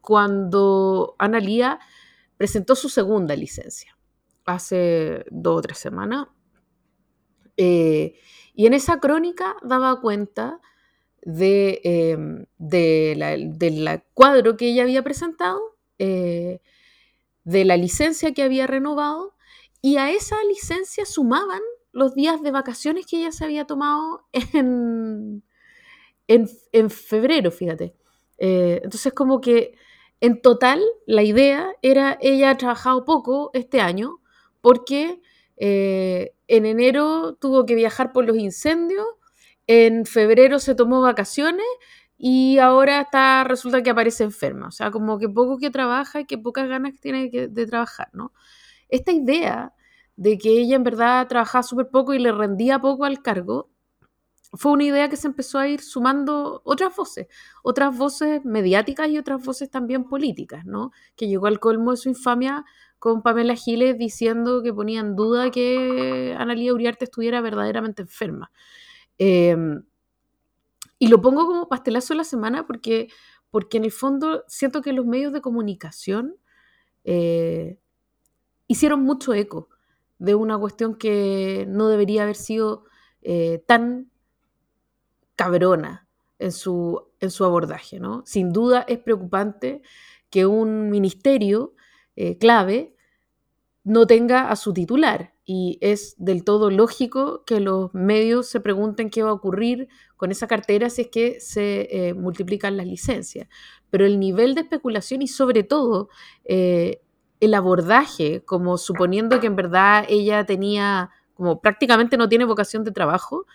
cuando 0.01 1.15
Analía 1.19 1.79
presentó 2.37 2.75
su 2.75 2.89
segunda 2.89 3.37
licencia, 3.37 3.97
hace 4.45 5.25
dos 5.31 5.59
o 5.59 5.61
tres 5.61 5.79
semanas. 5.79 6.27
Eh, 7.57 8.19
y 8.55 8.67
en 8.67 8.75
esa 8.75 8.99
crónica 8.99 9.57
daba 9.63 10.01
cuenta 10.01 10.61
de, 11.23 11.81
em, 11.85 12.47
del 12.59 14.03
cuadro 14.15 14.57
que 14.57 14.69
ella 14.71 14.83
había 14.85 15.03
presentado, 15.03 15.61
eh, 15.99 16.61
de 17.45 17.65
la 17.65 17.77
licencia 17.77 18.33
que 18.35 18.43
había 18.43 18.67
renovado, 18.67 19.35
y 19.83 19.97
a 19.97 20.11
esa 20.11 20.37
licencia 20.45 21.07
sumaban 21.07 21.63
los 21.93 22.15
días 22.15 22.43
de 22.43 22.51
vacaciones 22.51 23.07
que 23.07 23.19
ella 23.19 23.33
se 23.33 23.45
había 23.45 23.65
tomado 23.67 24.27
en, 24.55 25.43
en, 26.73 26.91
febrero, 26.91 27.51
fíjate. 27.51 27.95
Eh, 28.39 28.81
entonces, 28.85 29.13
como 29.13 29.41
que 29.41 29.75
en 30.21 30.41
total 30.43 30.83
la 31.07 31.23
idea 31.23 31.73
era, 31.83 32.19
ella 32.21 32.51
ha 32.51 32.57
trabajado 32.57 33.05
poco 33.05 33.51
este 33.55 33.81
año 33.81 34.21
porque 34.61 35.21
eh, 35.57 36.33
en 36.49 36.67
enero 36.67 37.35
tuvo 37.35 37.67
que 37.67 37.75
viajar 37.75 38.13
por 38.13 38.25
los 38.27 38.37
incendios 38.37 39.07
en 39.69 40.07
febrero 40.07 40.59
se 40.59 40.75
tomó 40.75 41.01
vacaciones 41.01 41.67
y 42.19 42.59
ahora 42.59 43.09
resulta 43.45 43.83
que 43.85 43.91
aparece 43.91 44.25
enferma. 44.25 44.67
O 44.69 44.73
sea, 44.73 44.91
como 44.91 45.19
que 45.21 45.29
poco 45.29 45.59
que 45.59 45.71
trabaja 45.71 46.21
y 46.21 46.25
que 46.27 46.39
pocas 46.39 46.69
ganas 46.69 46.99
tiene 47.01 47.31
de 47.31 47.67
trabajar, 47.67 48.09
¿no? 48.13 48.33
Esta 48.89 49.13
idea 49.13 49.73
de 50.17 50.37
que 50.39 50.51
ella 50.51 50.75
en 50.77 50.83
verdad 50.83 51.29
trabajaba 51.29 51.63
súper 51.63 51.89
poco 51.91 52.15
y 52.15 52.19
le 52.19 52.33
rendía 52.33 52.81
poco 52.81 53.05
al 53.05 53.23
cargo, 53.23 53.71
fue 54.55 54.73
una 54.73 54.85
idea 54.85 55.09
que 55.11 55.17
se 55.17 55.29
empezó 55.29 55.59
a 55.59 55.69
ir 55.69 55.83
sumando 55.83 56.63
otras 56.65 56.97
voces, 56.97 57.27
otras 57.63 57.97
voces 57.97 58.45
mediáticas 58.45 59.09
y 59.11 59.19
otras 59.19 59.45
voces 59.45 59.71
también 59.71 60.05
políticas, 60.05 60.65
¿no? 60.65 60.91
Que 61.17 61.29
llegó 61.29 61.47
al 61.47 61.61
colmo 61.61 61.91
de 61.91 61.99
su 61.99 62.09
infamia 62.09 62.65
con 62.99 63.23
Pamela 63.23 63.55
Giles 63.55 63.99
diciendo 63.99 64.63
que 64.63 64.73
ponía 64.73 65.01
en 65.01 65.15
duda 65.17 65.51
que 65.51 66.35
Analía 66.39 66.73
Uriarte 66.73 67.05
estuviera 67.05 67.43
verdaderamente 67.43 68.03
enferma. 68.03 68.51
Em, 69.19 69.83
y 70.99 71.09
lo 71.09 71.21
pongo 71.21 71.47
como 71.47 71.69
pastelazo 71.69 72.15
de 72.15 72.19
la 72.19 72.25
semana 72.25 72.67
porque, 72.67 73.09
porque 73.51 73.79
en 73.79 73.85
el 73.85 73.93
fondo 73.93 74.45
siento 74.49 74.83
que 74.83 74.93
los 74.93 75.07
medios 75.07 75.33
de 75.33 75.41
comunicación 75.41 76.37
eh, 77.05 77.79
hicieron 78.67 79.03
mucho 79.03 79.35
eco 79.35 79.69
de 80.19 80.35
una 80.35 80.59
cuestión 80.59 80.97
que 80.97 81.67
no 81.69 81.89
debería 81.89 82.25
haber 82.25 82.37
sido 82.37 82.85
eh, 83.23 83.63
tan 83.67 84.11
cabrona 85.37 86.09
en 86.39 86.53
su, 86.53 87.09
en 87.21 87.31
su 87.31 87.45
abordaje. 87.45 88.01
¿no? 88.01 88.23
Sin 88.27 88.53
duda 88.53 88.85
es 88.89 88.99
preocupante 88.99 89.83
que 90.31 90.47
un 90.47 90.91
ministerio 90.91 91.75
eh, 92.17 92.39
clave 92.39 92.95
no 93.85 94.07
tenga 94.07 94.51
a 94.51 94.57
su 94.57 94.73
titular 94.73 95.33
y 95.51 95.79
es 95.81 96.15
del 96.19 96.45
todo 96.45 96.71
lógico 96.71 97.43
que 97.47 97.59
los 97.59 97.95
medios 97.95 98.49
se 98.49 98.61
pregunten 98.61 99.09
qué 99.09 99.23
va 99.23 99.31
a 99.31 99.33
ocurrir 99.33 99.89
con 100.19 100.31
esa 100.31 100.47
cartera 100.47 100.91
si 100.91 101.01
es 101.01 101.09
que 101.09 101.41
se 101.41 101.89
eh, 101.91 102.13
multiplican 102.13 102.77
las 102.77 102.87
licencias. 102.87 103.49
Pero 103.89 104.05
el 104.05 104.21
nivel 104.21 104.55
de 104.55 104.61
especulación 104.61 105.23
y 105.23 105.27
sobre 105.27 105.63
todo 105.63 106.11
eh, 106.45 107.01
el 107.41 107.55
abordaje, 107.55 108.45
como 108.45 108.77
suponiendo 108.77 109.41
que 109.41 109.47
en 109.47 109.57
verdad 109.57 110.05
ella 110.11 110.45
tenía, 110.45 111.09
como 111.33 111.63
prácticamente 111.63 112.19
no 112.19 112.29
tiene 112.29 112.45
vocación 112.45 112.85
de 112.85 112.93
trabajo, 112.93 113.47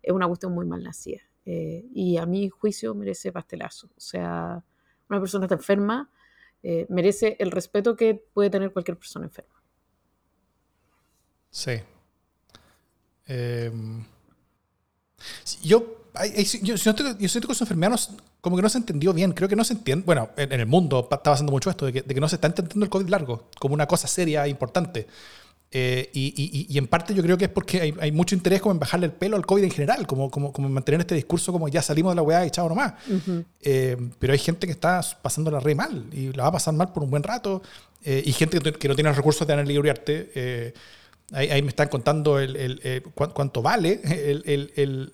es 0.00 0.14
una 0.14 0.26
cuestión 0.26 0.54
muy 0.54 0.64
mal 0.64 0.82
nacida. 0.82 1.20
Eh, 1.44 1.84
y 1.92 2.16
a 2.16 2.24
mi 2.24 2.48
juicio 2.48 2.94
merece 2.94 3.30
pastelazo. 3.30 3.88
O 3.88 4.00
sea, 4.00 4.64
una 5.10 5.20
persona 5.20 5.44
está 5.44 5.56
enferma 5.56 6.10
merece 6.88 7.36
el 7.40 7.50
respeto 7.50 7.96
que 7.96 8.14
puede 8.32 8.48
tener 8.48 8.72
cualquier 8.72 8.96
persona 8.96 9.26
enferma. 9.26 9.61
Sí. 11.52 11.72
Em, 13.26 14.04
yo, 15.62 15.86
yo, 16.62 16.76
siento, 16.76 17.04
que 17.16 17.28
con 17.46 17.54
sus 17.54 17.60
enfermedad 17.60 18.00
como 18.40 18.56
que 18.56 18.62
no 18.62 18.68
se 18.68 18.78
entendió 18.78 19.12
bien. 19.12 19.32
Creo 19.32 19.48
que 19.48 19.54
no 19.54 19.62
se 19.62 19.74
entiende. 19.74 20.04
Bueno, 20.04 20.30
en, 20.36 20.52
el 20.52 20.66
mundo 20.66 21.00
está 21.00 21.22
pasando 21.22 21.52
mucho 21.52 21.70
esto, 21.70 21.86
de 21.86 22.02
que, 22.02 22.20
no 22.20 22.28
se 22.28 22.34
está 22.34 22.48
entendiendo 22.48 22.84
el 22.84 22.90
COVID 22.90 23.08
largo 23.08 23.48
como 23.60 23.74
una 23.74 23.86
cosa 23.86 24.08
seria 24.08 24.44
e 24.46 24.48
importante. 24.48 25.06
Eh, 25.74 26.10
y, 26.12 26.76
en 26.76 26.86
parte 26.86 27.14
yo 27.14 27.22
creo 27.22 27.38
que 27.38 27.46
es 27.46 27.50
porque 27.50 27.94
hay, 27.98 28.12
mucho 28.12 28.34
interés 28.34 28.60
como 28.60 28.72
en 28.72 28.78
bajarle 28.78 29.06
el 29.06 29.12
pelo 29.12 29.36
al 29.36 29.46
COVID 29.46 29.62
en 29.62 29.70
general, 29.70 30.06
como, 30.06 30.30
como, 30.30 30.52
como 30.52 30.68
en 30.68 30.74
mantener 30.74 31.00
este 31.00 31.14
discurso 31.14 31.50
como 31.50 31.68
ya 31.68 31.80
salimos 31.80 32.12
de 32.12 32.16
la 32.16 32.22
weá 32.22 32.44
y 32.44 32.50
chao 32.50 32.68
nomás. 32.68 32.94
Eh, 33.60 33.96
pero 34.18 34.32
hay 34.32 34.38
gente 34.38 34.66
que 34.66 34.72
está 34.72 35.00
pasándola 35.22 35.60
re 35.60 35.74
mal 35.74 36.06
y 36.12 36.32
la 36.32 36.42
va 36.42 36.48
a 36.48 36.52
pasar 36.52 36.74
mal 36.74 36.92
por 36.92 37.04
un 37.04 37.10
buen 37.10 37.22
rato. 37.22 37.62
Eh, 38.04 38.22
y 38.26 38.32
gente 38.32 38.58
que, 38.60 38.88
no 38.88 38.94
tiene 38.94 39.10
los 39.10 39.16
recursos 39.16 39.46
de 39.46 39.52
analizar 39.52 39.84
arte. 41.32 41.52
Ahí, 41.52 41.62
me 41.62 41.68
están 41.68 41.88
contando 41.88 42.38
el, 42.38 42.80
eh, 42.84 43.02
cuánto 43.14 43.62
vale 43.62 44.00
el, 44.04 45.12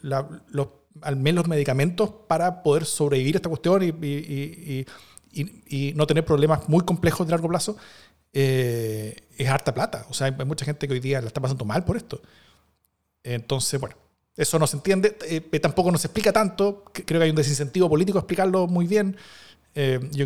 al 1.03 1.17
menos 1.17 1.45
los 1.45 1.49
medicamentos 1.49 2.11
para 2.27 2.63
poder 2.63 2.85
sobrevivir 2.85 3.37
a 3.37 3.39
esta 3.39 3.49
cuestión 3.49 3.83
y, 3.83 4.87
no 5.95 6.07
tener 6.07 6.25
problemas 6.25 6.69
muy 6.69 6.85
complejos 6.85 7.27
de 7.27 7.31
largo 7.31 7.49
plazo. 7.49 7.77
Eh, 8.33 9.17
es 9.37 9.49
harta 9.49 9.73
plata. 9.73 10.07
O 10.11 10.15
sea, 10.15 10.27
hay 10.27 10.45
mucha 10.45 10.65
gente 10.65 10.87
que 10.87 10.95
hoy 10.95 11.01
día 11.01 11.21
la 11.21 11.29
está 11.29 11.41
pasando 11.41 11.65
mal 11.65 11.85
por 11.85 11.97
esto. 11.97 12.21
Entonces, 13.23 13.81
bueno, 13.81 13.97
eso 14.37 14.59
no 14.59 14.67
se 14.67 14.77
entiende. 14.77 15.17
Eh, 15.29 15.41
tampoco 15.61 15.91
nos 15.91 16.05
explica 16.05 16.33
tanto. 16.33 16.85
Creo 16.93 17.21
que 17.21 17.25
hay 17.25 17.31
un 17.31 17.37
desincentivo 17.37 17.89
político 17.89 18.19
a 18.19 18.23
explicarlo 18.23 18.67
muy 18.67 18.87
bien. 18.87 19.17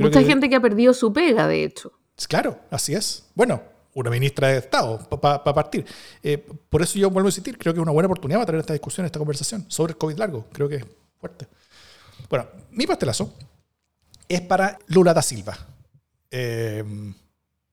Mucha 0.01 0.22
gente 0.22 0.49
que 0.49 0.57
ha 0.57 0.61
perdido 0.61 0.95
su 0.95 1.12
pega, 1.12 1.47
de 1.47 1.64
hecho. 1.64 1.93
Claro, 2.28 2.61
así 2.70 2.95
es. 2.95 3.24
Bueno, 3.34 3.62
una 3.95 4.11
ministra 4.11 4.49
de 4.49 4.59
Estado 4.59 4.99
para 5.20 5.43
partir. 5.43 5.84
Eh, 6.22 6.38
por 6.68 6.82
eso 6.82 6.99
yo 6.99 7.11
vuelvo 7.11 7.28
a 7.28 7.30
insistir, 7.30 7.59
creo 7.59 7.72
que 7.72 7.80
es 7.80 7.82
una 7.82 7.93
buena 7.93 8.07
oportunidad 8.07 8.38
para 8.38 8.47
tener 8.47 8.61
esta 8.61 8.72
discusión, 8.72 9.07
esta 9.07 9.18
conversación 9.18 9.64
sobre 9.68 9.93
el 9.93 9.99
COVID 9.99 10.16
largo. 10.16 10.47
Creo 10.53 10.68
que 10.68 10.76
es 10.76 10.84
fuerte. 11.18 11.47
Bueno, 12.28 12.47
mi 12.70 12.86
pastelazo 12.86 13.32
es 14.28 14.40
para 14.40 14.78
Lula 14.86 15.12
da 15.12 15.22
Silva. 15.22 15.57
Eh, 16.30 16.84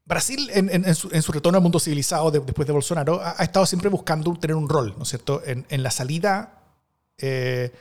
Brasil, 0.10 0.50
en, 0.52 0.96
su, 0.96 1.32
retorno 1.32 1.58
al 1.58 1.62
mundo 1.62 1.80
civilizado 1.80 2.32
después 2.32 2.66
de 2.66 2.74
Bolsonaro, 2.74 3.22
ha, 3.24 3.44
estado 3.44 3.68
siempre 3.68 3.90
buscando 3.90 4.34
tener 4.34 4.56
un 4.56 4.68
rol, 4.68 4.96
¿no 4.98 5.04
es 5.04 5.10
cierto?, 5.10 5.44
en, 5.46 5.84
la 5.84 5.92
salida 5.92 6.64
eh, 7.20 7.72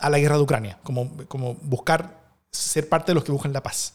a 0.00 0.10
la 0.10 0.18
guerra 0.18 0.36
de 0.36 0.42
Ucrania, 0.42 0.80
como, 0.82 1.16
como 1.28 1.54
buscar 1.54 2.18
ser 2.50 2.88
parte 2.88 3.12
de 3.12 3.14
los 3.14 3.22
que 3.22 3.30
buscan 3.30 3.52
la 3.52 3.62
paz. 3.62 3.94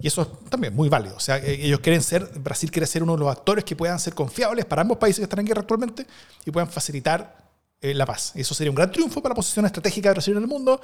Y 0.00 0.06
eso 0.06 0.22
es 0.22 0.50
también 0.50 0.74
muy 0.74 0.88
válido. 0.88 1.16
O 1.16 1.20
sea, 1.20 1.38
eh, 1.38 1.58
ellos 1.60 1.80
quieren 1.80 2.02
ser, 2.02 2.24
Brasil 2.38 2.70
quiere 2.70 2.86
ser 2.86 3.02
uno 3.02 3.14
de 3.14 3.18
los 3.18 3.30
actores 3.30 3.64
que 3.64 3.74
puedan 3.74 3.98
ser 3.98 4.14
confiables 4.14 4.64
para 4.64 4.82
ambos 4.82 4.98
países 4.98 5.18
que 5.18 5.24
están 5.24 5.40
en 5.40 5.46
guerra 5.46 5.62
actualmente 5.62 6.06
y 6.44 6.50
puedan 6.50 6.68
facilitar 6.68 7.36
eh, 7.80 7.94
la 7.94 8.06
paz. 8.06 8.32
Y 8.36 8.42
eso 8.42 8.54
sería 8.54 8.70
un 8.70 8.76
gran 8.76 8.92
triunfo 8.92 9.20
para 9.20 9.32
la 9.32 9.36
posición 9.36 9.66
estratégica 9.66 10.10
de 10.10 10.14
Brasil 10.14 10.36
en 10.36 10.42
el 10.42 10.48
mundo, 10.48 10.80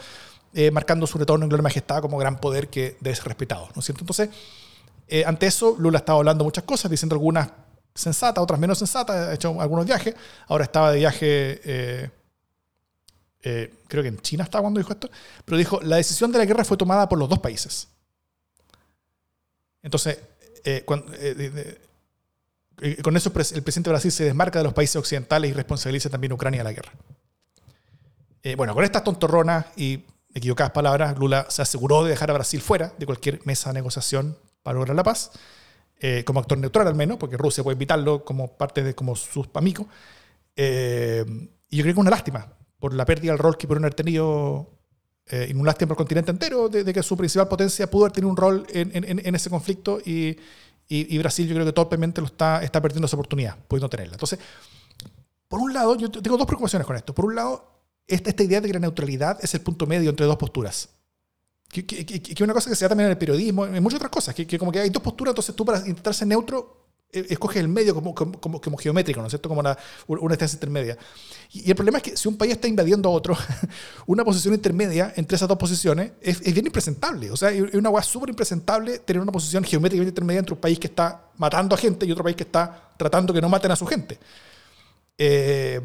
eh, 0.52 0.70
marcando 0.72 1.06
su 1.06 1.16
retorno 1.16 1.44
en 1.44 1.48
gloria 1.48 1.62
y 1.62 1.64
majestad 1.64 2.00
como 2.00 2.18
gran 2.18 2.40
poder 2.40 2.68
que 2.68 2.96
debe 3.00 3.14
ser 3.14 3.26
respetado. 3.26 3.68
¿no 3.76 3.80
es? 3.80 3.88
Entonces, 3.88 4.30
ante 5.26 5.46
eso, 5.46 5.76
Lula 5.78 5.98
estaba 5.98 6.18
hablando 6.18 6.42
muchas 6.42 6.64
cosas, 6.64 6.90
diciendo 6.90 7.14
algunas 7.14 7.48
sensatas, 7.94 8.42
otras 8.42 8.58
menos 8.58 8.78
sensatas, 8.78 9.28
ha 9.28 9.34
hecho 9.34 9.60
algunos 9.60 9.86
viajes. 9.86 10.16
Ahora 10.48 10.64
estaba 10.64 10.90
de 10.90 10.98
viaje. 10.98 12.10
creo 13.40 14.02
que 14.02 14.08
en 14.08 14.18
China 14.22 14.42
estaba 14.42 14.62
cuando 14.62 14.80
dijo 14.80 14.92
esto, 14.92 15.08
pero 15.44 15.56
dijo, 15.56 15.80
la 15.82 15.96
decisión 15.96 16.32
de 16.32 16.38
la 16.38 16.46
guerra 16.46 16.64
fue 16.64 16.76
tomada 16.76 17.08
por 17.08 17.16
los 17.16 17.28
dos 17.28 17.38
países. 17.38 17.93
Entonces, 19.84 20.18
eh, 20.64 20.82
eh, 20.88 21.78
eh, 22.80 23.02
con 23.02 23.16
eso 23.16 23.28
el 23.28 23.62
presidente 23.62 23.90
de 23.90 23.92
Brasil 23.92 24.10
se 24.10 24.24
desmarca 24.24 24.58
de 24.58 24.64
los 24.64 24.72
países 24.72 24.96
occidentales 24.96 25.50
y 25.50 25.54
responsabiliza 25.54 26.08
también 26.08 26.32
a 26.32 26.34
Ucrania 26.34 26.60
de 26.60 26.64
la 26.64 26.72
guerra. 26.72 26.92
bueno, 28.56 28.74
con 28.74 28.82
estas 28.82 29.04
tontorronas 29.04 29.66
y 29.76 30.04
equivocadas 30.34 30.72
palabras, 30.72 31.16
Lula 31.18 31.46
se 31.50 31.62
aseguró 31.62 32.02
de 32.02 32.10
dejar 32.10 32.30
a 32.30 32.34
Brasil 32.34 32.60
fuera 32.60 32.92
de 32.98 33.06
cualquier 33.06 33.40
mesa 33.44 33.70
de 33.70 33.74
negociación 33.74 34.36
para 34.62 34.78
lograr 34.78 34.96
la 34.96 35.04
paz, 35.04 35.30
como 36.24 36.40
actor 36.40 36.58
neutral 36.58 36.88
al 36.88 36.94
menos, 36.94 37.18
porque 37.18 37.36
Rusia 37.36 37.62
puede 37.62 37.74
invitarlo 37.74 38.24
como 38.24 38.56
parte 38.56 38.82
de 38.82 38.94
como 38.94 39.14
sus 39.16 39.48
amigos. 39.54 39.86
y 40.56 41.76
yo 41.76 41.82
creo 41.82 41.84
que 41.84 41.90
es 41.90 41.96
una 41.96 42.10
lástima 42.10 42.48
por 42.78 42.94
la 42.94 43.04
pérdida 43.04 43.32
del 43.32 43.38
rol 43.38 43.56
que 43.56 43.66
pudieron 43.66 43.84
haber 43.84 43.94
tenido 43.94 44.70
eh, 45.26 45.48
y 45.50 45.54
un 45.54 45.64
lástima 45.64 45.88
por 45.88 45.94
el 45.94 45.98
continente 45.98 46.30
entero 46.30 46.68
de, 46.68 46.92
que 46.92 47.02
su 47.02 47.16
principal 47.16 47.48
potencia 47.48 47.90
pudo 47.90 48.04
haber 48.04 48.12
tenido 48.12 48.30
un 48.30 48.36
rol 48.36 48.66
en, 48.68 48.90
en, 48.92 49.34
ese 49.34 49.48
conflicto 49.48 49.98
y, 50.04 50.36
y, 50.86 51.16
Brasil 51.18 51.48
yo 51.48 51.54
creo 51.54 51.64
que 51.64 51.72
torpemente 51.72 52.20
lo 52.20 52.26
está, 52.26 52.62
está 52.62 52.82
perdiendo 52.82 53.06
esa 53.06 53.16
oportunidad, 53.16 53.56
pudiendo 53.66 53.88
tenerla. 53.88 54.14
Entonces, 54.14 54.38
por 55.48 55.60
un 55.60 55.72
lado, 55.72 55.96
yo 55.96 56.10
tengo 56.10 56.36
dos 56.36 56.46
preocupaciones 56.46 56.86
con 56.86 56.96
esto. 56.96 57.14
Por 57.14 57.24
un 57.24 57.34
lado, 57.36 57.64
esta, 58.06 58.28
esta 58.28 58.42
idea 58.42 58.60
de 58.60 58.68
que 58.68 58.74
la 58.74 58.80
neutralidad 58.80 59.38
es 59.42 59.54
el 59.54 59.62
punto 59.62 59.86
medio 59.86 60.10
entre 60.10 60.26
dos 60.26 60.36
posturas. 60.36 60.90
Que, 61.70 61.84
es 62.28 62.40
una 62.42 62.52
cosa 62.52 62.68
que 62.68 62.76
se 62.76 62.84
da 62.84 62.90
también 62.90 63.06
en 63.06 63.12
el 63.12 63.18
periodismo, 63.18 63.64
en 63.64 63.82
muchas 63.82 63.96
otras 63.96 64.10
cosas, 64.10 64.34
que, 64.34 64.46
que 64.46 64.58
como 64.58 64.70
que 64.70 64.80
hay 64.80 64.90
dos 64.90 65.02
posturas, 65.02 65.32
entonces 65.32 65.56
tú 65.56 65.64
para 65.64 65.78
intentar 65.78 66.14
ser 66.14 66.28
neutro 66.28 66.83
escoge 67.14 67.60
el 67.60 67.68
medio 67.68 67.94
como, 67.94 68.14
como, 68.14 68.60
como, 68.60 68.76
geométrico, 68.76 69.20
¿no 69.20 69.26
es 69.26 69.30
cierto? 69.30 69.48
Como 69.48 69.60
una, 69.60 69.76
una 70.06 70.34
estancia 70.34 70.56
intermedia. 70.56 70.98
Y, 71.52 71.68
el 71.68 71.74
problema 71.76 71.98
es 71.98 72.04
que 72.04 72.16
si 72.16 72.28
un 72.28 72.36
país 72.36 72.52
está 72.52 72.68
invadiendo 72.68 73.08
a 73.08 73.12
otro, 73.12 73.36
una 74.06 74.24
posición 74.24 74.54
intermedia 74.54 75.12
entre 75.16 75.36
esas 75.36 75.48
dos 75.48 75.58
posiciones 75.58 76.12
es, 76.20 76.40
es 76.40 76.52
bien 76.52 76.66
impresentable. 76.66 77.30
O 77.30 77.36
sea, 77.36 77.50
es 77.50 77.74
una 77.74 77.90
hueá 77.90 78.02
súper 78.02 78.30
impresentable 78.30 78.98
tener 78.98 79.22
una 79.22 79.32
posición 79.32 79.64
geométrica 79.64 80.04
intermedia 80.04 80.40
entre 80.40 80.54
un 80.54 80.60
país 80.60 80.78
que 80.78 80.88
está 80.88 81.30
matando 81.36 81.74
a 81.74 81.78
gente 81.78 82.06
y 82.06 82.12
otro 82.12 82.24
país 82.24 82.36
que 82.36 82.44
está 82.44 82.90
tratando 82.96 83.32
que 83.32 83.40
no 83.40 83.48
maten 83.48 83.70
a 83.70 83.76
su 83.76 83.86
gente. 83.86 84.18
Eh, 85.18 85.80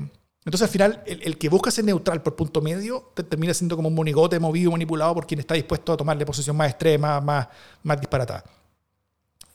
entonces, 0.45 0.67
al 0.67 0.71
final, 0.71 1.03
el, 1.05 1.38
que 1.38 1.49
busca 1.49 1.69
ser 1.69 1.86
neutral 1.86 2.23
por 2.23 2.36
punto 2.36 2.61
medio 2.61 3.11
termina 3.30 3.53
siendo 3.53 3.75
como 3.75 3.89
un 3.89 3.95
monigote 3.95 4.39
movido, 4.39 4.71
manipulado 4.71 5.13
por 5.13 5.27
quien 5.27 5.39
está 5.39 5.53
dispuesto 5.53 5.93
a 5.93 5.97
tomarle 5.97 6.25
posición 6.25 6.55
más 6.55 6.69
extrema, 6.69 7.19
más, 7.21 7.47
más 7.84 7.99
disparatada. 7.99 8.43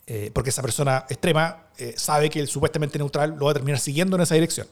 Eh, 0.07 0.31
porque 0.35 0.51
esa 0.51 0.61
persona 0.61 1.07
extrema 1.09 1.69
eh, 1.79 1.95
sabe 1.97 2.29
que 2.29 2.39
el 2.39 2.49
supuestamente 2.49 2.99
neutral 2.99 3.37
lo 3.39 3.47
va 3.47 3.53
a 3.53 3.55
terminar 3.55 3.81
siguiendo 3.81 4.17
en 4.17 4.23
esa 4.23 4.35
dirección. 4.35 4.67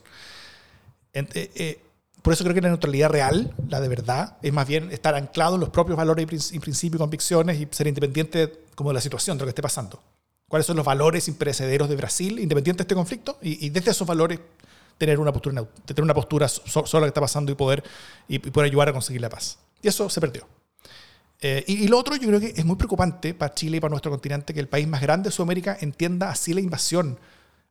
Eh, 1.14 1.80
por 2.20 2.32
eso 2.32 2.44
creo 2.44 2.54
que 2.54 2.60
la 2.60 2.68
neutralidad 2.68 3.10
real, 3.10 3.54
la 3.68 3.80
de 3.80 3.88
verdad, 3.88 4.36
es 4.42 4.52
más 4.52 4.66
bien 4.68 4.92
estar 4.92 5.14
anclado 5.14 5.54
en 5.54 5.60
los 5.60 5.70
propios 5.70 5.96
valores 5.96 6.52
y 6.52 6.58
principios 6.60 6.98
y 6.98 7.02
convicciones 7.02 7.60
y 7.60 7.68
ser 7.70 7.86
independiente 7.86 8.60
como 8.74 8.90
de 8.90 8.94
la 8.94 9.00
situación, 9.00 9.38
de 9.38 9.42
lo 9.42 9.46
que 9.46 9.50
esté 9.50 9.62
pasando. 9.62 10.02
¿Cuáles 10.48 10.66
son 10.66 10.76
los 10.76 10.84
valores 10.84 11.28
imperecederos 11.28 11.88
de 11.88 11.96
Brasil, 11.96 12.38
independiente 12.38 12.78
de 12.78 12.82
este 12.84 12.94
conflicto? 12.94 13.38
Y, 13.40 13.70
desde 13.70 13.90
esos 13.90 14.06
valores 14.06 14.38
tener 14.98 15.18
una 15.18 15.32
postura, 15.32 15.64
tener 15.86 16.02
una 16.02 16.14
postura 16.14 16.46
sobre 16.46 16.92
lo 16.92 17.06
que 17.06 17.08
está 17.08 17.22
pasando 17.22 17.50
y 17.50 17.54
poder, 17.54 17.82
y 18.28 18.38
poder 18.38 18.70
ayudar 18.70 18.90
a 18.90 18.92
conseguir 18.92 19.22
la 19.22 19.30
paz. 19.30 19.58
Y 19.80 19.88
eso 19.88 20.08
se 20.10 20.20
perdió. 20.20 20.46
Eh, 21.44 21.64
y, 21.66 21.88
lo 21.88 21.98
otro, 21.98 22.14
yo 22.14 22.28
creo 22.28 22.38
que 22.38 22.54
es 22.56 22.64
muy 22.64 22.76
preocupante 22.76 23.34
para 23.34 23.52
Chile 23.52 23.78
y 23.78 23.80
para 23.80 23.90
nuestro 23.90 24.12
continente 24.12 24.54
que 24.54 24.60
el 24.60 24.68
país 24.68 24.86
más 24.86 25.02
grande 25.02 25.28
de 25.28 25.32
Sudamérica 25.32 25.76
entienda 25.80 26.30
así 26.30 26.54
la 26.54 26.60
invasión 26.60 27.18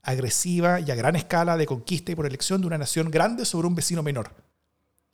agresiva 0.04 0.82
y 0.82 0.92
a 0.92 0.96
gran 0.96 1.16
escala 1.16 1.56
de 1.56 1.66
conquista 1.66 2.12
y 2.12 2.16
por 2.16 2.26
elección 2.26 2.60
de 2.60 2.68
una 2.68 2.78
nación 2.78 3.10
grande 3.10 3.46
sobre 3.46 3.68
un 3.68 3.76
vecino 3.76 4.04
menor. 4.04 4.30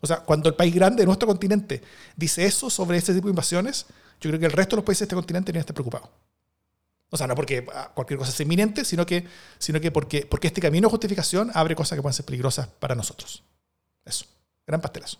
O 0.01 0.07
sea, 0.07 0.21
cuando 0.21 0.49
el 0.49 0.55
país 0.55 0.73
grande 0.73 1.01
de 1.01 1.05
nuestro 1.05 1.27
continente 1.27 1.83
dice 2.15 2.45
eso 2.45 2.71
sobre 2.71 2.97
este 2.97 3.13
tipo 3.13 3.27
de 3.27 3.31
invasiones, 3.31 3.85
yo 4.19 4.31
creo 4.31 4.39
que 4.39 4.47
el 4.47 4.51
resto 4.51 4.75
de 4.75 4.77
los 4.77 4.85
países 4.85 5.01
de 5.01 5.05
este 5.05 5.15
continente 5.15 5.47
deberían 5.47 5.61
estar 5.61 5.75
preocupados. 5.75 6.09
O 7.11 7.17
sea, 7.17 7.27
no 7.27 7.35
porque 7.35 7.63
ah, 7.75 7.91
cualquier 7.93 8.17
cosa 8.17 8.31
sea 8.31 8.43
inminente, 8.43 8.85
sino 8.85 9.05
que, 9.05 9.23
sino 9.59 9.79
que 9.79 9.91
porque, 9.91 10.25
porque 10.25 10.47
este 10.47 10.61
camino 10.61 10.87
de 10.87 10.91
justificación 10.91 11.51
abre 11.53 11.75
cosas 11.75 11.95
que 11.95 12.01
pueden 12.01 12.15
ser 12.15 12.25
peligrosas 12.25 12.67
para 12.67 12.95
nosotros. 12.95 13.43
Eso. 14.03 14.25
Gran 14.65 14.81
pastelazo. 14.81 15.19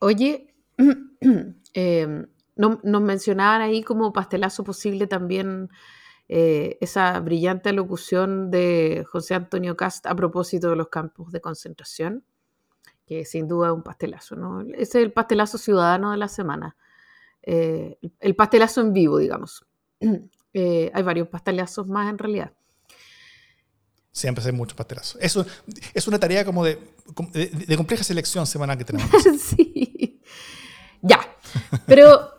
Oye, 0.00 0.54
eh, 1.74 2.26
nos 2.56 3.02
mencionaban 3.02 3.60
ahí 3.60 3.82
como 3.82 4.12
pastelazo 4.12 4.64
posible 4.64 5.06
también 5.06 5.70
eh, 6.28 6.78
esa 6.80 7.18
brillante 7.20 7.68
alocución 7.70 8.50
de 8.50 9.04
José 9.10 9.34
Antonio 9.34 9.76
Cast 9.76 10.06
a 10.06 10.14
propósito 10.14 10.70
de 10.70 10.76
los 10.76 10.88
campos 10.88 11.32
de 11.32 11.40
concentración, 11.40 12.24
que 13.04 13.24
sin 13.24 13.48
duda 13.48 13.68
es 13.68 13.74
un 13.74 13.82
pastelazo, 13.82 14.36
¿no? 14.36 14.60
Ese 14.62 15.00
es 15.00 15.04
el 15.06 15.12
pastelazo 15.12 15.58
ciudadano 15.58 16.12
de 16.12 16.16
la 16.16 16.28
semana, 16.28 16.76
eh, 17.42 17.98
el 18.20 18.36
pastelazo 18.36 18.80
en 18.80 18.92
vivo, 18.92 19.18
digamos. 19.18 19.66
Eh, 20.52 20.90
hay 20.92 21.04
varios 21.04 21.28
pastelazos 21.28 21.86
más 21.86 22.10
en 22.10 22.18
realidad. 22.18 22.52
Siempre 24.12 24.44
hay 24.44 24.52
muchos 24.52 24.74
pastelazos. 24.74 25.16
Eso 25.20 25.46
es 25.94 26.08
una 26.08 26.18
tarea 26.18 26.44
como 26.44 26.64
de, 26.64 26.78
de 27.66 27.76
compleja 27.76 28.02
selección 28.02 28.46
semanal 28.46 28.76
que 28.76 28.84
tenemos. 28.84 29.10
sí. 29.38 30.20
Ya. 31.02 31.20
Pero 31.86 32.30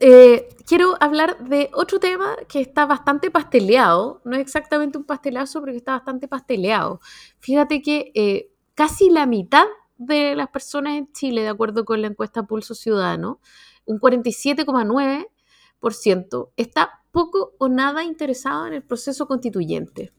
eh, 0.00 0.48
quiero 0.66 0.96
hablar 1.00 1.48
de 1.48 1.70
otro 1.72 2.00
tema 2.00 2.36
que 2.48 2.60
está 2.60 2.86
bastante 2.86 3.30
pasteleado. 3.30 4.20
No 4.24 4.34
es 4.36 4.42
exactamente 4.42 4.98
un 4.98 5.04
pastelazo, 5.04 5.60
pero 5.60 5.72
que 5.72 5.78
está 5.78 5.92
bastante 5.92 6.26
pasteleado. 6.28 7.00
Fíjate 7.38 7.82
que 7.82 8.12
eh, 8.14 8.52
casi 8.74 9.10
la 9.10 9.26
mitad 9.26 9.66
de 9.98 10.34
las 10.34 10.48
personas 10.48 10.94
en 10.94 11.12
Chile, 11.12 11.42
de 11.42 11.48
acuerdo 11.48 11.84
con 11.84 12.00
la 12.00 12.08
encuesta 12.08 12.44
Pulso 12.44 12.74
Ciudadano, 12.74 13.40
un 13.84 14.00
47,9%, 14.00 16.50
está 16.56 17.02
poco 17.10 17.52
o 17.58 17.68
nada 17.68 18.04
interesado 18.04 18.66
en 18.66 18.72
el 18.74 18.82
proceso 18.82 19.26
constituyente. 19.26 20.12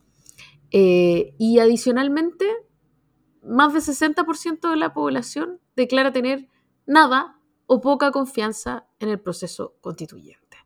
Eh, 0.71 1.35
y 1.37 1.59
adicionalmente, 1.59 2.45
más 3.43 3.73
del 3.73 3.81
60% 3.81 4.69
de 4.69 4.77
la 4.77 4.93
población 4.93 5.59
declara 5.75 6.13
tener 6.13 6.47
nada 6.85 7.37
o 7.65 7.81
poca 7.81 8.11
confianza 8.11 8.85
en 8.99 9.09
el 9.09 9.19
proceso 9.19 9.75
constituyente. 9.81 10.57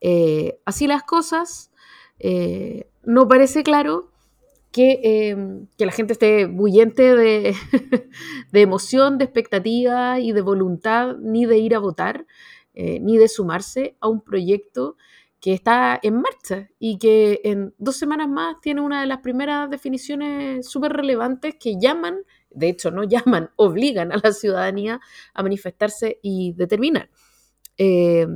Eh, 0.00 0.60
así 0.64 0.86
las 0.86 1.02
cosas, 1.02 1.72
eh, 2.18 2.90
no 3.04 3.26
parece 3.26 3.62
claro 3.62 4.10
em, 4.76 5.66
que, 5.76 5.86
la 5.86 5.92
gente 5.92 6.12
esté 6.12 6.46
bullente 6.46 7.16
de, 7.16 7.54
emoción, 8.52 9.16
de 9.16 9.24
expectativa 9.24 10.20
y 10.20 10.32
de 10.32 10.42
voluntad, 10.42 11.16
ni 11.16 11.46
de 11.46 11.58
ir 11.58 11.74
a 11.74 11.78
votar, 11.78 12.26
ni 12.74 13.16
de 13.18 13.26
sumarse 13.26 13.96
a 13.98 14.06
un 14.06 14.20
proyecto 14.20 14.96
que 15.40 15.54
está 15.54 15.98
en 16.02 16.20
marcha 16.20 16.68
y 16.78 16.98
que 16.98 17.40
en 17.44 17.74
dos 17.78 17.96
semanas 17.96 18.28
más 18.28 18.60
tiene 18.60 18.80
una 18.80 19.00
de 19.00 19.06
las 19.06 19.18
primeras 19.18 19.70
definiciones 19.70 20.68
súper 20.68 20.92
relevantes 20.92 21.54
que 21.60 21.78
llaman 21.80 22.24
de 22.50 22.68
hecho 22.68 22.90
no 22.90 23.04
llaman, 23.04 23.50
obligan 23.56 24.12
a 24.12 24.20
la 24.22 24.32
ciudadanía 24.32 25.00
a 25.34 25.42
manifestarse 25.42 26.18
y 26.22 26.52
determinar. 26.54 27.10
Eh, 27.76 28.26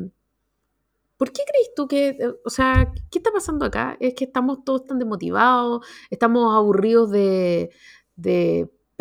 ¿Por 1.17 1.33
qué 1.33 1.43
crees 1.47 1.73
tú 1.77 1.87
que, 1.87 2.19
o 2.45 2.51
sea, 2.51 2.93
qué 3.11 3.19
está 3.19 3.31
pasando 3.31 3.65
acá? 3.65 3.97
Es 4.01 4.15
que 4.15 4.25
estamos 4.25 4.65
todos 4.65 4.87
tan 4.87 4.99
desmotivados, 4.99 5.87
estamos 6.11 6.53
aburridos 6.55 7.11
de, 7.13 7.71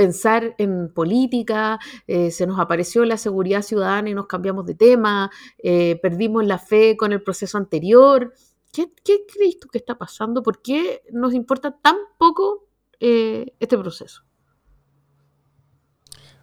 pensar 0.01 0.55
en 0.57 0.91
política, 0.91 1.79
eh, 2.07 2.31
se 2.31 2.47
nos 2.47 2.59
apareció 2.59 3.05
la 3.05 3.17
seguridad 3.17 3.61
ciudadana 3.61 4.09
y 4.09 4.15
nos 4.15 4.25
cambiamos 4.25 4.65
de 4.65 4.73
tema, 4.73 5.29
eh, 5.59 5.99
perdimos 6.01 6.43
la 6.43 6.57
fe 6.57 6.97
con 6.97 7.11
el 7.11 7.21
proceso 7.21 7.59
anterior. 7.59 8.33
¿Qué, 8.73 8.91
crees 9.05 9.59
tú 9.59 9.67
que 9.67 9.77
está 9.77 9.99
pasando? 9.99 10.41
¿Por 10.41 10.59
qué 10.63 11.03
nos 11.11 11.35
importa 11.35 11.77
tan 11.79 11.97
poco 12.17 12.67
este 12.99 13.77
proceso? 13.77 14.23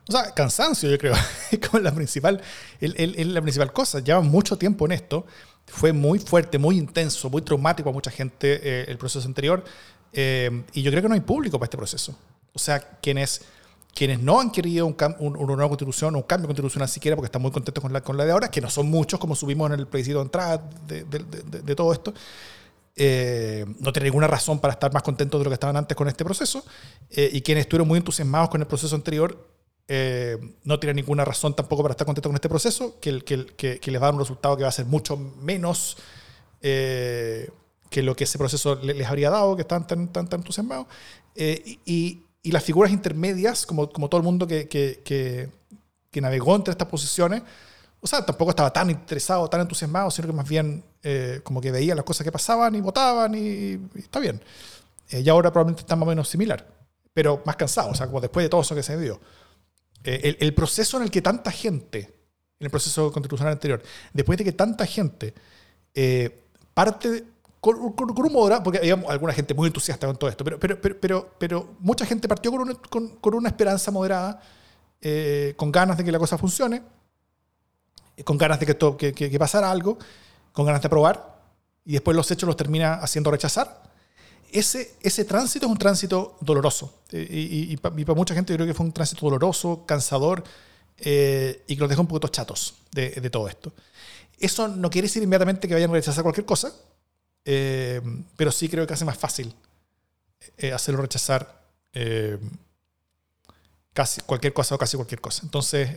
O 0.08 0.12
sea, 0.12 0.32
cansancio, 0.32 0.88
yo 0.88 0.98
creo, 0.98 1.14
es 1.50 1.58
como 1.58 1.82
la 1.82 1.92
principal, 1.92 2.40
la 2.80 3.42
principal 3.42 3.72
cosa. 3.72 3.98
Lleva 3.98 4.20
mucho 4.20 4.56
tiempo 4.56 4.86
en 4.86 4.92
esto. 4.92 5.26
Fue 5.66 5.92
muy 5.92 6.20
fuerte, 6.20 6.58
muy 6.58 6.78
intenso, 6.78 7.28
muy 7.28 7.42
traumático 7.42 7.90
a 7.90 7.92
mucha 7.92 8.12
gente 8.12 8.60
eh, 8.62 8.84
el 8.86 8.98
proceso 8.98 9.26
anterior. 9.26 9.64
Eh, 10.12 10.64
y 10.74 10.82
yo 10.82 10.92
creo 10.92 11.02
que 11.02 11.08
no 11.08 11.14
hay 11.14 11.22
público 11.22 11.58
para 11.58 11.66
este 11.66 11.76
proceso. 11.76 12.16
O 12.60 12.64
sea, 12.64 12.80
quienes, 12.80 13.42
quienes 13.94 14.20
no 14.20 14.40
han 14.40 14.50
querido 14.50 14.86
un, 14.86 14.96
una 15.20 15.54
nueva 15.54 15.68
constitución, 15.68 16.16
un 16.16 16.22
cambio 16.22 16.48
constitucional 16.48 16.88
siquiera, 16.88 17.16
porque 17.16 17.26
están 17.26 17.42
muy 17.42 17.50
contentos 17.50 17.80
con 17.80 17.92
la, 17.92 18.00
con 18.00 18.16
la 18.16 18.24
de 18.24 18.32
ahora, 18.32 18.50
que 18.50 18.60
no 18.60 18.68
son 18.68 18.88
muchos, 18.88 19.20
como 19.20 19.34
subimos 19.34 19.70
en 19.70 19.80
el 19.80 19.86
plebiscito 19.86 20.18
de 20.18 20.24
entrada 20.24 20.70
de, 20.86 21.04
de, 21.04 21.74
todo 21.74 21.92
esto, 21.92 22.12
eh, 22.96 23.64
no 23.80 23.92
tienen 23.92 24.06
ninguna 24.06 24.26
razón 24.26 24.58
para 24.58 24.72
estar 24.72 24.92
más 24.92 25.02
contentos 25.02 25.40
de 25.40 25.44
lo 25.44 25.50
que 25.50 25.54
estaban 25.54 25.76
antes 25.76 25.96
con 25.96 26.08
este 26.08 26.24
proceso. 26.24 26.64
y 27.10 27.40
quienes 27.42 27.62
estuvieron 27.62 27.86
muy 27.86 27.98
entusiasmados 27.98 28.48
con 28.50 28.60
el 28.60 28.66
proceso 28.66 28.94
anterior 28.96 29.38
eh, 29.90 30.36
no 30.64 30.78
tiene 30.78 31.00
ninguna 31.00 31.24
razón 31.24 31.56
tampoco 31.56 31.82
para 31.82 31.92
estar 31.92 32.04
contento 32.04 32.28
con 32.28 32.36
este 32.36 32.50
proceso, 32.50 33.00
que, 33.00 33.20
que, 33.22 33.80
que, 33.80 33.90
les 33.90 34.02
va 34.02 34.06
a 34.06 34.08
dar 34.08 34.14
un 34.14 34.20
resultado 34.20 34.54
que 34.54 34.62
va 34.62 34.68
a 34.68 34.72
ser 34.72 34.84
mucho 34.84 35.16
menos 35.16 35.96
eh, 36.60 37.48
que 37.88 38.02
lo 38.02 38.14
que 38.14 38.24
ese 38.24 38.36
proceso 38.36 38.74
les 38.74 39.06
habría 39.06 39.30
dado, 39.30 39.56
que 39.56 39.62
están 39.62 39.86
tan, 39.86 40.08
tan, 40.12 40.28
tan 40.28 40.40
entusiasmados. 40.40 40.86
Eh, 41.34 41.78
y, 41.86 42.22
y, 42.42 42.52
las 42.52 42.64
figuras 42.64 42.92
intermedias, 42.92 43.66
como, 43.66 43.90
como 43.90 44.08
todo 44.08 44.20
el 44.20 44.24
mundo 44.24 44.46
que, 44.46 44.68
que, 44.68 45.50
navegó 46.20 46.56
entre 46.56 46.72
estas 46.72 46.88
posiciones, 46.88 47.42
o 48.00 48.06
sea, 48.06 48.26
tampoco 48.26 48.50
estaba 48.50 48.72
tan 48.72 48.90
interesado, 48.90 49.48
tan 49.48 49.60
entusiasmado, 49.60 50.10
sino 50.10 50.26
que 50.26 50.34
más 50.34 50.48
bien 50.48 50.82
como 51.44 51.60
que 51.60 51.70
veía 51.70 51.94
las 51.94 52.04
cosas 52.04 52.24
que 52.24 52.32
pasaban 52.32 52.74
y 52.74 52.80
votaban 52.80 53.34
y, 53.36 53.78
está 53.96 54.18
bien. 54.18 54.42
y 55.10 55.28
ahora 55.28 55.52
probablemente 55.52 55.82
está 55.82 55.94
más 55.94 56.06
o 56.06 56.10
menos 56.10 56.28
similar, 56.28 56.66
pero 57.14 57.40
más 57.46 57.54
cansado, 57.54 57.90
o 57.90 57.94
sea, 57.94 58.06
como 58.06 58.20
después 58.20 58.44
de 58.44 58.48
todo 58.48 58.62
eso 58.62 58.74
que 58.74 58.82
se 58.82 58.98
dio. 58.98 59.20
Eh, 60.04 60.36
el, 60.40 60.54
proceso 60.54 60.96
en 60.96 61.02
el 61.04 61.10
que 61.10 61.22
tanta 61.22 61.50
gente, 61.50 61.98
en 62.60 62.64
el 62.64 62.70
proceso 62.70 63.12
constitucional 63.12 63.52
anterior, 63.52 63.82
después 64.12 64.38
de 64.38 64.44
que 64.44 64.52
tanta 64.52 64.86
gente 64.86 65.34
eh, 65.94 66.44
parte 66.72 67.24
con, 67.60 67.76
un 67.76 68.32
moderado, 68.32 68.62
porque 68.62 68.78
había 68.78 68.94
alguna 69.08 69.32
gente 69.32 69.54
muy 69.54 69.66
entusiasta 69.66 70.06
con 70.06 70.16
todo 70.16 70.30
esto, 70.30 70.44
pero, 70.44 70.58
pero, 70.58 70.80
pero, 70.80 71.30
pero, 71.38 71.74
mucha 71.80 72.06
gente 72.06 72.28
partió 72.28 72.50
con 72.50 72.60
una, 72.60 72.74
con, 72.74 73.34
una 73.34 73.48
esperanza 73.48 73.90
moderada, 73.90 74.40
eh, 75.00 75.54
con 75.56 75.72
ganas 75.72 75.96
de 75.98 76.04
que 76.04 76.12
la 76.12 76.18
cosa 76.18 76.38
funcione, 76.38 76.82
con 78.24 78.38
ganas 78.38 78.60
de 78.60 78.66
que, 78.66 79.14
que, 79.14 79.30
que 79.30 79.38
pasara 79.38 79.70
algo, 79.70 79.98
con 80.52 80.66
ganas 80.66 80.82
de 80.82 80.86
aprobar, 80.86 81.38
y 81.84 81.92
después 81.92 82.16
los 82.16 82.30
hechos 82.30 82.46
los 82.46 82.56
termina 82.56 82.94
haciendo 82.94 83.30
rechazar 83.30 83.88
ese, 84.52 84.94
ese 85.02 85.24
tránsito 85.24 85.66
es 85.66 85.72
un 85.72 85.78
tránsito 85.78 86.36
doloroso. 86.40 87.00
Y, 87.12 87.76
para 87.78 88.14
mucha 88.14 88.34
gente 88.34 88.52
yo 88.52 88.56
creo 88.56 88.66
que 88.66 88.74
fue 88.74 88.86
un 88.86 88.92
tránsito 88.92 89.26
doloroso, 89.26 89.84
cansador, 89.86 90.42
eh, 90.98 91.64
y 91.66 91.74
que 91.74 91.80
los 91.80 91.88
dejó 91.88 92.02
un 92.02 92.08
poquito 92.08 92.28
chatos 92.28 92.74
de, 92.92 93.10
de, 93.10 93.30
todo 93.30 93.48
esto. 93.48 93.72
Eso 94.38 94.68
no 94.68 94.90
quiere 94.90 95.06
decir 95.06 95.22
inmediatamente 95.22 95.68
que 95.68 95.74
vayan 95.74 95.90
a 95.90 95.94
rechazar 95.94 96.22
cualquier 96.22 96.46
cosa, 96.46 96.72
eh, 97.50 98.02
pero 98.36 98.52
sí 98.52 98.68
creo 98.68 98.86
que 98.86 98.92
hace 98.92 99.04
más 99.06 99.16
fácil 99.16 99.54
eh, 100.58 100.72
hacerlo 100.72 101.00
rechazar 101.00 101.58
casi 103.92 104.20
cualquier 104.20 104.52
cosa 104.52 104.74
o 104.74 104.78
casi 104.78 104.96
cualquier 104.96 105.20
cosa. 105.20 105.40
Entonces, 105.44 105.90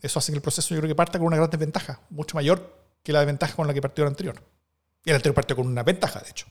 eso 0.00 0.18
hace 0.18 0.32
que 0.32 0.36
el 0.36 0.42
proceso 0.42 0.74
yo 0.74 0.80
creo 0.80 0.88
que 0.88 0.96
parta 0.96 1.18
con 1.18 1.28
una 1.28 1.36
gran 1.36 1.50
desventaja, 1.50 2.00
mucho 2.10 2.36
mayor 2.36 2.74
que 3.02 3.12
la 3.12 3.20
desventaja 3.20 3.54
con 3.54 3.66
la 3.66 3.74
que 3.74 3.80
partió 3.80 4.02
el 4.04 4.08
anterior. 4.08 4.42
Y 5.04 5.10
el 5.10 5.16
anterior 5.16 5.34
partió 5.34 5.54
con 5.54 5.66
una 5.68 5.82
ventaja, 5.82 6.20
de 6.20 6.30
hecho 6.30 6.46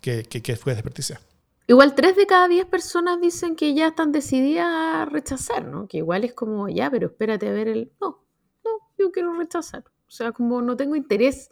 que, 0.00 0.24
que, 0.24 0.56
fue 0.56 0.74
desperdiciar. 0.74 1.20
Igual 1.66 1.94
tres 1.94 2.16
de 2.16 2.26
cada 2.26 2.48
diez 2.48 2.66
personas 2.66 3.20
dicen 3.20 3.54
que 3.54 3.74
ya 3.74 3.88
están 3.88 4.12
decididas 4.12 4.66
a 4.66 5.04
rechazar, 5.04 5.64
¿no? 5.64 5.86
Que 5.86 5.98
igual 5.98 6.24
es 6.24 6.32
como, 6.34 6.68
ya, 6.68 6.90
pero 6.90 7.08
espérate 7.08 7.48
a 7.48 7.52
ver 7.52 7.68
el... 7.68 7.92
No, 8.00 8.24
no, 8.64 8.70
yo 8.98 9.12
quiero 9.12 9.32
rechazar. 9.34 9.84
O 10.08 10.10
sea, 10.10 10.32
como 10.32 10.60
no 10.62 10.76
tengo 10.76 10.96
interés 10.96 11.50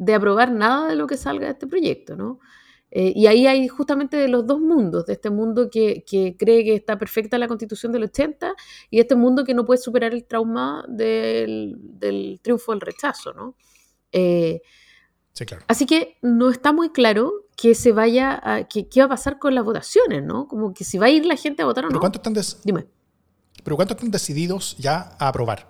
de 0.00 0.14
aprobar 0.14 0.50
nada 0.50 0.88
de 0.88 0.96
lo 0.96 1.06
que 1.06 1.18
salga 1.18 1.44
de 1.44 1.52
este 1.52 1.66
proyecto, 1.66 2.16
¿no? 2.16 2.40
Eh, 2.90 3.12
y 3.14 3.26
ahí 3.26 3.46
hay 3.46 3.68
justamente 3.68 4.16
de 4.16 4.28
los 4.28 4.46
dos 4.46 4.58
mundos, 4.58 5.04
de 5.04 5.12
este 5.12 5.28
mundo 5.28 5.68
que, 5.70 6.02
que, 6.04 6.36
cree 6.38 6.64
que 6.64 6.74
está 6.74 6.98
perfecta 6.98 7.36
la 7.38 7.46
constitución 7.46 7.92
del 7.92 8.04
80 8.04 8.54
y 8.88 8.98
este 8.98 9.14
mundo 9.14 9.44
que 9.44 9.52
no 9.52 9.66
puede 9.66 9.78
superar 9.78 10.14
el 10.14 10.24
trauma 10.24 10.84
del, 10.88 11.76
del 11.78 12.40
triunfo 12.42 12.72
del 12.72 12.80
rechazo, 12.80 13.34
¿no? 13.34 13.54
Eh, 14.10 14.62
sí, 15.34 15.44
claro. 15.44 15.64
Así 15.68 15.84
que 15.84 16.16
no 16.22 16.48
está 16.48 16.72
muy 16.72 16.90
claro 16.90 17.46
que 17.56 17.74
se 17.74 17.92
vaya 17.92 18.40
a, 18.42 18.64
que, 18.64 18.88
qué 18.88 19.00
va 19.00 19.06
a 19.06 19.10
pasar 19.10 19.38
con 19.38 19.54
las 19.54 19.64
votaciones, 19.64 20.24
¿no? 20.24 20.48
Como 20.48 20.72
que 20.72 20.82
si 20.82 20.96
va 20.96 21.06
a 21.06 21.10
ir 21.10 21.26
la 21.26 21.36
gente 21.36 21.62
a 21.62 21.66
votar 21.66 21.84
o 21.84 21.88
¿Pero 21.88 21.96
no. 21.96 22.00
¿cuántos 22.00 22.20
están 22.26 22.62
Dime. 22.64 22.86
¿Pero 23.62 23.76
cuántos 23.76 23.98
están 23.98 24.10
decididos 24.10 24.78
ya 24.78 25.14
a 25.18 25.28
aprobar? 25.28 25.68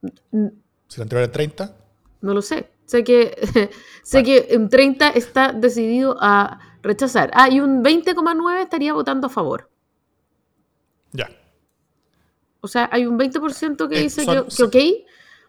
Si 0.00 0.96
el 0.96 1.02
anterior 1.02 1.24
era 1.24 1.32
30. 1.32 1.76
No 2.22 2.32
lo 2.32 2.40
sé. 2.40 2.71
Sé 2.86 3.04
que, 3.04 3.70
sé 4.02 4.22
que 4.22 4.48
un 4.56 4.68
30 4.68 5.10
está 5.10 5.52
decidido 5.52 6.16
a 6.20 6.60
rechazar. 6.82 7.30
Ah, 7.34 7.48
y 7.48 7.60
un 7.60 7.82
20,9 7.82 8.62
estaría 8.62 8.92
votando 8.92 9.28
a 9.28 9.30
favor. 9.30 9.70
Ya. 11.12 11.28
O 12.60 12.68
sea, 12.68 12.88
hay 12.92 13.06
un 13.06 13.18
20% 13.18 13.88
que 13.88 13.98
Eh, 13.98 14.02
dice 14.02 14.24
son- 14.24 14.46
que, 14.46 14.56
que 14.56 15.02
ok, 15.02 15.08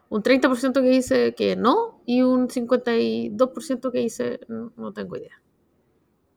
un 0.10 0.24
30% 0.24 0.74
que 0.82 0.90
dice 0.90 1.36
que 1.36 1.56
no 1.56 2.02
y 2.06 2.22
un 2.22 2.48
52% 2.50 3.92
que 3.92 4.00
dice 4.00 4.40
"No- 4.48 4.72
no 4.78 4.94
tengo 4.94 5.18
idea. 5.18 5.42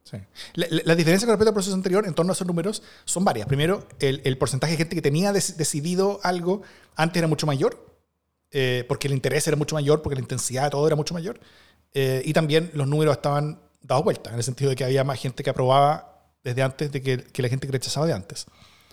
Sí. 0.04 0.18
La, 0.54 0.66
la- 0.70 0.82
la 0.84 0.94
diferencia 0.94 1.26
con 1.26 1.32
respecto 1.32 1.48
al 1.50 1.54
proceso 1.54 1.74
anterior 1.74 2.06
en 2.06 2.14
torno 2.14 2.30
a 2.32 2.34
esos 2.34 2.46
números 2.46 2.82
son 3.04 3.24
varias. 3.24 3.46
Primero, 3.48 3.86
el, 3.98 4.20
el 4.24 4.38
porcentaje 4.38 4.72
de 4.74 4.76
gente 4.78 4.94
que 4.94 5.02
tenía 5.02 5.32
des- 5.32 5.56
decidido 5.56 6.20
algo 6.22 6.62
antes 6.94 7.16
era 7.18 7.26
mucho 7.26 7.46
mayor, 7.46 7.85
eh, 8.52 8.84
porque 8.88 9.08
el 9.08 9.14
interés 9.14 9.46
era 9.48 9.56
mucho 9.56 9.74
mayor, 9.74 10.02
porque 10.02 10.16
la 10.16 10.22
intensidad 10.22 10.64
de 10.64 10.70
todo 10.70 10.86
era 10.86 10.96
mucho 10.96 11.14
mayor. 11.14 11.38
eh, 11.94 12.22
y 12.24 12.32
también 12.32 12.70
los 12.74 12.86
números 12.86 13.16
estaban 13.16 13.58
dados 13.82 14.04
vuelta, 14.04 14.30
en 14.30 14.36
el 14.36 14.42
sentido 14.42 14.70
de 14.70 14.76
que 14.76 14.84
había 14.84 15.02
más 15.04 15.18
gente 15.20 15.42
que 15.42 15.50
aprobaba 15.50 16.28
desde 16.44 16.62
antes 16.62 16.92
de 16.92 17.00
que, 17.02 17.18
que 17.24 17.42
la 17.42 17.48
gente 17.48 17.66
que 17.66 17.72
rechazaba 17.72 18.06
de 18.06 18.12
antes, 18.12 18.46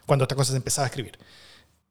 cuando 0.06 0.24
esta 0.24 0.36
cosa 0.36 0.52
se 0.52 0.58
empezaba 0.58 0.86
a 0.86 0.90
escribir. 0.90 1.18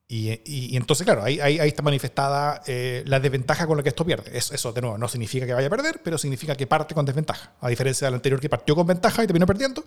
Y, 0.09 0.31
y- 0.31 0.41
y 0.73 0.77
entonces, 0.77 1.05
claro, 1.07 1.23
ahí, 1.23 1.41
ahí, 1.41 1.59
ahí 1.59 1.69
está 1.69 1.83
manifestada 1.83 2.61
eh, 2.67 3.03
la 3.07 3.19
desventaja 3.21 3.67
con 3.67 3.77
la 3.79 3.83
que 3.83 3.89
esto 3.91 4.05
pierde. 4.05 4.37
Eso, 4.37 4.55
eso, 4.55 4.73
de 4.73 4.81
nuevo, 4.83 4.99
no 4.99 5.09
significa 5.09 5.47
que 5.47 5.55
vaya 5.55 5.69
a 5.69 5.71
perder, 5.71 6.01
pero 6.05 6.19
significa 6.19 6.55
que 6.55 6.67
parte 6.67 6.95
con 6.95 7.05
desventaja. 7.07 7.53
A 7.61 7.69
diferencia 7.69 8.07
del 8.09 8.15
anterior 8.15 8.39
que 8.41 8.49
partió 8.51 8.75
con 8.75 8.87
ventaja 8.87 9.25
y 9.25 9.27
terminó 9.27 9.47
perdiendo, 9.47 9.83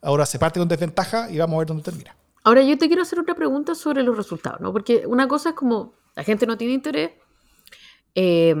ahora 0.00 0.24
se 0.24 0.38
parte 0.38 0.58
con 0.58 0.68
desventaja 0.68 1.30
y 1.30 1.36
vamos 1.38 1.56
a 1.56 1.58
ver 1.58 1.66
dónde 1.68 1.82
termina. 1.82 2.16
Ahora 2.44 2.62
yo 2.62 2.78
te 2.78 2.86
quiero 2.86 3.02
hacer 3.02 3.18
otra 3.20 3.34
pregunta 3.34 3.74
sobre 3.74 4.02
los 4.02 4.16
resultados, 4.16 4.60
¿no? 4.60 4.72
Porque 4.72 5.06
una 5.06 5.28
cosa 5.28 5.50
es 5.50 5.54
como 5.54 5.92
la 6.18 6.24
gente 6.24 6.46
no 6.46 6.56
tiene 6.58 6.74
interés, 6.74 7.12
eh, 8.16 8.52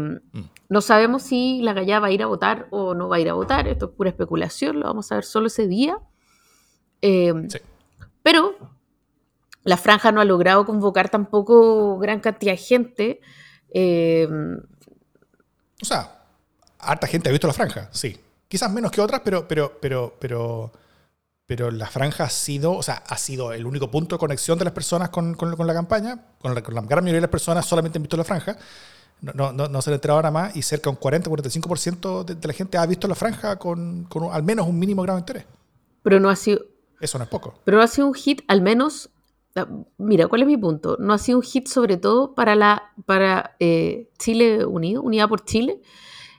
no 0.68 0.80
sabemos 0.80 1.24
si 1.24 1.60
la 1.62 1.72
gallá 1.72 1.98
va 1.98 2.06
a 2.06 2.12
ir 2.12 2.22
a 2.22 2.26
votar 2.26 2.68
o 2.70 2.94
no 2.94 3.08
va 3.08 3.16
a 3.16 3.18
ir 3.18 3.28
a 3.28 3.32
votar, 3.32 3.66
esto 3.66 3.86
es 3.86 3.92
pura 3.96 4.10
especulación, 4.10 4.78
lo 4.78 4.86
vamos 4.86 5.10
a 5.10 5.16
ver 5.16 5.24
solo 5.24 5.48
ese 5.48 5.66
día. 5.66 5.98
Eh, 7.02 7.34
Sí. 7.48 7.58
Pero 8.22 8.54
la 9.64 9.76
franja 9.76 10.12
no 10.12 10.20
ha 10.20 10.24
logrado 10.24 10.64
convocar 10.64 11.08
tampoco 11.08 11.98
gran 11.98 12.20
cantidad 12.20 12.52
de 12.52 12.58
gente. 12.58 13.20
eh, 13.74 14.28
O 15.82 15.84
sea, 15.84 16.22
harta 16.78 17.06
gente 17.08 17.28
ha 17.28 17.32
visto 17.32 17.48
la 17.48 17.52
franja, 17.54 17.88
sí. 17.92 18.16
Quizás 18.46 18.70
menos 18.72 18.92
que 18.92 19.00
otras, 19.00 19.20
pero, 19.24 19.48
pero, 19.48 19.78
pero, 19.80 20.14
pero, 20.20 20.72
pero 21.48 21.70
la 21.72 21.86
franja 21.86 22.24
ha 22.24 22.30
sido, 22.30 22.74
o 22.74 22.82
sea, 22.82 23.02
ha 23.08 23.16
sido 23.18 23.52
el 23.54 23.64
único 23.66 23.90
punto 23.90 24.14
de 24.16 24.20
conexión 24.20 24.58
de 24.58 24.66
las 24.66 24.74
personas 24.74 25.08
con, 25.08 25.34
con- 25.34 25.56
con 25.56 25.66
la 25.66 25.72
campaña. 25.74 26.20
Con 26.40 26.54
la, 26.54 26.62
con 26.62 26.74
la 26.74 26.82
gran 26.82 27.02
mayoría 27.02 27.16
de 27.16 27.22
las 27.22 27.30
personas 27.30 27.64
solamente 27.66 27.98
han 27.98 28.02
visto 28.02 28.16
la 28.18 28.24
franja. 28.24 28.56
No, 29.22 29.50
no, 29.52 29.66
no, 29.66 29.82
se 29.82 29.90
le 29.90 29.94
ha 29.94 29.96
enterado 29.96 30.20
nada 30.20 30.30
más 30.30 30.54
y 30.54 30.62
cerca 30.62 30.90
de 30.90 30.96
un 30.96 31.00
40-45% 31.00 32.22
de, 32.24 32.34
de 32.36 32.46
la 32.48 32.52
gente 32.54 32.78
ha 32.78 32.86
visto 32.86 33.08
la 33.08 33.14
franja 33.16 33.56
con, 33.58 34.04
con 34.04 34.32
al 34.32 34.42
menos 34.44 34.68
un 34.68 34.78
mínimo 34.78 35.02
grado 35.02 35.16
de 35.16 35.22
interés. 35.22 35.44
pero 36.02 36.20
no 36.20 36.28
ha 36.28 36.36
sido, 36.36 36.60
Eso 37.00 37.18
no 37.18 37.24
es 37.24 37.30
poco. 37.30 37.54
pero 37.64 37.78
no 37.78 37.82
ha 37.82 37.88
sido 37.88 38.06
un 38.06 38.14
hit, 38.14 38.42
al 38.46 38.60
menos. 38.62 39.08
ah, 39.56 39.66
Mira, 39.96 40.26
¿cuál 40.28 40.42
es 40.42 40.46
mi 40.46 40.56
punto? 40.58 40.98
No 41.00 41.14
ha 41.14 41.18
sido 41.18 41.38
un 41.38 41.42
hit 41.44 41.66
sobre 41.66 41.96
todo 41.96 42.34
para 42.34 42.54
la 42.54 42.92
para 43.06 43.56
eh, 43.58 44.08
Chile 44.18 44.64
Unido, 44.66 45.02
Unidad 45.02 45.28
por 45.28 45.44
Chile, 45.46 45.80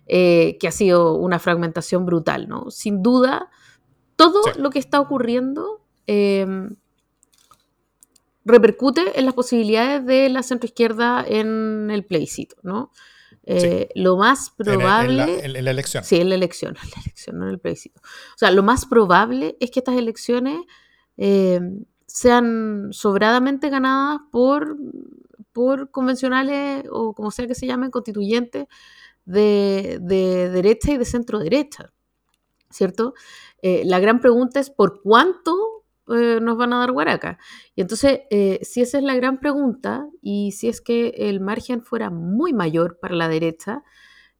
eh, 0.05 0.57
que 0.59 0.67
ha 0.67 0.71
sido 0.71 1.15
una 1.15 1.39
fragmentación 1.39 2.05
brutal, 2.05 2.47
¿no? 2.47 2.69
Sin 2.71 3.03
duda, 3.03 3.49
todo 4.19 4.43
Sí. 4.43 4.59
lo 4.61 4.69
que 4.69 4.79
está 4.79 4.99
ocurriendo 4.99 5.81
eh, 6.05 6.45
repercute 8.45 9.19
en 9.19 9.25
las 9.25 9.33
posibilidades 9.33 10.05
de 10.05 10.29
la 10.29 10.43
centroizquierda 10.43 11.23
en 11.27 11.89
el 11.91 12.05
plebiscito, 12.05 12.55
¿no? 12.63 12.91
Eh, 13.45 13.89
Lo 13.95 14.17
más 14.17 14.53
En, 14.59 14.67
en 14.69 14.77
probable... 14.77 15.15
la, 15.15 15.25
en- 15.29 15.55
en 15.55 15.65
la 15.65 15.71
elección. 15.71 16.03
Sí, 16.03 16.17
en 16.17 16.29
la 16.29 16.35
elección, 16.35 16.75
en 16.83 16.89
la 16.89 17.01
elección, 17.01 17.37
no 17.39 17.45
en 17.45 17.51
el 17.51 17.59
plebiscito. 17.59 17.99
O 18.03 18.37
sea, 18.37 18.51
lo 18.51 18.63
más 18.63 18.85
probable 18.85 19.57
es 19.59 19.71
que 19.71 19.79
estas 19.79 19.95
elecciones 19.97 20.61
eh, 21.17 21.59
sean 22.05 22.89
sobradamente 22.91 23.69
ganadas 23.69 24.19
por, 24.31 24.77
por 25.51 25.91
convencionales 25.91 26.85
o 26.91 27.13
como 27.13 27.31
sea 27.31 27.47
que 27.47 27.55
se 27.55 27.67
llamen, 27.67 27.91
constituyentes 27.91 28.67
de, 29.25 29.99
de 30.01 30.49
derecha 30.49 30.91
y 30.91 30.97
de 30.97 31.05
centro 31.05 31.39
derecha, 31.39 31.91
¿cierto? 32.71 33.13
Eh, 33.61 33.83
la 33.85 33.99
gran 33.99 34.19
pregunta 34.21 34.59
es 34.59 34.69
por 34.69 35.01
cuánto 35.01 35.85
eh, 36.07 36.39
nos 36.41 36.57
van 36.57 36.73
a 36.73 36.79
dar 36.79 36.91
Guaraca. 36.91 37.37
Y 37.75 37.81
entonces, 37.81 38.21
eh, 38.29 38.59
si 38.63 38.81
esa 38.81 38.97
es 38.97 39.03
la 39.03 39.15
gran 39.15 39.39
pregunta 39.39 40.07
y 40.21 40.51
si 40.53 40.69
es 40.69 40.81
que 40.81 41.09
el 41.17 41.39
margen 41.39 41.81
fuera 41.81 42.09
muy 42.09 42.53
mayor 42.53 42.99
para 42.99 43.15
la 43.15 43.27
derecha, 43.27 43.83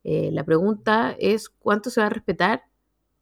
la 0.02 0.44
pregunta 0.44 1.16
es 1.20 1.50
cuánto 1.50 1.92
se 1.92 2.02
va 2.02 2.08
a 2.08 2.10
respetar 2.10 2.64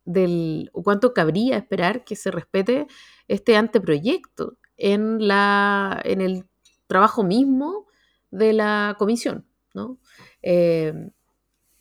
del, 0.05 0.69
o 0.73 0.83
cuánto 0.83 1.13
cabría 1.13 1.57
esperar 1.57 2.05
que 2.05 2.15
se 2.15 2.31
respete 2.31 2.87
este 3.27 3.57
anteproyecto 3.57 4.57
en, 4.77 5.27
la, 5.27 5.99
en 6.05 6.21
el 6.21 6.45
trabajo 6.85 7.23
mismo 7.23 7.87
de 8.31 8.53
la 8.53 8.95
comisión, 8.97 9.45
¿no? 9.73 9.97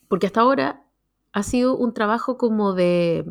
Porque 0.09 0.27
hasta 0.27 0.41
ahora 0.41 0.83
ha 1.33 1.43
sido 1.45 1.77
un 1.77 1.93
trabajo 1.93 2.37
como 2.39 2.73
de, 2.73 3.25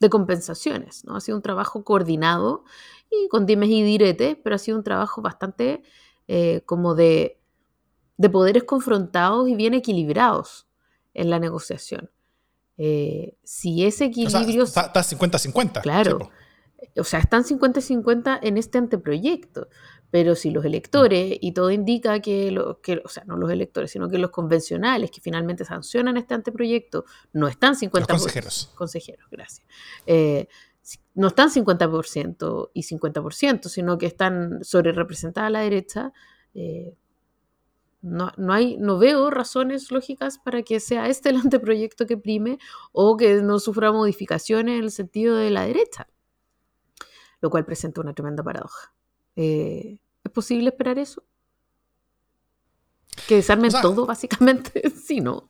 de 0.00 0.10
compensaciones, 0.10 1.04
¿no? 1.04 1.16
Ha 1.16 1.20
sido 1.20 1.36
un 1.36 1.42
trabajo 1.42 1.84
coordinado 1.84 2.64
y 3.10 3.28
con 3.28 3.46
dimes 3.46 3.70
y 3.70 3.82
diretes, 3.82 4.36
pero 4.42 4.56
ha 4.56 4.58
sido 4.58 4.76
un 4.78 4.84
trabajo 4.84 5.22
bastante 5.22 5.82
eh, 6.28 6.62
como 6.66 6.94
de, 6.94 7.40
de 8.16 8.30
poderes 8.30 8.64
confrontados 8.64 9.48
y 9.48 9.54
bien 9.54 9.74
equilibrados 9.74 10.68
en 11.14 11.30
la 11.30 11.38
negociación. 11.38 12.10
Eh, 12.76 13.36
si 13.42 13.84
ese 13.84 14.04
O 14.04 14.30
sea, 14.30 14.40
equilibrio... 14.40 14.64
está 14.64 14.82
está 14.86 15.00
50-50. 15.00 15.82
Claro. 15.82 16.30
o 16.96 17.04
sea, 17.04 17.18
están 17.18 17.42
50-50 17.42 18.38
en 18.42 18.56
este 18.56 18.78
anteproyecto, 18.78 19.68
pero 20.10 20.34
si 20.34 20.50
los 20.50 20.64
electores, 20.64 21.36
y 21.40 21.52
todo 21.52 21.70
indica 21.70 22.20
que, 22.20 22.50
lo- 22.50 22.80
que, 22.80 23.02
o 23.04 23.08
sea, 23.08 23.24
no 23.24 23.36
los 23.36 23.50
electores, 23.50 23.90
sino 23.90 24.08
que 24.08 24.18
los 24.18 24.30
convencionales 24.30 25.10
que 25.10 25.20
finalmente 25.20 25.64
sancionan 25.64 26.16
este 26.16 26.34
anteproyecto, 26.34 27.04
no 27.32 27.46
están 27.48 27.74
50%. 27.74 27.98
Los 27.98 28.06
consejeros. 28.08 28.72
Consejeros, 28.74 29.26
gracias. 29.30 29.66
Eh, 30.06 30.48
no 31.14 31.26
están 31.28 31.50
50% 31.50 32.70
y 32.72 32.82
50%, 32.82 33.68
sino 33.68 33.98
que 33.98 34.06
están 34.06 34.64
sobre 34.64 34.92
representada 34.92 35.48
a 35.48 35.50
la 35.50 35.60
derecha. 35.60 36.12
eh, 36.54 36.96
no, 38.00 38.30
no, 38.36 38.52
hay, 38.52 38.76
no 38.76 38.96
veo 38.98 39.28
razones 39.28 39.90
lógicas 39.90 40.38
para 40.38 40.62
que 40.62 40.78
sea 40.78 41.08
este 41.08 41.30
el 41.30 41.36
anteproyecto 41.36 42.06
que 42.06 42.16
prime 42.16 42.58
o 42.92 43.16
que 43.16 43.42
no 43.42 43.58
sufra 43.58 43.90
modificaciones 43.90 44.78
en 44.78 44.84
el 44.84 44.90
sentido 44.92 45.36
de 45.36 45.50
la 45.50 45.66
derecha 45.66 46.06
lo 47.40 47.50
cual 47.50 47.64
presenta 47.64 48.00
una 48.00 48.14
tremenda 48.14 48.42
paradoja. 48.42 48.92
Eh, 49.40 49.98
¿Es 50.24 50.32
posible 50.32 50.68
esperar 50.70 50.98
eso? 50.98 51.22
Que 53.28 53.36
desarmen 53.36 53.68
O 53.68 53.70
sea, 53.70 53.82
todo, 53.82 54.04
básicamente, 54.04 54.82
sí, 55.06 55.20
¿no? 55.20 55.48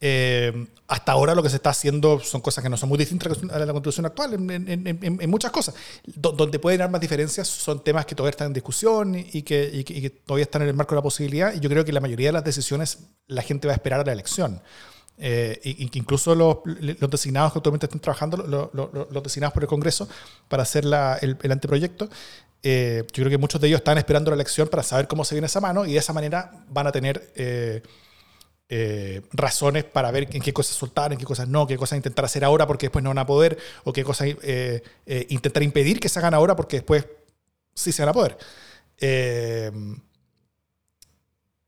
Eh, 0.00 0.66
hasta 0.86 1.12
ahora 1.12 1.34
lo 1.34 1.42
que 1.42 1.48
se 1.48 1.56
está 1.56 1.70
haciendo 1.70 2.20
son 2.20 2.40
cosas 2.42 2.62
que 2.62 2.68
no 2.68 2.76
son 2.76 2.90
muy 2.90 2.98
distintas 2.98 3.38
a 3.50 3.58
la 3.58 3.72
constitución 3.72 4.04
actual 4.06 4.34
en, 4.34 4.50
en- 4.50 4.68
en- 4.68 4.86
en- 4.86 5.18
en 5.20 5.30
muchas 5.30 5.50
cosas. 5.50 5.74
Do- 6.06 6.32
donde 6.32 6.58
pueden 6.58 6.80
haber 6.82 6.92
más 6.92 7.00
diferencias 7.00 7.48
son 7.48 7.82
temas 7.82 8.04
que 8.06 8.14
todavía 8.14 8.30
están 8.30 8.48
en 8.48 8.52
discusión 8.52 9.14
y 9.16 9.42
que, 9.42 9.70
y 9.72 9.82
que- 9.82 9.94
y 9.94 10.00
que 10.02 10.10
todavía 10.10 10.44
están 10.44 10.62
en 10.62 10.68
el 10.68 10.74
marco 10.74 10.94
de 10.94 10.98
la 10.98 11.02
posibilidad. 11.02 11.54
Y 11.54 11.60
yo 11.60 11.68
creo 11.70 11.84
que 11.84 11.92
la 11.92 12.00
mayoría 12.00 12.28
de 12.28 12.32
las 12.34 12.44
decisiones 12.44 12.98
la 13.26 13.42
gente 13.42 13.66
va 13.66 13.72
a 13.72 13.76
esperar 13.76 14.00
a 14.00 14.04
la 14.04 14.12
elección. 14.12 14.60
Eh, 15.16 15.60
y, 15.62 15.96
incluso 15.96 16.34
los, 16.34 16.58
los 16.64 17.08
designados 17.10 17.52
que 17.52 17.60
actualmente 17.60 17.86
están 17.86 18.00
trabajando, 18.00 18.36
lo- 18.36 18.70
lo- 18.74 18.90
lo- 18.92 19.08
los 19.10 19.22
designados 19.22 19.54
por 19.54 19.62
el 19.62 19.68
Congreso 19.68 20.08
para 20.48 20.64
hacer 20.64 20.84
la- 20.84 21.16
el, 21.22 21.38
el 21.40 21.52
anteproyecto, 21.52 22.10
eh, 22.64 23.04
yo 23.12 23.22
creo 23.22 23.30
que 23.30 23.38
muchos 23.38 23.60
de 23.60 23.68
ellos 23.68 23.78
están 23.78 23.98
esperando 23.98 24.30
la 24.30 24.34
elección 24.34 24.66
para 24.68 24.82
saber 24.82 25.06
cómo 25.06 25.24
se 25.24 25.34
viene 25.36 25.46
esa 25.46 25.60
mano 25.60 25.84
y 25.86 25.92
de 25.92 25.98
esa 25.98 26.12
manera 26.12 26.50
van 26.68 26.86
a 26.88 26.92
tener 26.92 27.30
eh, 27.36 27.82
eh, 28.68 29.20
razones 29.32 29.84
para 29.84 30.10
ver 30.10 30.26
en 30.34 30.40
qué 30.42 30.52
cosas 30.52 30.74
soltar, 30.74 31.12
en 31.12 31.18
qué 31.18 31.24
cosas 31.24 31.46
no, 31.46 31.66
qué 31.66 31.76
cosas 31.76 31.96
intentar 31.98 32.24
hacer 32.24 32.42
ahora 32.44 32.66
porque 32.66 32.86
después 32.86 33.02
no 33.02 33.10
van 33.10 33.18
a 33.18 33.26
poder, 33.26 33.58
o 33.84 33.92
qué 33.92 34.02
cosas 34.02 34.28
eh, 34.42 34.82
eh, 35.06 35.26
intentar 35.28 35.62
impedir 35.62 36.00
que 36.00 36.08
se 36.08 36.18
hagan 36.18 36.34
ahora 36.34 36.56
porque 36.56 36.78
después 36.78 37.06
sí 37.74 37.92
se 37.92 38.02
van 38.02 38.08
a 38.08 38.12
poder. 38.14 38.36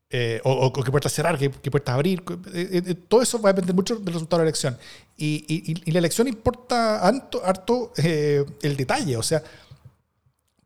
Eh, 0.09 0.39
o, 0.45 0.51
o 0.51 0.71
qué 0.83 0.89
puertas 0.89 1.11
cerrar, 1.11 1.37
qué, 1.37 1.51
qué 1.51 1.69
puertas 1.69 1.93
abrir. 1.93 2.23
Todo 3.09 3.21
eso 3.21 3.41
va 3.41 3.49
a 3.49 3.53
depender 3.53 3.75
mucho 3.75 3.97
del 3.97 4.13
resultado 4.13 4.39
de 4.39 4.45
la 4.45 4.49
elección. 4.49 4.77
Y, 5.17 5.43
y- 5.47 5.81
y 5.85 5.91
la 5.91 5.99
elección 5.99 6.27
importa 6.29 6.99
harto, 7.05 7.41
harto 7.43 7.91
el 7.97 8.77
detalle, 8.77 9.17
o 9.17 9.23
sea, 9.23 9.43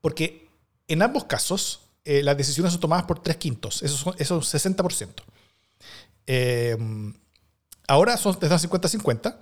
porque 0.01 0.49
en 0.87 1.01
ambos 1.01 1.25
casos 1.25 1.81
eh, 2.03 2.23
las 2.23 2.35
decisiones 2.37 2.73
son 2.73 2.81
tomadas 2.81 3.05
por 3.05 3.19
tres 3.19 3.37
quintos, 3.37 3.83
eso, 3.83 3.95
son, 3.95 4.15
es 4.17 4.29
un 4.31 4.41
60%. 4.41 5.07
Eh, 6.27 6.77
ahora 7.87 8.17
son, 8.17 8.33
están 8.33 8.59
50-50, 8.59 9.37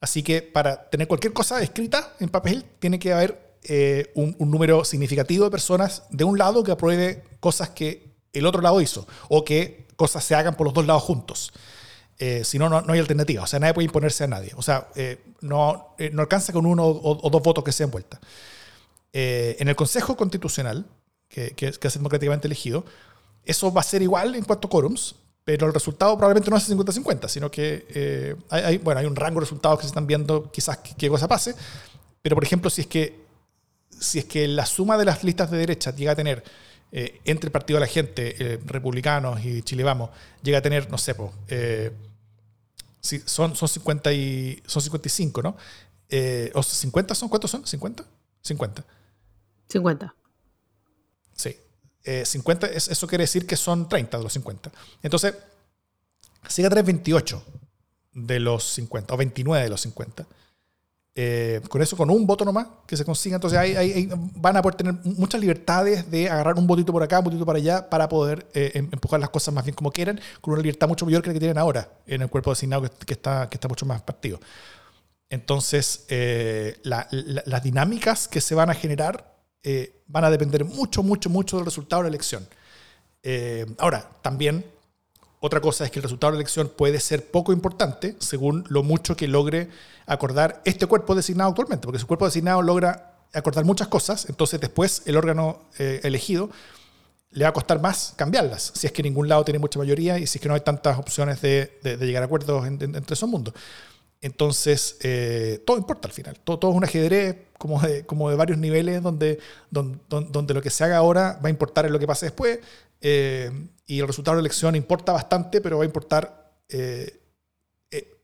así 0.00 0.22
que 0.22 0.42
para 0.42 0.88
tener 0.90 1.08
cualquier 1.08 1.32
cosa 1.32 1.62
escrita 1.62 2.14
en 2.20 2.28
papel 2.28 2.64
tiene 2.78 2.98
que 2.98 3.12
haber 3.12 3.56
eh, 3.64 4.12
un, 4.14 4.36
un 4.38 4.50
número 4.50 4.84
significativo 4.84 5.44
de 5.44 5.50
personas 5.50 6.04
de 6.10 6.24
un 6.24 6.38
lado 6.38 6.62
que 6.62 6.72
apruebe 6.72 7.24
cosas 7.40 7.70
que 7.70 8.14
el 8.32 8.46
otro 8.46 8.62
lado 8.62 8.80
hizo, 8.80 9.06
o 9.28 9.44
que 9.44 9.88
cosas 9.96 10.22
se 10.24 10.34
hagan 10.34 10.54
por 10.54 10.66
los 10.66 10.74
dos 10.74 10.86
lados 10.86 11.02
juntos. 11.02 11.52
Eh, 12.20 12.42
si 12.44 12.58
no, 12.58 12.68
no 12.68 12.92
hay 12.92 12.98
alternativa. 12.98 13.44
O 13.44 13.46
sea, 13.46 13.60
nadie 13.60 13.74
puede 13.74 13.86
imponerse 13.86 14.24
a 14.24 14.26
nadie. 14.26 14.52
O 14.56 14.62
sea, 14.62 14.88
eh, 14.96 15.18
no, 15.40 15.94
eh, 15.98 16.10
no 16.12 16.22
alcanza 16.22 16.52
con 16.52 16.66
uno 16.66 16.84
o, 16.84 17.30
dos 17.30 17.42
votos 17.42 17.62
que 17.62 17.70
sean 17.70 17.90
vueltas. 17.90 18.18
En 19.12 19.68
el 19.68 19.76
Consejo 19.76 20.16
Constitucional, 20.16 20.86
que, 21.28 21.50
que, 21.52 21.68
es 21.68 21.94
democráticamente 21.94 22.46
elegido, 22.46 22.84
eso 23.44 23.72
va 23.72 23.80
a 23.80 23.84
ser 23.84 24.02
igual 24.02 24.34
en 24.34 24.44
cuanto 24.44 24.68
a 24.68 24.70
quórums, 24.70 25.14
pero 25.44 25.66
el 25.66 25.74
resultado 25.74 26.16
probablemente 26.16 26.50
no 26.50 26.56
es 26.56 26.68
50-50, 26.68 27.28
sino 27.28 27.50
que 27.50 28.36
hay, 28.50 28.78
bueno, 28.78 29.00
hay 29.00 29.06
un 29.06 29.16
rango 29.16 29.40
de 29.40 29.46
resultados 29.46 29.78
que 29.78 29.82
se 29.84 29.88
están 29.88 30.06
viendo 30.06 30.50
quizás 30.52 30.78
qué 30.78 31.08
cosa 31.08 31.26
pase. 31.26 31.54
Pero, 32.20 32.36
por 32.36 32.44
ejemplo, 32.44 32.68
si 32.68 32.82
es 32.82 32.86
que, 32.86 33.18
si 33.88 34.18
es 34.18 34.26
que 34.26 34.46
la 34.46 34.66
suma 34.66 34.98
de 34.98 35.06
las 35.06 35.24
listas 35.24 35.50
de 35.50 35.56
derecha 35.56 35.94
llega 35.94 36.12
a 36.12 36.16
tener 36.16 36.44
entre 36.90 37.48
el 37.48 37.52
Partido 37.52 37.78
de 37.78 37.86
la 37.86 37.92
Gente, 37.92 38.60
republicanos 38.66 39.42
y 39.44 39.62
Chile 39.62 39.84
Vamos, 39.84 40.10
llega 40.42 40.58
a 40.58 40.62
tener, 40.62 40.90
no 40.90 40.98
sé, 40.98 41.14
Sí, 43.00 43.22
son, 43.24 43.54
son, 43.54 43.68
50 43.68 44.12
y, 44.12 44.62
son 44.66 44.82
55, 44.82 45.40
¿no? 45.42 45.56
Eh, 46.08 46.50
¿O 46.54 46.62
50 46.62 47.14
son? 47.14 47.28
¿Cuántos 47.28 47.50
son? 47.50 47.62
¿50? 47.62 48.04
50. 48.42 48.84
50. 49.68 50.14
Sí. 51.34 51.56
50, 52.24 52.68
eh, 52.68 52.76
eso 52.76 53.06
quiere 53.06 53.24
decir 53.24 53.46
que 53.46 53.56
son 53.56 53.88
30 53.88 54.16
de 54.16 54.22
los 54.22 54.32
50. 54.32 54.70
Entonces, 55.02 55.34
si 56.48 56.64
a 56.64 56.68
tener 56.68 56.84
28 56.84 57.42
de 58.12 58.40
los 58.40 58.64
50, 58.64 59.14
o 59.14 59.16
29 59.16 59.64
de 59.64 59.70
los 59.70 59.80
50. 59.82 60.26
Eh, 61.20 61.60
con 61.68 61.82
eso, 61.82 61.96
con 61.96 62.10
un 62.10 62.26
voto 62.26 62.44
nomás 62.44 62.68
que 62.86 62.96
se 62.96 63.04
consiga, 63.04 63.36
entonces 63.36 63.58
ahí, 63.58 64.08
van 64.36 64.56
a 64.56 64.62
poder 64.62 64.76
tener 64.76 64.94
muchas 65.02 65.40
libertades 65.40 66.08
de 66.08 66.30
agarrar 66.30 66.56
un 66.56 66.66
votito 66.66 66.92
por 66.92 67.02
acá, 67.02 67.18
un 67.18 67.24
votito 67.24 67.44
para 67.44 67.58
allá, 67.58 67.90
para 67.90 68.08
poder 68.08 68.46
eh, 68.54 68.70
em, 68.74 68.88
empujar 68.92 69.18
las 69.18 69.30
cosas 69.30 69.52
más 69.52 69.64
bien 69.64 69.74
como 69.74 69.90
quieran, 69.90 70.20
con 70.40 70.52
una 70.52 70.62
libertad 70.62 70.86
mucho 70.86 71.04
mayor 71.06 71.22
que 71.22 71.30
la 71.30 71.34
que 71.34 71.40
tienen 71.40 71.58
ahora 71.58 71.90
en 72.06 72.22
el 72.22 72.28
cuerpo 72.28 72.50
designado 72.50 72.82
que, 72.82 73.14
está, 73.14 73.48
que 73.48 73.56
está 73.56 73.66
mucho 73.66 73.84
más 73.84 74.00
partido. 74.02 74.38
Entonces, 75.28 76.04
eh, 76.08 76.78
las 76.84 77.62
dinámicas 77.64 78.28
que 78.28 78.40
se 78.40 78.54
van 78.54 78.70
a 78.70 78.74
generar 78.74 79.37
van 80.06 80.24
a 80.24 80.30
depender 80.30 80.64
mucho, 80.64 81.02
mucho, 81.02 81.28
mucho 81.30 81.56
del 81.56 81.66
resultado 81.66 82.02
de 82.02 82.10
la 82.10 82.14
elección. 82.14 82.48
ahora, 83.78 84.10
también 84.22 84.64
otra 85.40 85.60
cosa 85.60 85.84
es 85.84 85.90
que 85.90 86.00
el 86.00 86.02
resultado 86.02 86.32
de 86.32 86.38
la 86.38 86.40
elección 86.40 86.70
puede 86.76 86.98
ser 86.98 87.30
poco 87.30 87.52
importante 87.52 88.16
según 88.18 88.64
lo 88.68 88.82
mucho 88.82 89.16
que 89.16 89.28
logre 89.28 89.68
acordar 90.06 90.60
este 90.64 90.86
cuerpo 90.86 91.14
designado 91.14 91.50
actualmente, 91.50 91.86
porque 91.86 92.00
su 92.00 92.06
cuerpo 92.06 92.24
designado 92.24 92.60
logra 92.62 93.14
acordar 93.32 93.64
muchas 93.64 93.88
cosas, 93.88 94.26
entonces 94.28 94.60
después 94.60 95.02
el 95.06 95.16
órgano 95.16 95.60
eh, 95.78 96.00
elegido 96.02 96.50
le 97.30 97.44
va 97.44 97.50
a 97.50 97.52
costar 97.52 97.80
más 97.80 98.14
cambiarlas, 98.16 98.72
si 98.74 98.86
es 98.86 98.92
que 98.92 99.02
ningún 99.02 99.28
lado 99.28 99.44
tiene 99.44 99.58
mucha 99.58 99.78
mayoría 99.78 100.18
y 100.18 100.26
si 100.26 100.38
es 100.38 100.42
que 100.42 100.48
no 100.48 100.54
hay 100.54 100.62
tantas 100.62 100.98
opciones 100.98 101.40
de, 101.40 101.78
llegar 102.00 102.22
a 102.22 102.26
acuerdos 102.26 102.66
entre 102.66 103.14
esos 103.14 103.28
mundos. 103.28 103.54
Entonces, 104.20 104.96
eh, 105.02 105.62
todo 105.64 105.76
importa 105.76 106.08
al 106.08 106.14
final. 106.14 106.38
Todo, 106.42 106.70
es 106.70 106.76
un 106.76 106.84
ajedrez 106.84 107.36
como 107.56 107.80
de, 107.80 108.04
como 108.04 108.30
de 108.30 108.36
varios 108.36 108.58
niveles 108.58 109.02
donde, 109.02 109.38
lo 109.70 110.62
que 110.62 110.70
se 110.70 110.84
haga 110.84 110.96
ahora 110.96 111.38
va 111.42 111.48
a 111.48 111.50
importar 111.50 111.86
en 111.86 111.92
lo 111.92 111.98
que 111.98 112.06
pase 112.06 112.26
después. 112.26 112.58
Eh, 113.00 113.50
y 113.86 114.00
el 114.00 114.06
resultado 114.06 114.36
de 114.36 114.42
la 114.42 114.46
elección 114.46 114.74
importa 114.74 115.12
bastante, 115.12 115.60
pero 115.60 115.78
va 115.78 115.84
a 115.84 115.86
importar 115.86 116.52
eh, 116.68 117.14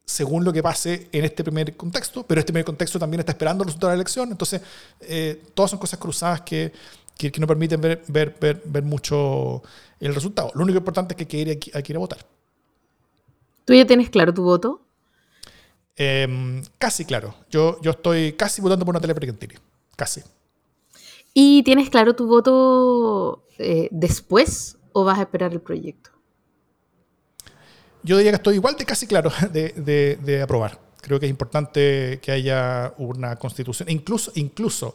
según 0.06 0.44
lo 0.44 0.52
que 0.52 0.62
pase 0.62 1.08
en 1.12 1.24
este 1.24 1.44
primer 1.44 1.76
contexto. 1.76 2.26
Pero 2.26 2.40
este 2.40 2.52
primer 2.52 2.66
contexto 2.66 2.98
también 2.98 3.20
está 3.20 3.32
esperando 3.32 3.62
el 3.62 3.68
resultado 3.68 3.90
de 3.90 3.96
la 3.96 4.00
elección. 4.00 4.30
Entonces, 4.30 4.60
todas 5.54 5.70
son 5.70 5.78
cosas 5.78 5.98
cruzadas 5.98 6.40
que, 6.40 6.72
no 7.38 7.46
permiten 7.46 7.80
ver, 7.80 8.82
mucho 8.82 9.62
el 10.00 10.14
resultado. 10.14 10.50
Lo 10.54 10.64
único 10.64 10.78
importante 10.78 11.14
es 11.16 11.26
que 11.26 11.36
hay 11.36 11.48
hay 11.50 11.82
que 11.82 11.92
ir 11.92 11.96
a 11.96 12.00
votar. 12.00 12.26
¿Tú 13.64 13.72
ya 13.72 13.86
tienes 13.86 14.10
claro 14.10 14.34
tu 14.34 14.42
voto? 14.42 14.84
Em, 15.96 16.62
casi 16.78 17.04
claro. 17.04 17.34
Yo, 17.50 17.80
yo 17.80 17.92
estoy 17.92 18.32
casi 18.32 18.60
votando 18.60 18.84
por 18.84 18.94
Natalia 18.94 19.14
Pergentini. 19.14 19.54
Casi. 19.96 20.22
¿Y 21.32 21.62
tienes 21.62 21.90
claro 21.90 22.14
tu 22.14 22.26
voto 22.26 23.46
eh, 23.58 23.88
después 23.90 24.76
o 24.92 25.04
vas 25.04 25.18
a 25.18 25.22
esperar 25.22 25.52
el 25.52 25.60
proyecto? 25.60 26.10
Yo 28.02 28.16
diría 28.18 28.32
que 28.32 28.36
estoy 28.36 28.56
igual 28.56 28.76
de 28.76 28.84
casi 28.84 29.06
claro 29.06 29.32
de, 29.52 30.18
de, 30.20 30.42
aprobar. 30.42 30.78
Creo 31.00 31.18
que 31.18 31.26
es 31.26 31.30
importante 31.30 32.18
que 32.22 32.32
haya 32.32 32.94
una 32.98 33.36
constitución. 33.36 33.88
Incluso, 33.90 34.32
incluso 34.34 34.94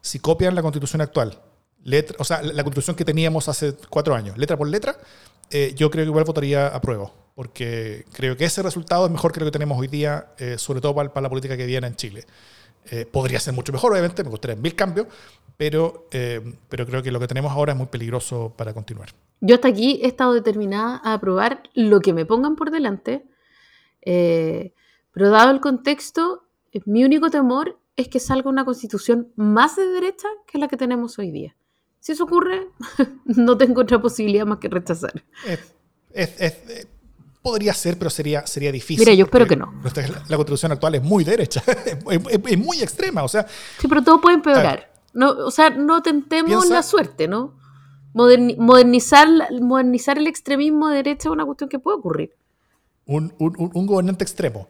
si 0.00 0.18
copian 0.18 0.54
la 0.54 0.62
constitución 0.62 1.00
actual, 1.00 1.38
letra, 1.84 2.16
o 2.18 2.24
sea, 2.24 2.42
la 2.42 2.62
constitución 2.62 2.96
que 2.96 3.04
teníamos 3.04 3.48
hace 3.48 3.74
cuatro 3.90 4.14
años, 4.14 4.36
letra 4.38 4.56
por 4.56 4.68
letra, 4.68 4.96
eh, 5.50 5.74
yo 5.76 5.90
creo 5.90 6.04
que 6.04 6.10
igual 6.10 6.24
votaría 6.24 6.68
a 6.68 6.80
prueba 6.80 7.10
porque 7.36 8.06
creo 8.12 8.34
que 8.34 8.46
ese 8.46 8.62
resultado 8.62 9.04
es 9.04 9.12
mejor 9.12 9.30
que 9.30 9.40
lo 9.40 9.46
que 9.46 9.52
tenemos 9.52 9.78
hoy 9.78 9.88
día, 9.88 10.28
eh, 10.38 10.56
sobre 10.56 10.80
todo 10.80 10.94
para, 10.94 11.20
la 11.20 11.28
política 11.28 11.54
que 11.54 11.66
viene 11.66 11.86
en 11.86 11.94
Chile. 11.94 12.24
Eh, 12.90 13.04
podría 13.04 13.38
ser 13.38 13.52
mucho 13.52 13.74
mejor, 13.74 13.92
obviamente, 13.92 14.24
me 14.24 14.30
gustaría 14.30 14.56
mil 14.56 14.74
cambios, 14.74 15.06
pero, 15.54 16.08
eh, 16.12 16.40
pero 16.70 16.86
creo 16.86 17.02
que 17.02 17.12
lo 17.12 17.20
que 17.20 17.26
tenemos 17.26 17.52
ahora 17.52 17.72
es 17.72 17.78
muy 17.78 17.88
peligroso 17.88 18.54
para 18.56 18.72
continuar. 18.72 19.10
Yo 19.42 19.56
hasta 19.56 19.68
aquí 19.68 20.00
he 20.02 20.06
estado 20.06 20.32
determinada 20.32 21.02
a 21.04 21.12
aprobar 21.12 21.62
lo 21.74 22.00
que 22.00 22.14
me 22.14 22.24
pongan 22.24 22.56
por 22.56 22.70
delante, 22.70 23.26
pero 24.00 25.30
dado 25.30 25.50
el 25.50 25.60
contexto, 25.60 26.44
mi 26.86 27.04
único 27.04 27.28
temor 27.28 27.78
es 27.96 28.08
que 28.08 28.18
salga 28.18 28.48
una 28.48 28.64
constitución 28.64 29.30
más 29.36 29.76
de 29.76 29.86
derecha 29.88 30.28
que 30.46 30.56
la 30.56 30.68
que 30.68 30.78
tenemos 30.78 31.18
hoy 31.18 31.30
día. 31.32 31.54
Si 32.06 32.12
eso 32.12 32.22
ocurre, 32.22 32.68
no 33.24 33.58
tengo 33.58 33.80
otra 33.80 34.00
posibilidad 34.00 34.46
más 34.46 34.58
que 34.58 34.68
rechazar. 34.68 35.24
es, 36.14 36.56
Podría 37.42 37.74
ser, 37.74 37.98
pero 37.98 38.10
sería, 38.10 38.46
sería 38.46 38.70
difícil. 38.70 39.00
Mira, 39.04 39.12
yo 39.12 39.24
espero 39.24 39.44
que 39.44 39.56
no. 39.56 39.74
La, 40.28 40.36
constitución 40.36 40.70
actual 40.70 40.94
es 40.94 41.02
muy 41.02 41.24
derecha, 41.24 41.64
es, 42.06 42.58
muy 42.58 42.80
extrema, 42.80 43.24
o 43.24 43.28
sea... 43.28 43.44
Sí, 43.80 43.88
pero 43.88 44.04
todo 44.04 44.20
puede 44.20 44.36
empeorar. 44.36 44.88
No, 45.14 45.30
o 45.30 45.50
sea, 45.50 45.70
no 45.70 46.00
tentemos 46.00 46.68
la 46.68 46.84
suerte, 46.84 47.26
¿no? 47.26 47.58
modernizar, 48.14 49.26
modernizar 49.60 50.16
el 50.16 50.28
extremismo 50.28 50.88
de 50.90 50.96
derecha 50.98 51.28
es 51.28 51.32
una 51.32 51.44
cuestión 51.44 51.68
que 51.68 51.80
puede 51.80 51.98
ocurrir. 51.98 52.36
Un, 53.06 53.32
un, 53.38 53.70
un 53.72 53.86
gobernante 53.86 54.24
extremo 54.24 54.68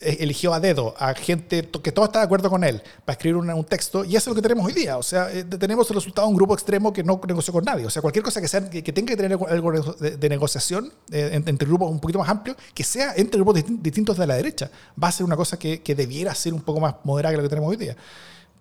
eh, 0.00 0.16
eligió 0.20 0.52
a 0.52 0.58
dedo 0.58 0.94
a 0.98 1.14
gente 1.14 1.68
que 1.68 1.92
todo 1.92 2.06
está 2.06 2.20
de 2.20 2.24
acuerdo 2.24 2.50
con 2.50 2.64
él 2.64 2.82
para 3.04 3.12
escribir 3.12 3.36
un, 3.36 3.64
texto 3.64 4.04
y 4.04 4.16
eso 4.16 4.30
es 4.30 4.34
lo 4.34 4.34
que 4.34 4.42
tenemos 4.42 4.66
hoy 4.66 4.72
día. 4.72 4.96
O 4.96 5.02
sea, 5.02 5.30
eh, 5.30 5.44
tenemos 5.44 5.88
el 5.90 5.94
resultado 5.94 6.26
de 6.26 6.30
un 6.32 6.36
grupo 6.36 6.54
extremo 6.54 6.92
que 6.92 7.04
no 7.04 7.20
negoció 7.28 7.52
con 7.52 7.64
nadie. 7.64 7.86
O 7.86 7.90
sea, 7.90 8.02
cualquier 8.02 8.24
cosa 8.24 8.40
que, 8.40 8.48
sea, 8.48 8.68
que, 8.68 8.82
tenga 8.82 9.10
que 9.10 9.16
tener 9.16 9.38
algo 9.48 9.72
de, 9.72 10.28
negociación 10.28 10.92
eh, 11.12 11.40
entre 11.46 11.68
grupos 11.68 11.90
un 11.90 12.00
poquito 12.00 12.18
más 12.18 12.28
amplios, 12.28 12.56
que 12.74 12.82
sea 12.82 13.12
entre 13.14 13.40
grupos 13.40 13.62
distintos 13.80 14.16
de 14.16 14.26
la 14.26 14.34
derecha, 14.34 14.70
va 15.00 15.08
a 15.08 15.12
ser 15.12 15.24
una 15.24 15.36
cosa 15.36 15.58
que, 15.58 15.82
que, 15.82 15.94
debiera 15.94 16.34
ser 16.34 16.54
un 16.54 16.62
poco 16.62 16.80
más 16.80 16.94
moderada 17.04 17.32
que 17.32 17.36
lo 17.36 17.42
que 17.42 17.50
tenemos 17.50 17.70
hoy 17.70 17.76
día. 17.76 17.96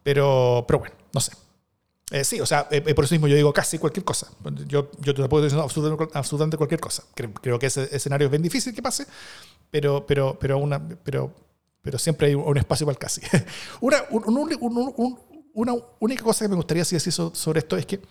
Pero, 0.03 0.65
pero 0.67 0.79
bueno, 0.79 0.95
no 1.13 1.21
sé. 1.21 1.31
Sí, 2.23 2.41
o 2.41 2.45
sea, 2.45 2.67
por 2.67 3.05
eso 3.05 3.13
mismo 3.13 3.27
yo 3.27 3.35
digo 3.35 3.53
casi 3.53 3.77
cualquier 3.77 4.03
cosa. 4.03 4.31
Yo, 4.67 4.89
yo 4.99 5.13
te 5.13 5.27
puedo 5.27 5.43
decir 5.43 5.59
absolutamente, 5.59 6.57
cualquier 6.57 6.79
cosa. 6.79 7.03
Creo, 7.13 7.33
creo, 7.33 7.59
que 7.59 7.67
ese 7.67 7.95
escenario 7.95 8.25
es 8.25 8.31
bien 8.31 8.41
difícil 8.41 8.73
que 8.73 8.81
pase, 8.81 9.05
pero, 9.69 10.05
pero, 10.05 10.37
pero, 10.39 10.57
una, 10.57 10.85
pero, 11.03 11.33
pero 11.81 11.99
siempre 11.99 12.27
hay 12.27 12.35
un 12.35 12.57
espacio 12.57 12.85
para 12.85 12.93
el 12.93 12.99
casi. 12.99 13.21
una, 13.81 14.03
una 15.53 15.73
única 15.99 16.23
cosa 16.23 16.45
que 16.45 16.49
me 16.49 16.55
gustaría 16.55 16.83
decir 16.83 17.11
sobre 17.11 17.59
esto 17.59 17.77
es 17.77 17.85
que, 17.85 18.01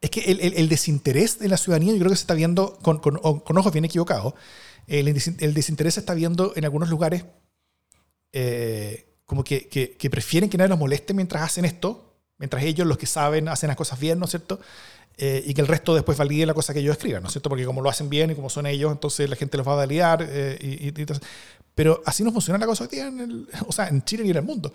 es 0.00 0.10
que 0.10 0.20
el, 0.20 0.54
el, 0.54 0.68
desinterés 0.68 1.38
de 1.38 1.48
la 1.48 1.56
ciudadanía 1.56 1.92
yo 1.92 1.98
creo 1.98 2.10
que 2.10 2.16
se 2.16 2.22
está 2.22 2.34
viendo 2.34 2.78
con, 2.82 2.98
con, 2.98 3.16
con 3.18 3.58
ojos 3.58 3.72
bien 3.72 3.84
equivocados. 3.84 4.34
El, 4.86 5.08
el, 5.08 5.54
desinterés 5.54 5.94
se 5.94 6.00
está 6.00 6.14
viendo 6.14 6.52
en 6.54 6.64
algunos 6.64 6.88
lugares 6.90 7.24
eh, 8.32 9.16
como 9.24 9.42
que, 9.42 9.68
que, 9.68 9.96
que, 9.96 10.10
prefieren 10.10 10.48
que 10.48 10.58
nadie 10.58 10.68
los 10.68 10.78
moleste 10.78 11.14
mientras 11.14 11.42
hacen 11.42 11.64
esto, 11.64 12.15
mientras 12.38 12.62
ellos, 12.62 12.86
los 12.86 12.98
que 12.98 13.06
saben, 13.06 13.48
hacen 13.48 13.68
las 13.68 13.76
cosas 13.76 13.98
bien, 13.98 14.18
¿no 14.18 14.24
es 14.24 14.30
cierto? 14.30 14.60
Eh, 15.18 15.42
y 15.46 15.54
que 15.54 15.62
el 15.62 15.66
resto 15.66 15.94
después 15.94 16.18
valide 16.18 16.44
la 16.44 16.52
cosa 16.52 16.74
que 16.74 16.80
ellos 16.80 16.92
escriban, 16.92 17.22
¿no 17.22 17.28
es 17.28 17.32
cierto? 17.32 17.48
Porque 17.48 17.64
como 17.64 17.80
lo 17.80 17.88
hacen 17.88 18.10
bien 18.10 18.30
y 18.30 18.34
como 18.34 18.50
son 18.50 18.66
ellos, 18.66 18.92
entonces 18.92 19.30
la 19.30 19.36
gente 19.36 19.56
los 19.56 19.66
va 19.66 19.72
a 19.72 19.76
validar. 19.76 20.26
Eh, 20.28 20.58
y, 20.60 21.06
pero 21.74 22.02
así 22.04 22.22
no 22.22 22.32
funciona 22.32 22.58
la 22.58 22.66
cosa 22.66 22.84
hoy 22.84 22.90
día, 22.90 23.06
en 23.06 23.20
el, 23.20 23.48
o 23.66 23.72
sea, 23.72 23.88
en 23.88 24.04
Chile 24.04 24.24
y 24.26 24.30
en 24.30 24.36
el 24.36 24.42
mundo. 24.42 24.72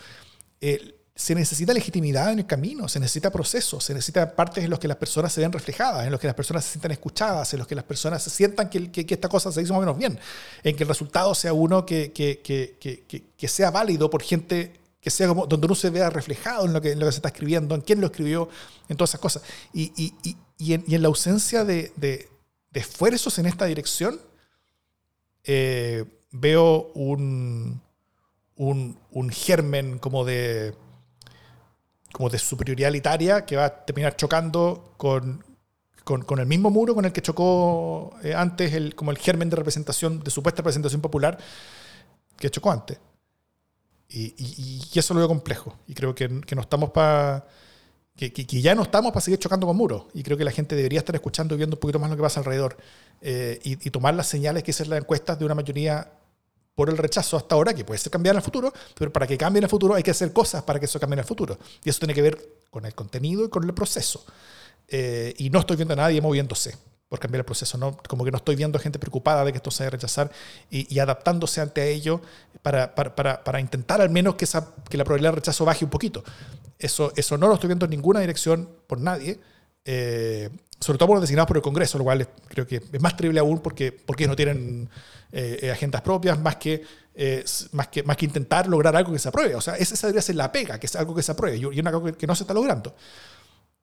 Eh, 0.60 0.96
se 1.14 1.36
necesita 1.36 1.74
legitimidad 1.74 2.32
en 2.32 2.40
el 2.40 2.48
camino, 2.48 2.88
se 2.88 3.00
necesita 3.00 3.30
proceso, 3.30 3.80
se 3.80 3.94
necesita 3.94 4.34
partes 4.36 4.64
en 4.64 4.72
los 4.72 4.80
que 4.80 4.88
las 4.88 4.98
personas 4.98 5.32
se 5.32 5.42
ven 5.42 5.52
reflejadas, 5.52 6.06
en 6.06 6.12
los 6.12 6.20
que 6.20 6.26
las 6.26 6.36
personas 6.36 6.66
se 6.66 6.72
sientan 6.72 6.92
escuchadas, 6.92 7.54
en 7.54 7.60
los 7.60 7.68
que 7.68 7.76
las 7.76 7.84
personas 7.84 8.24
se 8.24 8.32
sientan 8.32 8.70
que, 8.70 8.90
que, 8.92 9.14
esta 9.14 9.30
cosa 9.30 9.52
se 9.52 9.62
hizo 9.62 9.74
más 9.74 9.80
o 9.80 9.82
menos 9.82 9.98
bien, 10.00 10.18
en 10.64 10.76
que 10.76 10.84
el 10.84 10.90
resultado 10.90 11.36
sea 11.36 11.54
uno 11.54 11.86
que, 11.86 12.12
que 12.12 13.48
sea 13.48 13.70
válido 13.70 14.10
por 14.10 14.24
gente 14.24 14.81
que 15.02 15.10
sea 15.10 15.28
como 15.28 15.48
donde 15.48 15.66
uno 15.66 15.76
se 15.76 15.90
vea 15.90 16.10
reflejado 16.10 16.66
en 16.66 16.74
lo 16.74 16.82
que, 16.82 16.96
lo 16.96 17.08
que 17.08 17.12
se 17.12 17.18
está 17.18 17.30
escribiendo, 17.30 17.74
en 17.74 17.82
quién 17.82 18.00
lo 18.00 18.08
escribió, 18.08 18.50
en 18.88 18.96
todas 18.96 19.10
esas 19.10 19.20
cosas. 19.20 19.44
Y, 19.74 19.92
y, 20.02 20.38
y, 20.58 20.74
en, 20.74 20.86
en, 20.88 21.02
la 21.02 21.08
ausencia 21.08 21.66
de, 21.66 22.30
esfuerzos 22.72 23.40
en 23.40 23.48
esta 23.48 23.66
dirección, 23.66 24.22
eh, 25.44 26.06
veo 26.30 26.92
un, 26.94 27.82
un, 28.56 29.00
un, 29.10 29.30
germen 29.32 29.98
como 29.98 30.24
de, 30.24 30.76
como 32.14 32.30
de 32.30 32.38
superioridad 32.38 32.90
elitaria 32.90 33.44
que 33.44 33.56
va 33.56 33.66
a 33.66 33.86
terminar 33.86 34.16
chocando 34.16 34.94
con, 34.98 35.44
con, 36.04 36.22
con, 36.22 36.40
el 36.40 36.46
mismo 36.46 36.70
muro 36.70 36.94
con 36.94 37.06
el 37.06 37.12
que 37.12 37.24
chocó 37.24 38.16
eh, 38.24 38.36
antes, 38.36 38.72
el, 38.74 38.94
como 38.94 39.10
el 39.10 39.18
germen 39.18 39.50
de 39.50 39.56
representación, 39.56 40.20
de 40.24 40.30
supuesta 40.30 40.62
representación 40.62 41.02
popular 41.02 41.40
que 42.38 42.52
chocó 42.52 42.72
antes. 42.72 43.00
Y, 44.12 44.34
y, 44.38 44.82
y 44.94 45.00
eso 45.00 45.14
lo 45.14 45.20
veo 45.20 45.30
complejo. 45.30 45.78
Y 45.88 45.94
creo 45.94 46.14
que, 46.14 46.42
que 46.42 46.56
no 46.56 46.62
estamos 46.62 46.90
para. 46.92 47.48
Que, 48.16 48.32
que, 48.32 48.62
ya 48.62 48.76
no 48.76 48.84
estamos 48.84 49.12
para 49.12 49.22
seguir 49.22 49.40
chocando 49.40 49.66
con 49.66 49.76
muros. 49.78 50.06
Y 50.14 50.22
creo 50.22 50.38
que 50.38 50.44
la 50.44 50.52
gente 50.52 50.76
debería 50.76 51.00
estar 51.00 51.16
escuchando 51.16 51.56
y 51.56 51.58
viendo 51.58 51.78
un 51.78 51.80
poquito 51.80 51.98
más 51.98 52.10
lo 52.10 52.18
que 52.18 52.22
pasa 52.22 52.40
alrededor. 52.42 52.78
Eh, 53.22 53.60
y, 53.64 53.88
y, 53.88 53.92
tomar 53.92 54.14
las 54.14 54.28
señales 54.28 54.64
que 54.64 54.72
hacen 54.72 54.90
las 54.90 55.00
encuestas 55.00 55.40
de 55.40 55.46
una 55.46 55.56
mayoría 55.56 56.12
por 56.76 56.90
el 56.90 56.98
rechazo 56.98 57.38
hasta 57.38 57.56
ahora, 57.56 57.74
que 57.74 57.84
puede 57.84 57.98
ser 58.00 58.12
cambiar 58.12 58.36
en 58.36 58.38
el 58.38 58.44
futuro, 58.44 58.74
pero 58.96 59.12
para 59.12 59.28
que 59.28 59.38
cambie 59.38 59.60
en 59.60 59.64
el 59.64 59.70
futuro 59.70 59.96
hay 59.96 60.04
que 60.04 60.12
hacer 60.12 60.32
cosas 60.34 60.64
para 60.64 60.80
que 60.80 60.86
eso 60.86 61.00
cambie 61.00 61.16
en 61.16 61.20
el 61.20 61.26
futuro. 61.26 61.58
Y 61.84 61.90
eso 61.90 62.00
tiene 62.00 62.14
que 62.14 62.22
ver 62.22 62.38
con 62.70 62.86
el 62.86 62.94
contenido 62.94 63.46
y 63.46 63.50
con 63.50 63.64
el 63.64 63.74
proceso. 63.74 64.26
Eh, 64.88 65.34
y 65.38 65.50
no 65.50 65.60
estoy 65.60 65.78
viendo 65.78 65.94
a 65.94 65.98
nadie 65.98 66.22
moviéndose 66.22 66.76
por 67.12 67.20
cambiar 67.20 67.42
el 67.42 67.46
proceso. 67.46 67.78
¿no? 67.78 67.98
Como 68.08 68.24
que 68.24 68.32
no 68.32 68.38
estoy 68.38 68.56
viendo 68.56 68.80
gente 68.80 68.98
preocupada 68.98 69.44
de 69.44 69.52
que 69.52 69.58
esto 69.58 69.70
se 69.70 69.84
vaya 69.84 69.90
a 69.90 69.92
rechazar 69.92 70.32
y, 70.70 70.88
y 70.96 71.00
adaptándose 71.00 71.60
ante 71.60 71.92
ello 71.92 72.22
para, 72.62 72.96
para, 72.96 73.14
para, 73.14 73.44
para, 73.44 73.60
intentar 73.60 74.00
al 74.00 74.10
menos 74.10 74.36
que, 74.36 74.46
esa, 74.46 74.74
que 74.90 74.96
la 74.96 75.04
probabilidad 75.04 75.32
de 75.34 75.36
rechazo 75.36 75.66
baje 75.66 75.84
un 75.84 75.92
poquito. 75.92 76.24
Eso, 76.80 77.12
eso 77.18 77.38
no 77.38 77.50
lo 77.50 77.56
estoy 77.56 77.68
viendo 77.68 77.84
en 77.84 77.92
ninguna 77.92 78.22
dirección 78.22 78.70
por 78.88 79.02
nadie. 79.02 79.42
Eh, 79.84 80.50
sobre 80.80 80.98
todo 80.98 81.08
por 81.08 81.18
los 81.18 81.22
designados 81.22 81.50
por 81.50 81.58
el 81.58 81.64
Congreso, 81.64 81.98
lo 81.98 82.06
cual 82.06 82.26
creo 82.48 82.66
que 82.66 82.78
es 82.78 83.02
más 83.02 83.18
terrible 83.18 83.42
aún 83.42 83.60
porque, 83.60 83.92
porque 83.92 84.26
no 84.26 84.36
tienen 84.38 84.90
eh, 85.34 85.70
agendas 85.70 86.02
propias 86.02 86.40
más 86.40 86.56
que, 86.56 86.82
eh, 87.14 87.44
más, 87.74 87.90
que, 87.90 88.04
más 88.04 88.16
que 88.16 88.26
intentar 88.26 88.68
lograr 88.68 88.96
algo 88.96 89.12
que 89.12 89.20
se 89.20 89.28
apruebe. 89.28 89.54
O 89.56 89.62
sea, 89.62 89.76
esa 89.76 90.08
debería 90.08 90.22
ser 90.22 90.38
la 90.38 90.50
pega, 90.50 90.80
que 90.80 90.86
es 90.86 90.96
algo 90.96 91.14
que 91.14 91.24
se 91.24 91.34
apruebe, 91.34 91.58
y 91.58 91.78
es 91.78 91.86
algo 91.86 92.06
que, 92.06 92.14
que 92.14 92.26
no 92.26 92.36
se 92.36 92.44
está 92.44 92.54
logrando. 92.54 92.96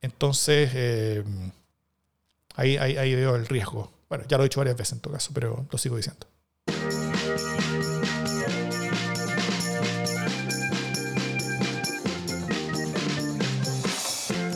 Entonces, 0.01 0.71
eh, 0.75 1.25
ahí, 2.59 2.77
ahí, 2.77 2.97
ahí, 2.97 3.15
veo 3.15 3.37
el 3.37 3.47
riesgo. 3.47 3.93
Bueno, 4.09 4.25
ya 4.29 4.37
lo 4.37 4.43
he 4.43 4.47
dicho 4.47 4.61
varias 4.61 4.77
veces 4.77 4.95
en 4.95 5.01
todo 5.01 5.15
caso, 5.15 5.31
pero 5.33 5.67
lo 5.71 5.79
sigo 5.79 5.97
diciendo. 5.97 6.27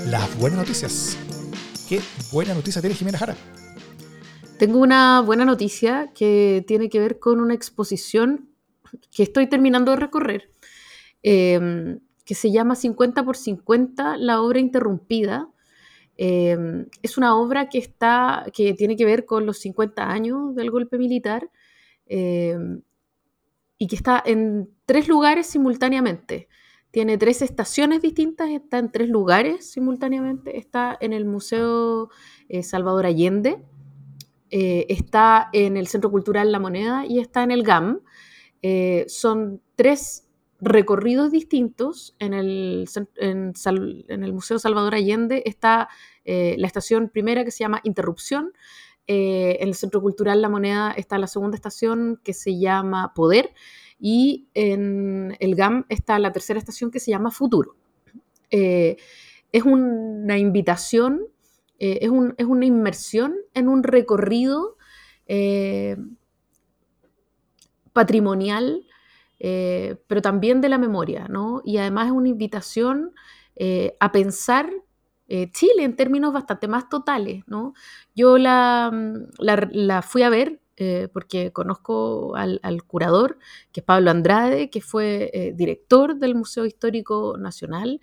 Las 0.07 0.39
buenas 0.39 0.59
noticias. 0.59 1.17
¿Qué 1.89 2.01
buena 2.33 2.55
noticia 2.55 2.83
tiene 2.83 2.97
Jimena 2.97 3.19
Jara? 3.19 3.37
Tengo 4.59 4.79
una 4.79 5.21
buena 5.21 5.45
noticia 5.45 6.13
que 6.15 6.65
tiene 6.67 6.89
que 6.89 6.99
ver 6.99 7.19
con 7.19 7.41
una 7.41 7.55
exposición 7.55 8.51
que 9.15 9.23
estoy 9.23 9.49
terminando 9.49 9.93
de 9.93 9.97
recorrer, 9.97 10.51
eh, 11.23 11.99
que 12.25 12.35
se 12.35 12.51
llama 12.51 12.75
50 12.75 13.25
por 13.25 13.37
50, 13.37 14.17
la 14.17 14.41
obra 14.43 14.61
interrumpida. 14.61 15.52
Eh, 16.17 16.57
es 17.03 17.19
una 17.19 17.37
obra 17.37 17.69
que, 17.69 17.79
está, 17.79 18.47
que 18.53 18.75
tiene 18.75 18.97
que 18.97 19.05
ver 19.05 19.25
con 19.25 19.47
los 19.47 19.59
50 19.59 20.11
años 20.11 20.55
del 20.55 20.71
golpe 20.71 20.99
militar 20.99 21.51
eh, 22.07 22.57
y 23.79 23.87
que 23.87 23.97
está 23.97 24.23
en 24.25 24.71
tres 24.87 25.09
lugares 25.09 25.47
simultáneamente. 25.47 26.49
Tiene 26.93 27.17
tres 27.17 27.41
estaciones 27.41 28.03
distintas, 28.03 28.51
está 28.51 28.79
en 28.79 28.93
tres 28.93 29.09
lugares 29.09 29.71
simultáneamente. 29.71 30.59
Está 30.59 30.97
en 31.01 31.15
el 31.15 31.25
Museo 31.25 32.11
eh, 32.51 32.63
Salvador 32.63 33.07
Allende, 33.07 33.65
eh, 34.51 34.85
está 34.91 35.49
en 35.55 35.79
el 35.79 35.87
Centro 35.87 36.11
Cultural 36.11 36.53
La 36.53 36.59
Moneda 36.59 37.07
y 37.07 37.19
está 37.19 37.43
en 37.43 37.51
el 37.51 37.63
GAM. 37.63 38.03
Eh, 38.61 39.07
son 39.09 39.63
tres 39.75 40.29
recorridos 40.63 41.31
distintos. 41.31 42.17
En 42.19 42.33
el, 42.33 42.89
en, 43.17 43.53
el, 44.09 44.33
Museo 44.33 44.59
Salvador 44.59 44.95
Allende 44.95 45.43
está 45.45 45.89
eh, 46.25 46.55
la 46.57 46.67
estación 46.67 47.11
primera 47.11 47.45
que 47.45 47.51
se 47.51 47.65
llama 47.65 47.81
Interrupción. 47.85 48.53
Eh, 49.07 49.59
en 49.61 49.69
el 49.69 49.75
Centro 49.75 50.01
Cultural 50.01 50.41
La 50.41 50.49
Moneda 50.49 50.93
está 50.93 51.19
la 51.19 51.27
segunda 51.27 51.57
estación 51.57 52.19
que 52.25 52.33
se 52.33 52.59
llama 52.59 53.13
Poder. 53.15 53.53
Y 53.99 54.49
en 54.55 55.37
el 55.39 55.55
GAM 55.55 55.85
está 55.91 56.19
la 56.19 56.33
tercera 56.33 56.59
estación 56.59 56.91
que 56.91 57.01
se 57.01 57.11
llama 57.11 57.31
Futuro. 57.31 57.77
es 58.51 59.65
una 59.65 60.39
invitación 60.39 61.29
eh, 61.85 61.99
es, 62.03 62.11
un, 62.11 62.33
es, 62.39 62.47
una 62.47 62.65
inmersión 62.65 63.35
en 63.55 63.69
un 63.69 63.83
recorrido 63.83 64.77
eh, 65.27 65.97
patrimonial, 67.93 68.87
eh, 69.45 69.97
pero 70.07 70.23
también 70.23 70.61
de 70.61 70.69
la 70.69 70.79
memoria, 70.79 71.27
¿no? 71.29 71.63
Y 71.65 71.79
además 71.79 72.07
es 72.07 72.13
una 72.13 72.29
invitación 72.29 73.13
eh, 73.57 73.97
a 74.01 74.13
pensar 74.13 74.71
Chile 75.53 75.85
en 75.85 75.97
términos 75.97 76.35
bastante 76.35 76.69
más 76.69 76.91
totales, 76.91 77.43
¿no? 77.47 77.73
Yo 78.15 78.37
la, 78.37 78.93
la, 79.39 79.69
la 79.73 80.03
fui 80.03 80.23
a 80.25 80.29
ver 80.29 80.61
porque 81.15 81.53
conozco 81.53 82.37
al, 82.37 82.61
al, 82.63 82.83
curador, 82.83 83.39
que 83.73 83.81
es 83.81 83.87
Pablo 83.87 84.11
Andrade, 84.11 84.69
que 84.69 84.83
fue 84.83 85.55
director 85.57 86.17
del 86.17 86.35
Museo 86.35 86.67
Histórico 86.67 87.39
Nacional 87.39 88.01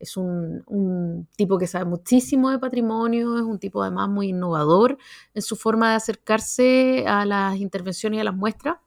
es 0.00 0.16
un, 0.16 0.62
un, 0.66 1.28
tipo 1.36 1.58
que 1.58 1.66
sabe 1.66 1.84
muchísimo 1.84 2.50
de 2.50 2.58
patrimonio, 2.58 3.36
es 3.36 3.44
un 3.44 3.58
tipo 3.58 3.82
además 3.82 4.08
muy 4.08 4.30
innovador 4.30 4.96
en 5.34 5.42
su 5.42 5.56
forma 5.56 5.90
de 5.90 5.96
acercarse 5.96 7.04
a 7.06 7.26
las 7.26 7.56
intervenciones 7.56 8.16
y 8.16 8.20
a 8.20 8.24
las 8.24 8.34
muestras. 8.34 8.78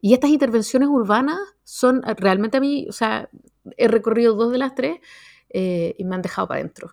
Y 0.00 0.14
estas 0.14 0.30
intervenciones 0.30 0.88
urbanas 0.88 1.38
son 1.64 2.02
realmente 2.02 2.58
a 2.58 2.60
mí, 2.60 2.86
o 2.88 2.92
sea, 2.92 3.28
he 3.76 3.88
recorrido 3.88 4.34
dos 4.34 4.52
de 4.52 4.58
las 4.58 4.74
tres 4.74 4.98
eh, 5.50 5.94
y 5.98 6.04
me 6.04 6.14
han 6.14 6.22
dejado 6.22 6.48
para 6.48 6.60
adentro. 6.60 6.90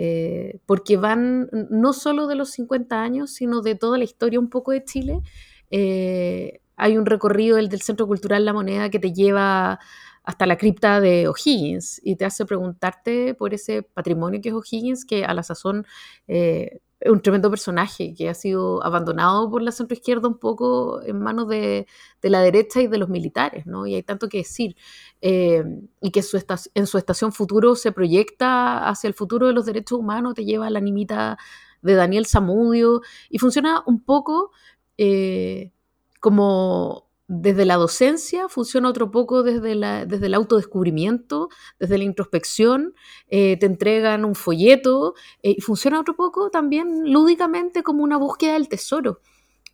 Eh, 0.00 0.60
porque 0.64 0.96
van 0.96 1.48
no 1.70 1.92
solo 1.92 2.28
de 2.28 2.36
los 2.36 2.50
50 2.50 3.02
años, 3.02 3.32
sino 3.32 3.62
de 3.62 3.74
toda 3.74 3.98
la 3.98 4.04
historia 4.04 4.38
un 4.38 4.48
poco 4.48 4.70
de 4.70 4.84
Chile. 4.84 5.22
Eh, 5.70 6.60
hay 6.76 6.96
un 6.96 7.04
recorrido, 7.04 7.58
el 7.58 7.68
del 7.68 7.82
Centro 7.82 8.06
Cultural 8.06 8.44
La 8.44 8.52
Moneda, 8.52 8.90
que 8.90 9.00
te 9.00 9.12
lleva 9.12 9.80
hasta 10.22 10.46
la 10.46 10.56
cripta 10.56 11.00
de 11.00 11.26
O'Higgins 11.26 12.00
y 12.04 12.16
te 12.16 12.24
hace 12.26 12.44
preguntarte 12.44 13.34
por 13.34 13.54
ese 13.54 13.82
patrimonio 13.82 14.40
que 14.40 14.50
es 14.50 14.54
O'Higgins, 14.54 15.04
que 15.04 15.24
a 15.24 15.34
la 15.34 15.42
sazón 15.42 15.84
eh, 16.28 16.80
un 17.06 17.20
tremendo 17.20 17.50
personaje 17.50 18.14
que 18.14 18.28
ha 18.28 18.34
sido 18.34 18.84
abandonado 18.84 19.50
por 19.50 19.62
la 19.62 19.72
centroizquierda 19.72 20.28
un 20.28 20.38
poco 20.38 21.00
en 21.02 21.20
manos 21.20 21.48
de, 21.48 21.86
de, 22.20 22.30
la 22.30 22.40
derecha 22.40 22.80
y 22.80 22.88
de 22.88 22.98
los 22.98 23.08
militares, 23.08 23.66
¿no? 23.66 23.86
Y 23.86 23.94
hay 23.94 24.02
tanto 24.02 24.28
que 24.28 24.38
decir. 24.38 24.76
Eh, 25.20 25.64
y 26.00 26.10
que 26.10 26.22
su 26.22 26.42
en 26.74 26.86
su 26.86 26.98
estación 26.98 27.32
futuro 27.32 27.74
se 27.76 27.92
proyecta 27.92 28.88
hacia 28.88 29.08
el 29.08 29.14
futuro 29.14 29.46
de 29.46 29.52
los 29.52 29.66
derechos 29.66 29.98
humanos, 29.98 30.34
te 30.34 30.44
lleva 30.44 30.70
la 30.70 30.80
nimita 30.80 31.38
de 31.82 31.94
Daniel 31.94 32.26
Zamudio 32.26 33.02
y 33.30 33.38
funciona 33.38 33.82
un 33.86 34.00
poco 34.00 34.52
eh, 34.96 35.72
como 36.20 37.07
desde 37.28 37.66
la 37.66 37.76
docencia, 37.76 38.48
funciona 38.48 38.88
otro 38.88 39.10
poco 39.10 39.42
desde, 39.42 39.74
la, 39.74 40.06
desde 40.06 40.26
el 40.26 40.34
autodescubrimiento, 40.34 41.50
desde 41.78 41.98
la 41.98 42.04
introspección, 42.04 42.94
eh, 43.28 43.58
te 43.58 43.66
entregan 43.66 44.24
un 44.24 44.34
folleto 44.34 45.14
eh, 45.42 45.54
y 45.58 45.60
funciona 45.60 46.00
otro 46.00 46.16
poco 46.16 46.48
también 46.48 47.12
lúdicamente 47.12 47.82
como 47.82 48.02
una 48.02 48.16
búsqueda 48.16 48.54
del 48.54 48.68
tesoro. 48.68 49.20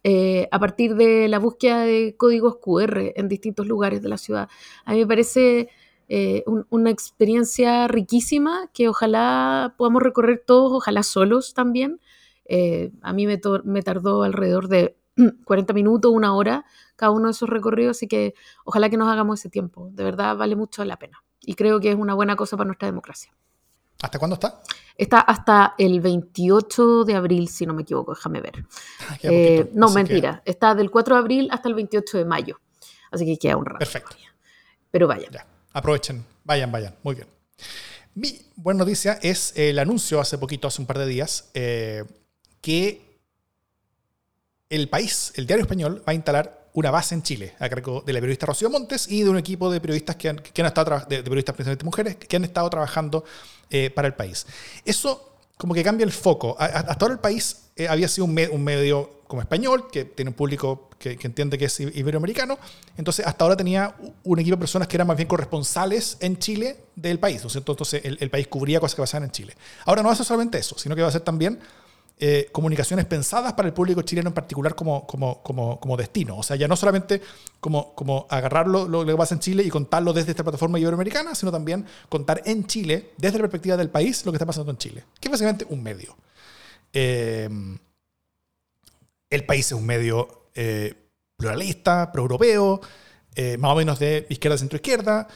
Eh, 0.03 0.49
a 0.51 0.59
partir 0.59 0.97
de 0.97 1.29
la 1.29 1.39
búsqueda 1.39 1.83
de 1.83 2.15
códigos 2.19 2.57
QR 2.61 3.13
en 3.15 3.29
distintos 3.29 3.67
lugares 3.67 4.03
de 4.03 4.09
la 4.11 4.19
ciudad. 4.19 4.49
A 4.85 4.93
mí 4.93 4.99
me 4.99 5.07
parece 5.07 5.71
eh, 6.09 6.43
un, 6.47 6.67
una 6.69 6.91
experiencia 6.91 7.89
riquísima 7.89 8.69
que 8.75 8.89
ojalá 8.89 9.75
podamos 9.79 10.03
recorrer 10.03 10.43
todos, 10.45 10.73
ojalá 10.73 11.05
solos 11.05 11.55
también. 11.55 12.01
A 13.01 13.13
mí 13.15 13.27
me, 13.27 13.41
me 13.65 13.83
tardó 13.83 14.23
alrededor 14.23 14.69
de 14.69 14.95
40 15.45 15.73
minutos, 15.73 16.12
una 16.12 16.35
hora 16.35 16.65
cada 16.97 17.11
uno 17.11 17.27
de 17.27 17.33
esos 17.33 17.49
recorridos, 17.49 17.97
así 17.97 18.07
que 18.07 18.35
ojalá 18.65 18.89
que 18.89 18.97
nos 18.97 19.09
hagamos 19.09 19.41
ese 19.41 19.51
tiempo. 19.51 19.91
De 19.93 20.05
verdad 20.05 20.37
vale 20.37 20.57
mucho 20.57 20.85
la 20.85 20.99
pena. 20.99 21.23
Y 21.41 21.55
creo 21.55 21.81
que 21.81 21.91
es 21.91 21.97
una 21.97 22.15
buena 22.15 22.37
cosa 22.37 22.57
para 22.57 22.67
nuestra 22.67 22.87
democracia. 22.87 23.33
¿Hasta 24.01 24.19
cuándo 24.19 24.35
está? 24.35 24.62
Está 24.97 25.21
hasta 25.21 25.75
el 25.79 26.01
28 26.01 27.05
de 27.05 27.15
abril, 27.15 27.49
si 27.49 27.67
no 27.67 27.75
me 27.75 27.83
equivoco, 27.83 28.15
déjame 28.15 28.41
ver. 28.41 28.53
Ah, 29.09 29.19
eh, 29.23 29.71
no, 29.75 29.91
mentira. 29.91 30.43
Que... 30.45 30.51
Está 30.51 30.75
del 30.75 30.91
4 30.91 31.15
de 31.15 31.21
abril 31.21 31.49
hasta 31.51 31.69
el 31.69 31.75
28 31.75 32.19
de 32.19 32.25
mayo. 32.25 32.61
Así 33.11 33.25
que 33.25 33.39
queda 33.39 33.57
un 33.57 33.67
rato. 33.67 33.79
Perfecto. 33.79 34.17
Pero 34.91 35.07
vayan. 35.07 35.33
Ya. 35.33 35.47
Aprovechen, 35.73 36.25
vayan, 36.45 36.71
vayan. 36.71 36.95
Muy 37.03 37.15
bien. 37.15 37.29
Mi 38.15 38.41
buena 38.57 38.79
noticia 38.79 39.19
es 39.23 39.53
el 39.57 39.79
anuncio 39.79 40.21
hace 40.21 40.39
poquito, 40.39 40.69
hace 40.69 40.81
un 40.81 40.87
par 40.87 40.99
de 40.99 41.07
días, 41.07 41.51
eh, 41.55 42.05
que 42.61 43.14
el 44.75 44.89
país, 44.89 45.33
el 45.37 45.47
diario 45.47 45.62
español, 45.62 46.03
va 46.07 46.12
a 46.12 46.14
instalar 46.14 46.64
una 46.75 46.91
base 46.91 47.14
en 47.14 47.22
Chile, 47.22 47.55
a 47.61 47.68
cargo 47.68 48.03
de 48.05 48.12
la 48.12 48.20
periodista 48.20 48.47
Rocío 48.47 48.68
Montes 48.68 49.07
y 49.09 49.22
de 49.22 49.31
un 49.31 49.39
equipo 49.39 49.70
de 49.70 49.81
periodistas 49.81 50.16
que 50.16 50.29
han, 50.29 50.37
que 50.39 50.61
han 50.61 50.66
estado, 50.66 50.99
de, 51.09 51.16
de, 51.16 51.22
periodistas 51.22 51.55
principalmente 51.55 51.85
mujeres, 51.85 52.16
que 52.16 52.37
han 52.37 52.45
estado 52.45 52.68
trabajando 52.68 53.25
eh, 53.70 53.91
para 53.91 54.09
el 54.09 54.14
país. 54.14 54.47
Eso 54.85 55.35
como 55.57 55.72
que 55.72 55.85
cambia 55.85 56.05
el 56.05 56.12
foco. 56.12 56.57
Hasta 56.59 56.93
ahora 57.01 57.14
el 57.14 57.20
país 57.20 57.68
eh, 57.77 57.87
había 57.87 58.09
sido 58.09 58.25
un, 58.25 58.35
me, 58.35 58.49
un, 58.49 58.64
medio 58.64 59.22
como 59.29 59.41
español, 59.41 59.89
que 59.91 60.05
tiene 60.05 60.31
un 60.31 60.35
público 60.35 60.91
que, 60.99 61.16
entiende 61.22 61.57
que 61.57 61.66
es 61.66 61.81
iberoamericano, 61.81 62.59
entonces 62.97 63.27
hasta 63.27 63.45
ahora 63.45 63.57
tenía 63.57 63.95
un 64.25 64.39
equipo 64.41 64.57
de 64.57 64.61
personas 64.61 64.89
que 64.89 64.97
eran 64.97 65.07
más 65.07 65.16
bien 65.16 65.29
corresponsales 65.29 66.16
en 66.20 66.39
Chile 66.39 66.77
del 66.97 67.18
país, 67.18 67.43
¿no? 67.45 67.51
Entonces 67.55 68.05
el, 68.05 68.18
el 68.20 68.31
país 68.31 68.49
cubría 68.49 68.81
cosas 68.81 68.97
que 68.97 69.03
pasaban 69.03 69.25
en 69.25 69.31
Chile. 69.31 69.57
Ahora 69.87 70.03
no 70.03 70.09
va 70.09 70.14
a 70.14 70.16
ser 70.16 70.27
solamente 70.27 70.59
eso, 70.59 70.77
sino 70.79 70.97
que 70.97 71.03
va 71.03 71.09
a 71.09 71.12
ser 71.12 71.22
también 71.22 71.59
eh, 72.17 72.49
comunicaciones 72.53 73.07
pensadas 73.07 73.55
para 73.55 73.67
el 73.67 73.75
público 73.75 74.03
chileno 74.03 74.29
en 74.29 74.35
particular 74.35 74.77
como, 74.77 75.05
como, 75.05 75.43
como, 75.43 75.81
como 75.81 75.97
destino. 75.97 76.37
O 76.37 76.43
sea, 76.45 76.55
ya 76.55 76.69
no 76.69 76.77
solamente 76.77 77.21
como, 77.59 77.93
como 77.97 78.27
agarrar 78.31 78.69
lo, 78.69 79.05
que 79.05 79.17
pasa 79.17 79.35
en 79.35 79.41
Chile 79.41 79.65
y 79.65 79.69
contarlo 79.69 80.12
desde 80.12 80.31
esta 80.31 80.45
plataforma 80.45 80.79
iberoamericana, 80.79 81.35
sino 81.35 81.51
también 81.51 81.85
contar 82.09 82.43
en 82.45 82.67
Chile, 82.67 83.11
desde 83.17 83.39
la 83.39 83.43
perspectiva 83.43 83.77
del 83.77 83.91
país, 83.91 84.25
lo 84.25 84.31
que 84.31 84.37
está 84.37 84.47
pasando 84.47 84.71
en 84.71 84.79
Chile, 84.79 85.05
que 85.19 85.27
es 85.27 85.33
básicamente 85.33 85.67
un 85.69 85.83
medio. 85.83 86.17
Eh, 86.93 87.49
el 89.29 89.45
país 89.45 89.67
es 89.67 89.73
un 89.73 89.85
medio 89.85 90.51
eh, 90.55 90.95
pluralista, 91.37 92.12
pro-europeo, 92.12 92.81
más 93.59 93.73
o 93.73 93.75
menos 93.75 93.99
de 93.99 94.27
izquierda, 94.31 94.57
centro-izquierda 94.57 95.27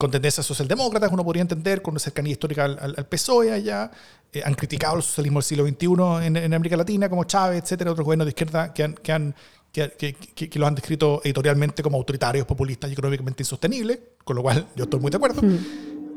con 0.00 0.10
tendencias 0.10 0.46
socialdemócratas, 0.46 1.12
uno 1.12 1.22
podría 1.22 1.42
entender, 1.42 1.82
con 1.82 1.92
una 1.92 2.00
cercanía 2.00 2.32
histórica 2.32 2.64
al, 2.64 3.06
PSOE 3.06 3.52
allá. 3.52 3.90
Eh, 4.32 4.40
han 4.42 4.54
criticado 4.54 4.96
el 4.96 5.02
socialismo 5.02 5.40
del 5.40 5.44
siglo 5.44 5.66
XXI 5.66 6.26
en, 6.26 6.54
América 6.54 6.74
Latina, 6.74 7.10
como 7.10 7.24
Chávez, 7.24 7.64
etcétera, 7.64 7.90
otros 7.92 8.06
gobiernos 8.06 8.24
de 8.24 8.30
izquierda 8.30 8.72
que, 8.72 8.82
han, 8.82 8.94
que, 8.94 9.12
han, 9.12 9.34
que, 9.70 9.90
que, 9.90 10.58
los 10.58 10.66
han 10.66 10.74
descrito 10.74 11.20
editorialmente 11.22 11.82
como 11.82 11.98
autoritarios, 11.98 12.46
populistas 12.46 12.88
y 12.88 12.94
económicamente 12.94 13.42
insostenibles, 13.42 13.98
con 14.24 14.36
lo 14.36 14.42
cual 14.42 14.68
yo 14.74 14.84
estoy 14.84 15.00
muy 15.00 15.10
de 15.10 15.16
acuerdo. 15.18 15.42
Hmm. 15.42 15.58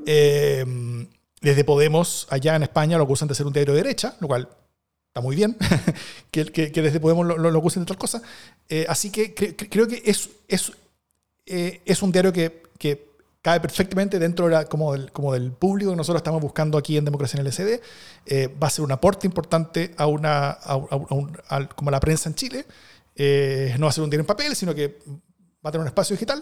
Eh, 0.05 1.05
desde 1.41 1.65
Podemos, 1.65 2.25
allá 2.29 2.55
en 2.55 2.63
España, 2.63 2.97
lo 2.97 3.03
acusan 3.03 3.27
de 3.27 3.35
ser 3.35 3.45
un 3.45 3.51
diario 3.51 3.73
de 3.73 3.83
derecha, 3.83 4.15
lo 4.21 4.29
cual 4.29 4.47
está 5.07 5.19
muy 5.19 5.35
bien, 5.35 5.57
que, 6.31 6.45
desde 6.45 7.01
Podemos 7.01 7.25
lo, 7.25 7.37
lo, 7.37 7.59
acusen 7.59 7.83
de 7.83 7.87
tal 7.87 7.97
cosa. 7.97 8.21
Eh, 8.69 8.85
así 8.87 9.09
que 9.09 9.33
creo 9.33 9.89
que 9.89 10.01
es, 10.05 10.29
es, 10.47 10.71
es 11.45 12.01
un 12.01 12.13
diario 12.13 12.31
que, 12.31 12.63
cabe 13.43 13.59
perfectamente 13.59 14.19
dentro 14.19 14.47
de 14.47 14.65
como, 14.67 14.93
del, 14.93 15.11
como 15.11 15.33
del 15.33 15.51
público 15.51 15.91
que 15.91 15.97
nosotros 15.97 16.21
estamos 16.21 16.41
buscando 16.41 16.77
aquí 16.77 16.97
en 16.97 17.03
Democracia 17.03 17.39
en 17.39 17.45
LSD. 17.45 17.81
Eh, 18.25 18.47
va 18.47 18.67
a 18.67 18.69
ser 18.69 18.85
un 18.85 18.91
aporte 18.93 19.27
importante 19.27 19.93
a 19.97 20.07
una, 20.07 20.57
a, 20.63 21.67
como 21.75 21.91
la 21.91 21.99
prensa 21.99 22.29
en 22.29 22.35
Chile. 22.35 22.65
Eh, 23.15 23.75
no 23.77 23.85
va 23.85 23.89
a 23.89 23.93
ser 23.93 24.03
un 24.03 24.09
diario 24.09 24.21
en 24.21 24.27
papel, 24.27 24.55
sino 24.55 24.73
que 24.73 24.97
va 25.63 25.69
a 25.69 25.71
tener 25.71 25.81
un 25.81 25.87
espacio 25.87 26.15
digital. 26.15 26.41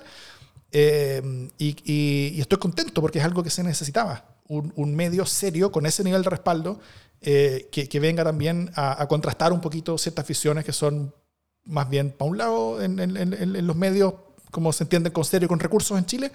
Eh, 0.72 1.49
y, 1.58 2.39
estoy 2.39 2.60
contento 2.60 3.02
porque 3.02 3.18
es 3.18 3.26
algo 3.26 3.41
que 3.41 3.49
se 3.49 3.64
necesitaba. 3.64 4.24
Un, 4.47 4.95
medio 4.95 5.26
serio 5.26 5.72
con 5.72 5.88
ese 5.88 6.04
nivel 6.04 6.22
de 6.22 6.30
respaldo 6.30 6.80
que, 7.20 7.88
que, 7.89 7.99
venga 7.99 8.24
también 8.24 8.70
a, 8.76 9.08
contrastar 9.08 9.54
un 9.54 9.62
poquito 9.62 9.97
ciertas 9.97 10.28
visiones 10.28 10.66
que 10.66 10.74
son 10.74 11.16
más 11.64 11.89
bien, 11.89 12.12
para 12.12 12.30
un 12.30 12.38
lado, 12.38 12.82
en, 12.82 12.99
en, 12.99 13.18
en 13.18 13.68
los 13.68 13.76
medios, 13.76 14.14
como 14.52 14.74
se 14.74 14.84
entienden, 14.84 15.14
con 15.14 15.24
serio, 15.24 15.47
con 15.47 15.60
recursos 15.60 15.97
en 15.97 16.06
Chile, 16.06 16.32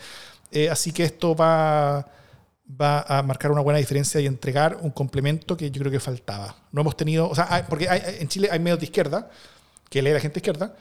eh, 0.51 0.71
así 0.71 0.93
que 0.93 1.05
esto 1.05 1.35
va, 1.35 2.07
va 2.69 3.01
a 3.03 3.23
marcar 3.23 3.51
una 3.51 3.61
buena 3.61 3.79
diferencia 3.79 4.21
y 4.21 4.27
entregar 4.27 4.79
un 4.81 4.91
complemento 4.91 5.57
que 5.57 5.71
yo 5.71 5.81
creo 5.81 5.93
que 5.93 6.01
faltaba. 6.01 6.57
No 6.73 6.81
hemos 6.83 6.97
tenido, 6.97 7.29
o 7.29 7.35
sea, 7.35 7.67
porque 7.69 7.89
en 7.91 8.29
Chile 8.29 8.49
hay 8.51 8.59
medios 8.59 8.79
de 8.81 8.87
izquierda, 8.87 9.31
que 9.89 10.03
lee 10.03 10.13
la 10.13 10.21
gente 10.21 10.39
izquierda, 10.39 10.75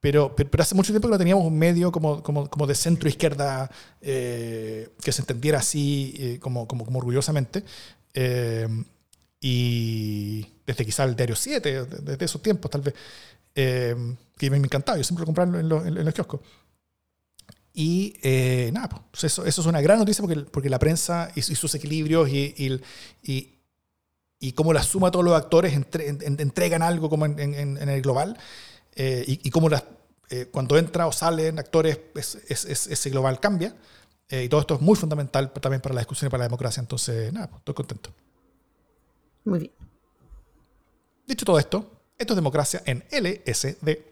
pero, 0.00 0.34
pero, 0.34 0.62
hace 0.62 0.76
mucho 0.76 0.92
tiempo 0.92 1.08
que 1.08 1.12
no 1.12 1.18
teníamos 1.18 1.44
un 1.44 1.58
medio 1.58 1.90
como, 1.90 2.22
como, 2.22 2.48
como 2.48 2.66
de 2.68 2.74
centro 2.76 3.08
izquierda 3.08 3.68
eh, 4.00 4.90
que 5.02 5.10
se 5.10 5.22
entendiera 5.22 5.58
así 5.58 6.14
eh, 6.18 6.38
como, 6.40 6.68
como, 6.68 6.84
como, 6.84 6.98
orgullosamente. 6.98 7.64
y 9.40 10.46
desde 10.66 10.84
quizá 10.84 11.04
el 11.04 11.16
Diario 11.16 11.36
7, 11.36 11.84
desde 11.84 12.24
esos 12.24 12.42
tiempos 12.42 12.70
tal 12.70 12.82
vez, 12.82 12.94
que 13.54 14.50
me, 14.50 14.56
encantaba, 14.56 14.98
yo 14.98 15.04
siempre 15.04 15.22
lo 15.22 15.26
compraba 15.26 15.58
en, 15.58 15.98
en 15.98 16.04
los 16.04 16.14
kioscos. 16.14 16.40
Y 17.80 18.16
eh, 18.22 18.72
nada, 18.74 18.88
pues 18.88 19.22
eso, 19.22 19.44
eso, 19.44 19.60
es 19.60 19.66
una 19.68 19.80
gran 19.80 20.00
noticia 20.00 20.20
porque, 20.20 20.40
porque 20.40 20.68
la 20.68 20.80
prensa 20.80 21.30
y, 21.36 21.42
sus 21.42 21.72
equilibrios 21.76 22.28
y, 22.28 22.82
y, 23.22 23.54
y, 24.40 24.52
cómo 24.54 24.72
la 24.72 24.82
suma 24.82 25.12
todos 25.12 25.24
los 25.24 25.36
actores 25.36 25.72
entregan 25.74 26.82
algo 26.82 27.08
como 27.08 27.24
en, 27.26 27.38
en, 27.38 27.88
el 27.88 28.02
global 28.02 28.36
eh, 28.96 29.22
y, 29.28 29.48
cómo 29.50 29.68
las, 29.68 29.84
eh, 30.28 30.48
cuando 30.50 30.76
entra 30.76 31.06
o 31.06 31.12
salen 31.12 31.60
actores 31.60 32.00
ese 32.48 33.10
global 33.10 33.38
cambia. 33.38 33.76
y 34.28 34.48
todo 34.48 34.60
esto 34.60 34.74
es 34.74 34.80
muy 34.80 34.96
fundamental 34.96 35.52
también 35.52 35.80
para 35.80 35.94
la 35.94 36.00
discusión 36.00 36.26
y 36.26 36.30
para 36.32 36.40
la 36.40 36.48
democracia. 36.48 36.80
Entonces, 36.80 37.32
nada, 37.32 37.46
pues, 37.46 37.60
estoy 37.60 37.74
contento. 37.76 38.10
Muy 39.44 39.60
bien. 39.60 39.72
Dicho 41.28 41.44
todo 41.44 41.60
esto, 41.60 41.88
esto 42.18 42.32
es 42.32 42.36
democracia 42.36 42.82
en 42.86 43.04
LSD. 43.12 44.07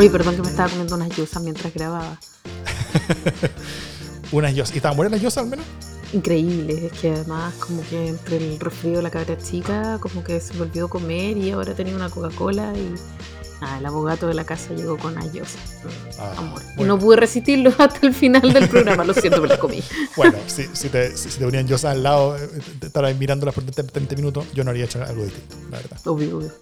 Oye, 0.00 0.08
perdón 0.08 0.34
que 0.34 0.40
me 0.40 0.48
estaba 0.48 0.70
comiendo 0.70 0.94
unas 0.94 1.14
yosas 1.14 1.42
mientras 1.42 1.74
grababa. 1.74 2.18
unas 4.32 4.54
yosas. 4.54 4.74
¿Y 4.74 4.78
estaban 4.78 4.96
buenas 4.96 5.12
las 5.12 5.20
yosas 5.20 5.44
al 5.44 5.50
menos? 5.50 5.66
Increíble, 6.14 6.86
es 6.86 6.98
que 6.98 7.10
además 7.10 7.52
como 7.56 7.82
que 7.86 8.08
entre 8.08 8.38
el 8.38 8.58
resfrío 8.58 8.96
de 8.96 9.02
la 9.02 9.10
cabra 9.10 9.36
chica, 9.36 9.98
como 10.00 10.24
que 10.24 10.40
se 10.40 10.54
volvió 10.54 10.86
a 10.86 10.88
comer 10.88 11.36
y 11.36 11.50
ahora 11.50 11.74
tenía 11.74 11.94
una 11.94 12.08
Coca-Cola 12.08 12.72
y 12.74 12.94
nada, 13.60 13.78
el 13.78 13.84
abogado 13.84 14.26
de 14.26 14.32
la 14.32 14.44
casa 14.44 14.72
llegó 14.72 14.96
con 14.96 15.18
ayos. 15.18 15.56
Ah, 16.18 16.32
amor. 16.38 16.62
Y 16.78 16.84
no 16.84 16.98
pude 16.98 17.16
resistirlo 17.16 17.70
hasta 17.78 18.06
el 18.06 18.14
final 18.14 18.54
del 18.54 18.70
programa, 18.70 19.04
lo 19.04 19.12
siento, 19.12 19.42
me 19.42 19.48
la 19.48 19.58
comí. 19.58 19.82
Bueno, 20.16 20.38
si, 20.46 20.66
si, 20.72 20.88
te, 20.88 21.14
si 21.14 21.28
te 21.28 21.44
ponían 21.44 21.66
yosas 21.66 21.92
al 21.92 22.02
lado, 22.02 22.38
eh, 22.38 22.48
te 22.78 22.86
estar 22.86 23.14
mirándolas 23.16 23.54
por 23.54 23.64
30 23.64 24.16
minutos, 24.16 24.46
yo 24.54 24.64
no 24.64 24.70
haría 24.70 24.86
hecho 24.86 25.04
algo 25.04 25.24
distinto, 25.24 25.56
la 25.70 25.76
verdad. 25.76 25.98
Obvio, 26.06 26.38
obvio. 26.38 26.52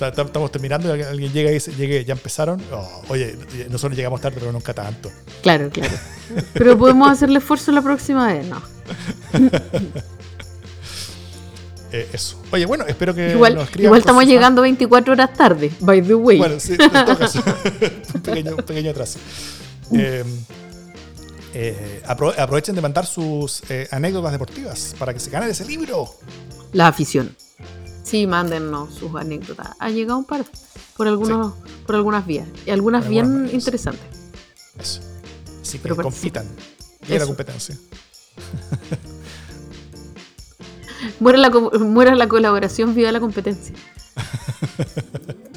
Estamos 0.00 0.52
terminando 0.52 0.94
y 0.96 1.02
alguien 1.02 1.32
llega 1.32 1.50
y 1.50 1.54
dice, 1.54 1.72
llegué, 1.74 2.04
ya 2.04 2.12
empezaron. 2.12 2.62
Oh, 2.72 3.02
oye, 3.08 3.36
nosotros 3.70 3.96
llegamos 3.96 4.20
tarde, 4.20 4.36
pero 4.38 4.52
nunca 4.52 4.72
tanto. 4.74 5.10
Claro, 5.42 5.70
claro. 5.70 5.94
Pero 6.52 6.78
podemos 6.78 7.10
hacerle 7.10 7.38
esfuerzo 7.38 7.72
la 7.72 7.82
próxima 7.82 8.32
vez, 8.32 8.46
¿no? 8.46 8.62
Eh, 11.90 12.06
eso. 12.12 12.38
Oye, 12.52 12.66
bueno, 12.66 12.84
espero 12.86 13.14
que 13.14 13.30
igual, 13.30 13.54
nos 13.54 13.74
Igual 13.74 14.00
estamos 14.00 14.26
llegando 14.26 14.60
24 14.60 15.14
horas 15.14 15.32
tarde, 15.32 15.72
by 15.80 16.02
the 16.02 16.14
way. 16.14 16.36
Bueno, 16.36 16.60
sí, 16.60 16.74
en 16.78 16.90
todo 16.90 17.16
caso. 17.16 17.42
un, 18.14 18.20
pequeño, 18.20 18.56
pequeño 18.56 18.90
atraso. 18.90 19.18
Eh, 19.94 20.22
eh, 21.54 22.02
aprovechen 22.06 22.74
de 22.74 22.82
mandar 22.82 23.06
sus 23.06 23.62
anécdotas 23.90 24.32
deportivas 24.32 24.94
para 24.98 25.14
que 25.14 25.18
se 25.18 25.30
ganen 25.30 25.48
ese 25.48 25.64
libro. 25.64 26.14
La 26.74 26.88
afición. 26.88 27.34
Sí, 28.08 28.26
mándennos 28.26 28.94
sus 28.94 29.14
anécdotas. 29.16 29.76
Ha 29.78 29.90
llegado 29.90 30.18
un 30.18 30.24
par 30.24 30.42
por 30.96 31.06
algunos, 31.08 31.52
por 31.86 31.94
algunas 31.94 32.26
vías. 32.26 32.48
Y 32.64 32.70
algunas 32.70 33.06
bien 33.06 33.50
interesantes. 33.52 34.06
Eso. 34.78 35.02
Así 35.60 35.78
que 35.78 35.90
compitan. 35.90 36.46
Y 37.06 37.18
la 37.18 37.26
competencia. 37.26 37.76
muera, 41.20 41.38
la, 41.38 41.50
muera 41.50 42.14
la 42.14 42.28
colaboración, 42.28 42.94
viva 42.94 43.12
la 43.12 43.20
competencia. 43.20 43.74